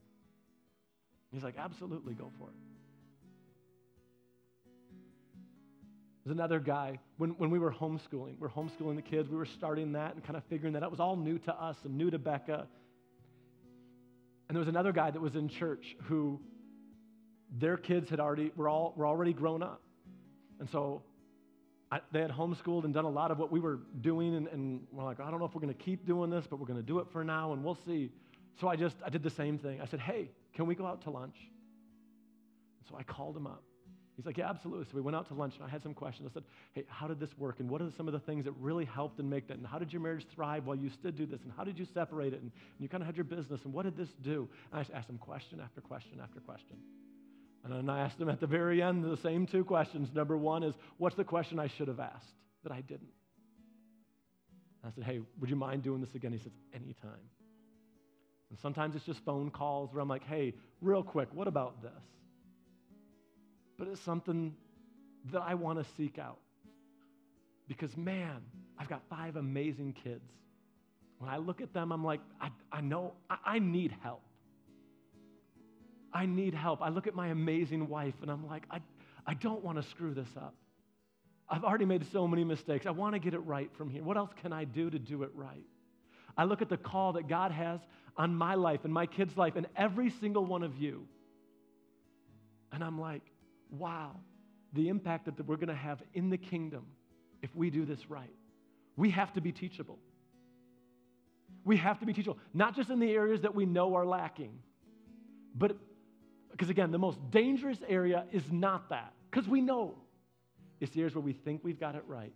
He's 1.32 1.42
like, 1.42 1.56
Absolutely, 1.58 2.14
go 2.14 2.32
for 2.38 2.48
it. 2.48 2.54
There's 6.24 6.34
another 6.34 6.60
guy, 6.60 6.98
when, 7.18 7.30
when 7.32 7.50
we 7.50 7.58
were 7.58 7.72
homeschooling, 7.72 8.38
we 8.38 8.46
are 8.46 8.50
homeschooling 8.50 8.96
the 8.96 9.02
kids, 9.02 9.28
we 9.28 9.36
were 9.36 9.44
starting 9.44 9.92
that 9.92 10.14
and 10.14 10.24
kind 10.24 10.36
of 10.36 10.44
figuring 10.44 10.72
that 10.74 10.82
out. 10.82 10.86
It 10.86 10.92
was 10.92 11.00
all 11.00 11.16
new 11.16 11.36
to 11.40 11.52
us 11.52 11.76
and 11.84 11.98
new 11.98 12.10
to 12.10 12.18
Becca. 12.18 12.68
And 14.48 14.56
there 14.56 14.60
was 14.60 14.68
another 14.68 14.92
guy 14.92 15.10
that 15.10 15.20
was 15.20 15.34
in 15.34 15.48
church 15.48 15.96
who 16.04 16.40
their 17.58 17.76
kids 17.76 18.08
had 18.10 18.20
already, 18.20 18.50
were, 18.56 18.68
all, 18.68 18.94
were 18.96 19.06
already 19.06 19.32
grown 19.32 19.62
up. 19.62 19.82
And 20.60 20.68
so 20.68 21.02
I, 21.90 22.00
they 22.12 22.20
had 22.20 22.30
homeschooled 22.30 22.84
and 22.84 22.94
done 22.94 23.04
a 23.04 23.10
lot 23.10 23.30
of 23.30 23.38
what 23.38 23.52
we 23.52 23.60
were 23.60 23.80
doing. 24.00 24.34
And, 24.34 24.48
and 24.48 24.80
we're 24.90 25.04
like, 25.04 25.20
I 25.20 25.30
don't 25.30 25.38
know 25.38 25.46
if 25.46 25.54
we're 25.54 25.60
going 25.60 25.74
to 25.74 25.82
keep 25.82 26.06
doing 26.06 26.30
this, 26.30 26.46
but 26.48 26.58
we're 26.58 26.66
going 26.66 26.80
to 26.80 26.86
do 26.86 26.98
it 27.00 27.06
for 27.12 27.24
now 27.24 27.52
and 27.52 27.62
we'll 27.62 27.78
see. 27.86 28.10
So 28.60 28.68
I 28.68 28.76
just, 28.76 28.96
I 29.04 29.10
did 29.10 29.22
the 29.22 29.30
same 29.30 29.58
thing. 29.58 29.80
I 29.80 29.86
said, 29.86 30.00
hey, 30.00 30.30
can 30.54 30.66
we 30.66 30.74
go 30.74 30.86
out 30.86 31.02
to 31.02 31.10
lunch? 31.10 31.36
And 31.38 32.88
so 32.88 32.96
I 32.96 33.02
called 33.02 33.36
him 33.36 33.46
up. 33.46 33.62
He's 34.16 34.26
like, 34.26 34.36
Yeah, 34.36 34.48
absolutely. 34.48 34.84
So 34.84 34.90
we 34.94 35.00
went 35.00 35.16
out 35.16 35.26
to 35.28 35.34
lunch 35.34 35.54
and 35.56 35.64
I 35.64 35.68
had 35.68 35.82
some 35.82 35.94
questions. 35.94 36.28
I 36.30 36.34
said, 36.34 36.44
Hey, 36.74 36.84
how 36.88 37.08
did 37.08 37.18
this 37.18 37.36
work? 37.38 37.60
And 37.60 37.68
what 37.68 37.80
are 37.80 37.90
some 37.96 38.08
of 38.08 38.12
the 38.12 38.20
things 38.20 38.44
that 38.44 38.52
really 38.52 38.84
helped 38.84 39.18
and 39.18 39.28
make 39.28 39.48
that? 39.48 39.56
And 39.56 39.66
how 39.66 39.78
did 39.78 39.92
your 39.92 40.02
marriage 40.02 40.26
thrive 40.34 40.66
while 40.66 40.76
you 40.76 40.90
did 41.02 41.16
do 41.16 41.26
this? 41.26 41.42
And 41.42 41.52
how 41.56 41.64
did 41.64 41.78
you 41.78 41.86
separate 41.94 42.34
it? 42.34 42.42
And, 42.42 42.52
and 42.52 42.80
you 42.80 42.88
kind 42.88 43.02
of 43.02 43.06
had 43.06 43.16
your 43.16 43.24
business. 43.24 43.64
And 43.64 43.72
what 43.72 43.84
did 43.84 43.96
this 43.96 44.10
do? 44.22 44.48
And 44.70 44.80
I 44.80 44.96
asked 44.96 45.08
him 45.08 45.18
question 45.18 45.60
after 45.60 45.80
question 45.80 46.20
after 46.22 46.40
question. 46.40 46.76
And 47.64 47.72
then 47.72 47.88
I 47.88 48.00
asked 48.00 48.20
him 48.20 48.28
at 48.28 48.40
the 48.40 48.46
very 48.46 48.82
end 48.82 49.04
the 49.04 49.16
same 49.16 49.46
two 49.46 49.64
questions. 49.64 50.08
Number 50.14 50.36
one 50.36 50.62
is, 50.62 50.74
What's 50.98 51.16
the 51.16 51.24
question 51.24 51.58
I 51.58 51.68
should 51.68 51.88
have 51.88 52.00
asked 52.00 52.34
that 52.64 52.72
I 52.72 52.80
didn't? 52.80 53.12
And 54.82 54.92
I 54.92 54.94
said, 54.94 55.04
Hey, 55.04 55.20
would 55.40 55.48
you 55.48 55.56
mind 55.56 55.82
doing 55.82 56.00
this 56.00 56.14
again? 56.14 56.32
He 56.32 56.38
says, 56.38 56.52
Anytime. 56.74 57.28
And 58.50 58.58
sometimes 58.60 58.94
it's 58.96 59.06
just 59.06 59.24
phone 59.24 59.50
calls 59.50 59.92
where 59.92 60.02
I'm 60.02 60.08
like, 60.08 60.24
Hey, 60.24 60.54
real 60.80 61.02
quick, 61.02 61.28
what 61.32 61.46
about 61.46 61.82
this? 61.82 61.92
but 63.82 63.88
it's 63.88 64.00
something 64.02 64.54
that 65.32 65.42
I 65.42 65.54
want 65.54 65.76
to 65.80 65.84
seek 65.96 66.16
out. 66.16 66.38
Because, 67.66 67.96
man, 67.96 68.36
I've 68.78 68.88
got 68.88 69.02
five 69.10 69.34
amazing 69.34 69.96
kids. 70.04 70.30
When 71.18 71.28
I 71.28 71.38
look 71.38 71.60
at 71.60 71.74
them, 71.74 71.90
I'm 71.90 72.04
like, 72.04 72.20
I, 72.40 72.50
I 72.70 72.80
know 72.80 73.14
I, 73.28 73.38
I 73.44 73.58
need 73.58 73.92
help. 74.00 74.22
I 76.14 76.26
need 76.26 76.54
help. 76.54 76.82
I 76.82 76.90
look 76.90 77.06
at 77.06 77.14
my 77.14 77.28
amazing 77.28 77.88
wife 77.88 78.14
and 78.22 78.30
I'm 78.30 78.46
like, 78.46 78.64
I, 78.70 78.80
I 79.26 79.34
don't 79.34 79.64
want 79.64 79.82
to 79.82 79.88
screw 79.90 80.14
this 80.14 80.28
up. 80.36 80.54
I've 81.48 81.64
already 81.64 81.84
made 81.86 82.06
so 82.12 82.28
many 82.28 82.44
mistakes. 82.44 82.86
I 82.86 82.90
want 82.90 83.14
to 83.14 83.18
get 83.18 83.34
it 83.34 83.40
right 83.40 83.70
from 83.76 83.90
here. 83.90 84.02
What 84.02 84.16
else 84.16 84.30
can 84.42 84.52
I 84.52 84.64
do 84.64 84.90
to 84.90 84.98
do 84.98 85.22
it 85.24 85.30
right? 85.34 85.66
I 86.36 86.44
look 86.44 86.62
at 86.62 86.68
the 86.68 86.78
call 86.78 87.14
that 87.14 87.28
God 87.28 87.52
has 87.52 87.80
on 88.16 88.34
my 88.34 88.54
life 88.54 88.84
and 88.84 88.92
my 88.92 89.06
kids' 89.06 89.36
life 89.36 89.56
and 89.56 89.66
every 89.76 90.10
single 90.10 90.44
one 90.44 90.62
of 90.62 90.76
you 90.76 91.06
And 92.72 92.82
I'm 92.82 93.00
like, 93.00 93.22
wow, 93.70 94.16
the 94.72 94.88
impact 94.88 95.26
that 95.26 95.46
we're 95.46 95.56
going 95.56 95.68
to 95.68 95.74
have 95.74 96.02
in 96.14 96.30
the 96.30 96.38
kingdom 96.38 96.86
if 97.42 97.54
we 97.54 97.70
do 97.70 97.84
this 97.84 98.10
right. 98.10 98.34
We 98.96 99.10
have 99.10 99.32
to 99.34 99.40
be 99.40 99.52
teachable. 99.52 99.98
We 101.64 101.76
have 101.78 102.00
to 102.00 102.06
be 102.06 102.12
teachable, 102.12 102.38
not 102.54 102.76
just 102.76 102.90
in 102.90 102.98
the 102.98 103.12
areas 103.12 103.42
that 103.42 103.54
we 103.54 103.66
know 103.66 103.94
are 103.94 104.06
lacking, 104.06 104.58
but 105.54 105.76
because 106.62 106.70
again, 106.70 106.92
the 106.92 106.98
most 106.98 107.18
dangerous 107.32 107.78
area 107.88 108.24
is 108.30 108.44
not 108.52 108.88
that, 108.90 109.12
because 109.28 109.48
we 109.48 109.60
know 109.60 109.96
it's 110.78 110.92
the 110.92 111.00
areas 111.00 111.12
where 111.12 111.20
we 111.20 111.32
think 111.32 111.64
we've 111.64 111.80
got 111.80 111.96
it 111.96 112.04
right. 112.06 112.32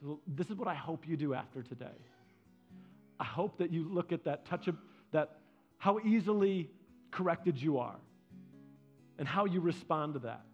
So, 0.00 0.20
this 0.26 0.48
is 0.48 0.56
what 0.56 0.66
I 0.66 0.72
hope 0.72 1.06
you 1.06 1.18
do 1.18 1.34
after 1.34 1.62
today. 1.62 1.98
I 3.20 3.24
hope 3.24 3.58
that 3.58 3.70
you 3.70 3.86
look 3.86 4.12
at 4.12 4.24
that 4.24 4.46
touch 4.46 4.66
of 4.66 4.76
that, 5.10 5.40
how 5.76 5.98
easily 5.98 6.70
corrected 7.10 7.60
you 7.60 7.76
are, 7.76 7.98
and 9.18 9.28
how 9.28 9.44
you 9.44 9.60
respond 9.60 10.14
to 10.14 10.20
that. 10.20 10.46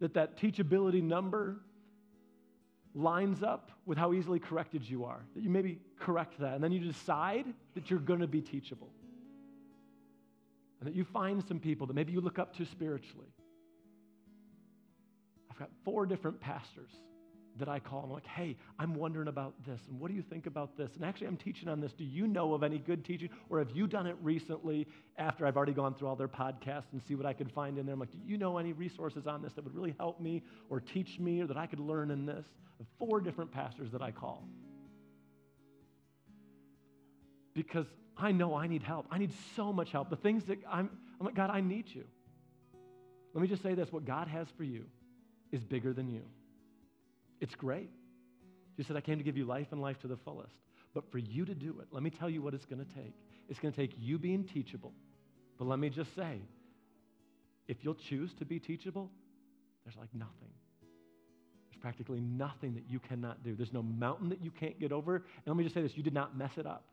That 0.00 0.14
that 0.14 0.38
teachability 0.38 1.02
number 1.02 1.58
lines 2.94 3.42
up 3.42 3.72
with 3.84 3.98
how 3.98 4.14
easily 4.14 4.38
corrected 4.38 4.88
you 4.88 5.04
are. 5.04 5.20
That 5.34 5.42
you 5.42 5.50
maybe 5.50 5.80
correct 6.00 6.40
that, 6.40 6.54
and 6.54 6.64
then 6.64 6.72
you 6.72 6.80
decide 6.80 7.44
that 7.74 7.90
you're 7.90 8.00
going 8.00 8.20
to 8.20 8.26
be 8.26 8.40
teachable. 8.40 8.88
And 10.80 10.86
that 10.88 10.94
you 10.94 11.04
find 11.04 11.42
some 11.46 11.58
people 11.58 11.86
that 11.86 11.94
maybe 11.94 12.12
you 12.12 12.20
look 12.20 12.38
up 12.38 12.54
to 12.56 12.66
spiritually. 12.66 13.32
I've 15.50 15.58
got 15.58 15.70
four 15.84 16.04
different 16.06 16.40
pastors 16.40 16.90
that 17.58 17.68
I 17.68 17.78
call. 17.78 18.02
I'm 18.04 18.10
like, 18.10 18.26
hey, 18.26 18.56
I'm 18.78 18.94
wondering 18.94 19.28
about 19.28 19.54
this. 19.64 19.80
And 19.88 19.98
what 19.98 20.08
do 20.08 20.14
you 20.14 20.22
think 20.22 20.46
about 20.46 20.76
this? 20.76 20.90
And 20.94 21.04
actually, 21.04 21.28
I'm 21.28 21.36
teaching 21.36 21.68
on 21.68 21.80
this. 21.80 21.92
Do 21.92 22.04
you 22.04 22.26
know 22.26 22.52
of 22.54 22.62
any 22.62 22.78
good 22.78 23.04
teaching? 23.04 23.30
Or 23.48 23.58
have 23.58 23.70
you 23.70 23.86
done 23.86 24.06
it 24.06 24.16
recently 24.22 24.86
after 25.16 25.46
I've 25.46 25.56
already 25.56 25.72
gone 25.72 25.94
through 25.94 26.08
all 26.08 26.16
their 26.16 26.28
podcasts 26.28 26.92
and 26.92 27.00
see 27.08 27.14
what 27.14 27.26
I 27.26 27.32
could 27.32 27.50
find 27.52 27.78
in 27.78 27.86
there? 27.86 27.94
I'm 27.94 28.00
like, 28.00 28.10
do 28.10 28.18
you 28.24 28.36
know 28.36 28.58
any 28.58 28.72
resources 28.72 29.26
on 29.26 29.42
this 29.42 29.54
that 29.54 29.64
would 29.64 29.74
really 29.74 29.94
help 29.98 30.20
me 30.20 30.42
or 30.68 30.80
teach 30.80 31.18
me 31.18 31.40
or 31.40 31.46
that 31.46 31.56
I 31.56 31.66
could 31.66 31.80
learn 31.80 32.10
in 32.10 32.26
this? 32.26 32.44
Four 32.98 33.20
different 33.20 33.50
pastors 33.50 33.90
that 33.92 34.02
I 34.02 34.10
call. 34.10 34.46
Because 37.54 37.86
I 38.16 38.32
know 38.32 38.54
I 38.54 38.66
need 38.66 38.82
help. 38.82 39.06
I 39.10 39.18
need 39.18 39.32
so 39.54 39.72
much 39.72 39.90
help. 39.92 40.10
The 40.10 40.16
things 40.16 40.44
that 40.44 40.58
I'm, 40.70 40.90
I'm 41.20 41.26
like, 41.26 41.34
God, 41.34 41.50
I 41.50 41.60
need 41.60 41.86
you. 41.88 42.04
Let 43.34 43.42
me 43.42 43.48
just 43.48 43.62
say 43.62 43.74
this 43.74 43.92
what 43.92 44.04
God 44.04 44.28
has 44.28 44.48
for 44.56 44.64
you 44.64 44.86
is 45.52 45.62
bigger 45.62 45.92
than 45.92 46.08
you. 46.08 46.22
It's 47.40 47.54
great. 47.54 47.90
Jesus 48.76 48.88
said, 48.88 48.96
I 48.96 49.00
came 49.00 49.18
to 49.18 49.24
give 49.24 49.36
you 49.36 49.44
life 49.44 49.68
and 49.72 49.80
life 49.80 49.98
to 50.00 50.06
the 50.06 50.16
fullest. 50.16 50.54
But 50.94 51.10
for 51.10 51.18
you 51.18 51.44
to 51.44 51.54
do 51.54 51.78
it, 51.80 51.88
let 51.90 52.02
me 52.02 52.10
tell 52.10 52.30
you 52.30 52.40
what 52.40 52.54
it's 52.54 52.64
going 52.64 52.84
to 52.84 52.94
take. 52.94 53.14
It's 53.48 53.58
going 53.58 53.72
to 53.72 53.78
take 53.78 53.94
you 53.98 54.18
being 54.18 54.44
teachable. 54.44 54.92
But 55.58 55.66
let 55.66 55.78
me 55.78 55.90
just 55.90 56.14
say, 56.14 56.40
if 57.68 57.84
you'll 57.84 57.94
choose 57.94 58.32
to 58.34 58.44
be 58.44 58.58
teachable, 58.58 59.10
there's 59.84 59.96
like 59.96 60.14
nothing. 60.14 60.50
There's 61.70 61.80
practically 61.80 62.20
nothing 62.20 62.74
that 62.74 62.84
you 62.88 62.98
cannot 62.98 63.42
do. 63.42 63.54
There's 63.54 63.72
no 63.72 63.82
mountain 63.82 64.30
that 64.30 64.42
you 64.42 64.50
can't 64.50 64.78
get 64.80 64.92
over. 64.92 65.16
And 65.16 65.46
let 65.46 65.56
me 65.56 65.64
just 65.64 65.74
say 65.74 65.82
this 65.82 65.96
you 65.96 66.02
did 66.02 66.14
not 66.14 66.36
mess 66.36 66.52
it 66.56 66.66
up, 66.66 66.84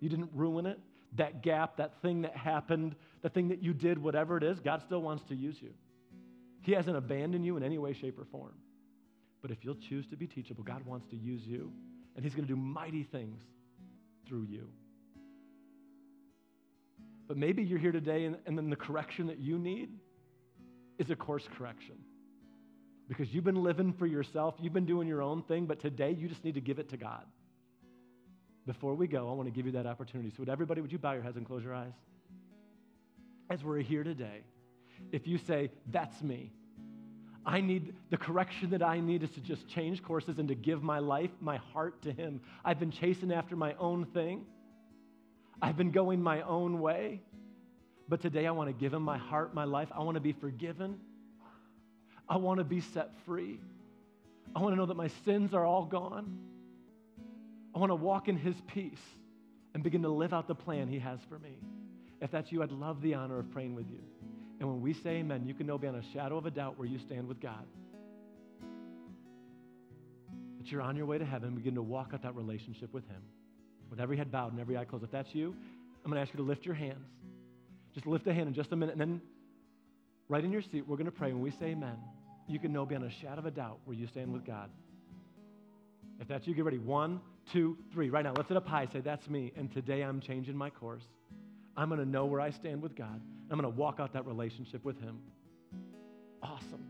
you 0.00 0.08
didn't 0.08 0.30
ruin 0.34 0.66
it. 0.66 0.78
That 1.16 1.42
gap, 1.42 1.76
that 1.76 2.00
thing 2.02 2.22
that 2.22 2.36
happened, 2.36 2.96
the 3.22 3.28
thing 3.28 3.48
that 3.48 3.62
you 3.62 3.72
did, 3.72 4.02
whatever 4.02 4.36
it 4.36 4.42
is, 4.42 4.58
God 4.58 4.82
still 4.84 5.00
wants 5.00 5.22
to 5.28 5.34
use 5.34 5.56
you. 5.60 5.72
He 6.62 6.72
hasn't 6.72 6.96
abandoned 6.96 7.44
you 7.44 7.56
in 7.56 7.62
any 7.62 7.78
way, 7.78 7.92
shape, 7.92 8.18
or 8.18 8.24
form. 8.24 8.54
But 9.42 9.50
if 9.50 9.58
you'll 9.62 9.76
choose 9.76 10.06
to 10.08 10.16
be 10.16 10.26
teachable, 10.26 10.64
God 10.64 10.84
wants 10.86 11.06
to 11.10 11.16
use 11.16 11.42
you, 11.44 11.70
and 12.16 12.24
He's 12.24 12.34
going 12.34 12.46
to 12.46 12.52
do 12.52 12.58
mighty 12.58 13.04
things 13.04 13.42
through 14.26 14.46
you. 14.48 14.68
But 17.28 17.36
maybe 17.36 17.62
you're 17.62 17.78
here 17.78 17.92
today, 17.92 18.24
and, 18.24 18.36
and 18.46 18.56
then 18.56 18.70
the 18.70 18.76
correction 18.76 19.26
that 19.28 19.38
you 19.38 19.58
need 19.58 19.90
is 20.98 21.10
a 21.10 21.16
course 21.16 21.46
correction. 21.56 21.96
Because 23.08 23.32
you've 23.32 23.44
been 23.44 23.62
living 23.62 23.92
for 23.92 24.06
yourself, 24.06 24.54
you've 24.60 24.72
been 24.72 24.86
doing 24.86 25.06
your 25.06 25.22
own 25.22 25.42
thing, 25.42 25.66
but 25.66 25.80
today 25.80 26.12
you 26.12 26.28
just 26.28 26.44
need 26.44 26.54
to 26.54 26.60
give 26.60 26.78
it 26.78 26.88
to 26.90 26.96
God. 26.96 27.24
Before 28.66 28.94
we 28.94 29.06
go, 29.06 29.28
I 29.30 29.32
want 29.32 29.46
to 29.46 29.54
give 29.54 29.66
you 29.66 29.72
that 29.72 29.86
opportunity. 29.86 30.30
So, 30.30 30.36
would 30.40 30.48
everybody, 30.48 30.80
would 30.80 30.92
you 30.92 30.98
bow 30.98 31.12
your 31.12 31.22
heads 31.22 31.36
and 31.36 31.46
close 31.46 31.62
your 31.62 31.74
eyes? 31.74 31.92
As 33.50 33.62
we're 33.62 33.80
here 33.80 34.02
today, 34.02 34.40
if 35.12 35.26
you 35.26 35.38
say, 35.38 35.70
That's 35.90 36.22
me, 36.22 36.52
I 37.44 37.60
need 37.60 37.94
the 38.10 38.16
correction 38.16 38.70
that 38.70 38.82
I 38.82 39.00
need 39.00 39.22
is 39.22 39.30
to 39.32 39.40
just 39.40 39.68
change 39.68 40.02
courses 40.02 40.38
and 40.38 40.48
to 40.48 40.54
give 40.54 40.82
my 40.82 40.98
life, 40.98 41.30
my 41.40 41.58
heart 41.58 42.00
to 42.02 42.12
Him. 42.12 42.40
I've 42.64 42.78
been 42.78 42.90
chasing 42.90 43.32
after 43.32 43.54
my 43.54 43.74
own 43.78 44.06
thing, 44.06 44.46
I've 45.60 45.76
been 45.76 45.90
going 45.90 46.22
my 46.22 46.42
own 46.42 46.80
way. 46.80 47.22
But 48.06 48.20
today 48.20 48.46
I 48.46 48.50
want 48.50 48.68
to 48.68 48.74
give 48.74 48.92
Him 48.92 49.02
my 49.02 49.16
heart, 49.16 49.54
my 49.54 49.64
life. 49.64 49.88
I 49.90 50.02
want 50.02 50.16
to 50.16 50.20
be 50.20 50.32
forgiven. 50.32 50.98
I 52.28 52.36
want 52.36 52.58
to 52.58 52.64
be 52.64 52.80
set 52.80 53.10
free. 53.24 53.60
I 54.54 54.60
want 54.60 54.72
to 54.72 54.76
know 54.76 54.86
that 54.86 54.96
my 54.96 55.08
sins 55.24 55.54
are 55.54 55.64
all 55.64 55.84
gone. 55.84 56.38
I 57.74 57.78
want 57.78 57.90
to 57.90 57.96
walk 57.96 58.28
in 58.28 58.36
His 58.36 58.54
peace 58.68 58.98
and 59.74 59.82
begin 59.82 60.02
to 60.02 60.08
live 60.08 60.32
out 60.32 60.46
the 60.46 60.54
plan 60.54 60.88
He 60.88 60.98
has 61.00 61.18
for 61.28 61.38
me. 61.38 61.58
If 62.20 62.30
that's 62.30 62.50
you, 62.52 62.62
I'd 62.62 62.70
love 62.70 63.02
the 63.02 63.14
honor 63.14 63.38
of 63.38 63.50
praying 63.50 63.74
with 63.74 63.90
you. 63.90 64.00
And 64.60 64.68
when 64.68 64.80
we 64.80 64.94
say 64.94 65.16
amen, 65.16 65.44
you 65.46 65.54
can 65.54 65.66
know 65.66 65.76
beyond 65.76 65.96
a 65.96 66.12
shadow 66.12 66.38
of 66.38 66.46
a 66.46 66.50
doubt 66.50 66.78
where 66.78 66.88
you 66.88 66.98
stand 66.98 67.26
with 67.26 67.40
God. 67.40 67.66
That 70.58 70.70
you're 70.70 70.80
on 70.80 70.96
your 70.96 71.06
way 71.06 71.18
to 71.18 71.24
heaven, 71.24 71.54
begin 71.54 71.74
to 71.74 71.82
walk 71.82 72.10
out 72.14 72.22
that 72.22 72.36
relationship 72.36 72.94
with 72.94 73.06
Him. 73.08 73.20
With 73.90 74.00
every 74.00 74.16
head 74.16 74.30
bowed 74.30 74.52
and 74.52 74.60
every 74.60 74.76
eye 74.78 74.84
closed. 74.84 75.04
If 75.04 75.10
that's 75.10 75.34
you, 75.34 75.54
I'm 76.04 76.10
going 76.10 76.16
to 76.16 76.26
ask 76.26 76.32
you 76.32 76.42
to 76.44 76.48
lift 76.48 76.64
your 76.64 76.74
hands. 76.74 77.06
Just 77.94 78.06
lift 78.06 78.26
a 78.26 78.34
hand 78.34 78.48
in 78.48 78.54
just 78.54 78.72
a 78.72 78.76
minute. 78.76 78.92
And 78.92 79.00
then, 79.00 79.20
right 80.28 80.42
in 80.42 80.50
your 80.50 80.62
seat, 80.62 80.86
we're 80.86 80.96
going 80.96 81.06
to 81.06 81.12
pray. 81.12 81.32
When 81.32 81.42
we 81.42 81.50
say 81.50 81.66
amen, 81.66 81.96
you 82.48 82.58
can 82.58 82.72
know 82.72 82.86
beyond 82.86 83.04
a 83.04 83.10
shadow 83.20 83.40
of 83.40 83.46
a 83.46 83.50
doubt 83.50 83.80
where 83.84 83.96
you 83.96 84.06
stand 84.06 84.32
with 84.32 84.46
God. 84.46 84.70
If 86.20 86.28
that's 86.28 86.46
you, 86.46 86.54
get 86.54 86.64
ready. 86.64 86.78
One, 86.78 87.20
two, 87.52 87.76
three. 87.92 88.10
Right 88.10 88.24
now, 88.24 88.32
lift 88.32 88.50
it 88.50 88.56
up 88.56 88.66
high. 88.66 88.86
Say, 88.92 89.00
That's 89.00 89.28
me. 89.28 89.52
And 89.56 89.72
today 89.72 90.02
I'm 90.02 90.20
changing 90.20 90.56
my 90.56 90.70
course. 90.70 91.04
I'm 91.76 91.88
going 91.88 92.00
to 92.00 92.08
know 92.08 92.26
where 92.26 92.40
I 92.40 92.50
stand 92.50 92.82
with 92.82 92.94
God. 92.94 93.20
I'm 93.50 93.58
going 93.60 93.72
to 93.72 93.78
walk 93.78 93.98
out 94.00 94.12
that 94.12 94.26
relationship 94.26 94.84
with 94.84 95.00
Him. 95.00 95.18
Awesome. 96.42 96.86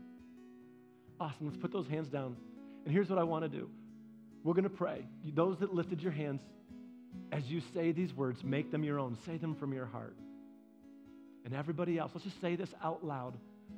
Awesome. 1.19 1.47
Let's 1.47 1.57
put 1.57 1.71
those 1.71 1.87
hands 1.87 2.07
down. 2.07 2.35
And 2.85 2.93
here's 2.93 3.09
what 3.09 3.19
I 3.19 3.23
want 3.23 3.43
to 3.43 3.49
do 3.49 3.69
we're 4.43 4.53
going 4.53 4.63
to 4.63 4.69
pray. 4.69 5.05
Those 5.33 5.57
that 5.59 5.73
lifted 5.73 6.01
your 6.01 6.11
hands, 6.11 6.41
as 7.31 7.45
you 7.45 7.61
say 7.73 7.91
these 7.91 8.13
words, 8.13 8.43
make 8.43 8.71
them 8.71 8.83
your 8.83 8.99
own. 8.99 9.17
Say 9.25 9.37
them 9.37 9.55
from 9.55 9.73
your 9.73 9.85
heart. 9.85 10.15
And 11.45 11.53
everybody 11.53 11.97
else, 11.97 12.11
let's 12.13 12.25
just 12.25 12.39
say 12.41 12.55
this 12.55 12.69
out 12.83 13.03
loud 13.03 13.37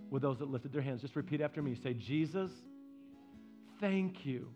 with 0.09 0.21
those 0.21 0.39
that 0.39 0.49
lifted 0.49 0.73
their 0.73 0.81
hands. 0.81 1.01
Just 1.01 1.15
repeat 1.15 1.41
after 1.41 1.61
me. 1.61 1.75
Say, 1.83 1.93
Jesus, 1.93 2.51
thank 3.79 4.25
you 4.25 4.49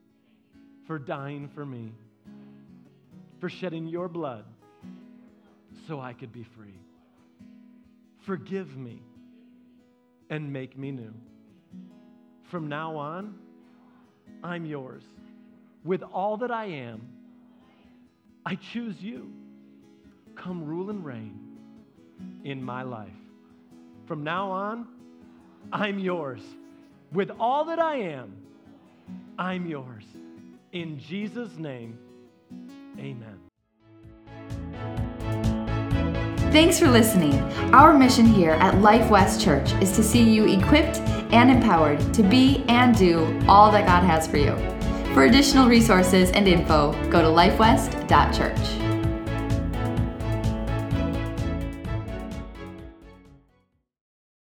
for 0.88 1.00
dying 1.00 1.50
for 1.54 1.66
me, 1.66 1.94
for 3.42 3.50
shedding 3.50 3.88
your 3.88 4.08
blood 4.08 4.46
so 5.88 6.00
I 6.00 6.14
could 6.14 6.32
be 6.32 6.46
free. 6.56 6.80
Forgive 8.20 8.78
me 8.78 9.02
and 10.30 10.54
make 10.54 10.78
me 10.78 10.92
new. 10.92 11.14
From 12.52 12.70
now 12.70 12.96
on, 12.96 13.34
I'm 14.44 14.66
yours. 14.66 15.02
With 15.84 16.04
all 16.04 16.38
that 16.38 16.52
I 16.52 16.66
am, 16.66 17.02
I 18.46 18.60
choose 18.72 18.96
you. 19.02 19.32
Come 20.36 20.64
rule 20.64 20.92
and 20.92 21.04
reign 21.04 21.40
in 22.44 22.64
my 22.64 22.84
life. 22.84 23.10
From 24.06 24.24
now 24.24 24.52
on, 24.52 24.88
I'm 25.74 25.98
yours. 25.98 26.42
With 27.12 27.32
all 27.40 27.66
that 27.66 27.80
I 27.80 27.98
am, 27.98 28.36
I'm 29.40 29.66
yours. 29.66 30.04
In 30.72 31.00
Jesus' 31.00 31.58
name, 31.58 31.98
amen. 33.00 33.38
Thanks 36.52 36.78
for 36.78 36.90
listening. 36.90 37.40
Our 37.74 37.94
mission 37.94 38.26
here 38.26 38.52
at 38.52 38.82
Life 38.82 39.10
West 39.10 39.42
Church 39.42 39.72
is 39.76 39.96
to 39.96 40.04
see 40.04 40.22
you 40.22 40.48
equipped 40.48 40.98
and 41.32 41.50
empowered 41.50 42.14
to 42.14 42.24
be 42.24 42.66
and 42.68 42.98
do 42.98 43.40
all 43.48 43.72
that 43.72 43.86
God 43.86 44.04
has 44.04 44.28
for 44.28 44.36
you. 44.36 44.56
For 45.14 45.24
additional 45.26 45.70
resources 45.70 46.30
and 46.32 46.48
info, 46.48 46.92
go 47.10 47.22
to 47.22 47.28
lifewest.church. 47.28 48.81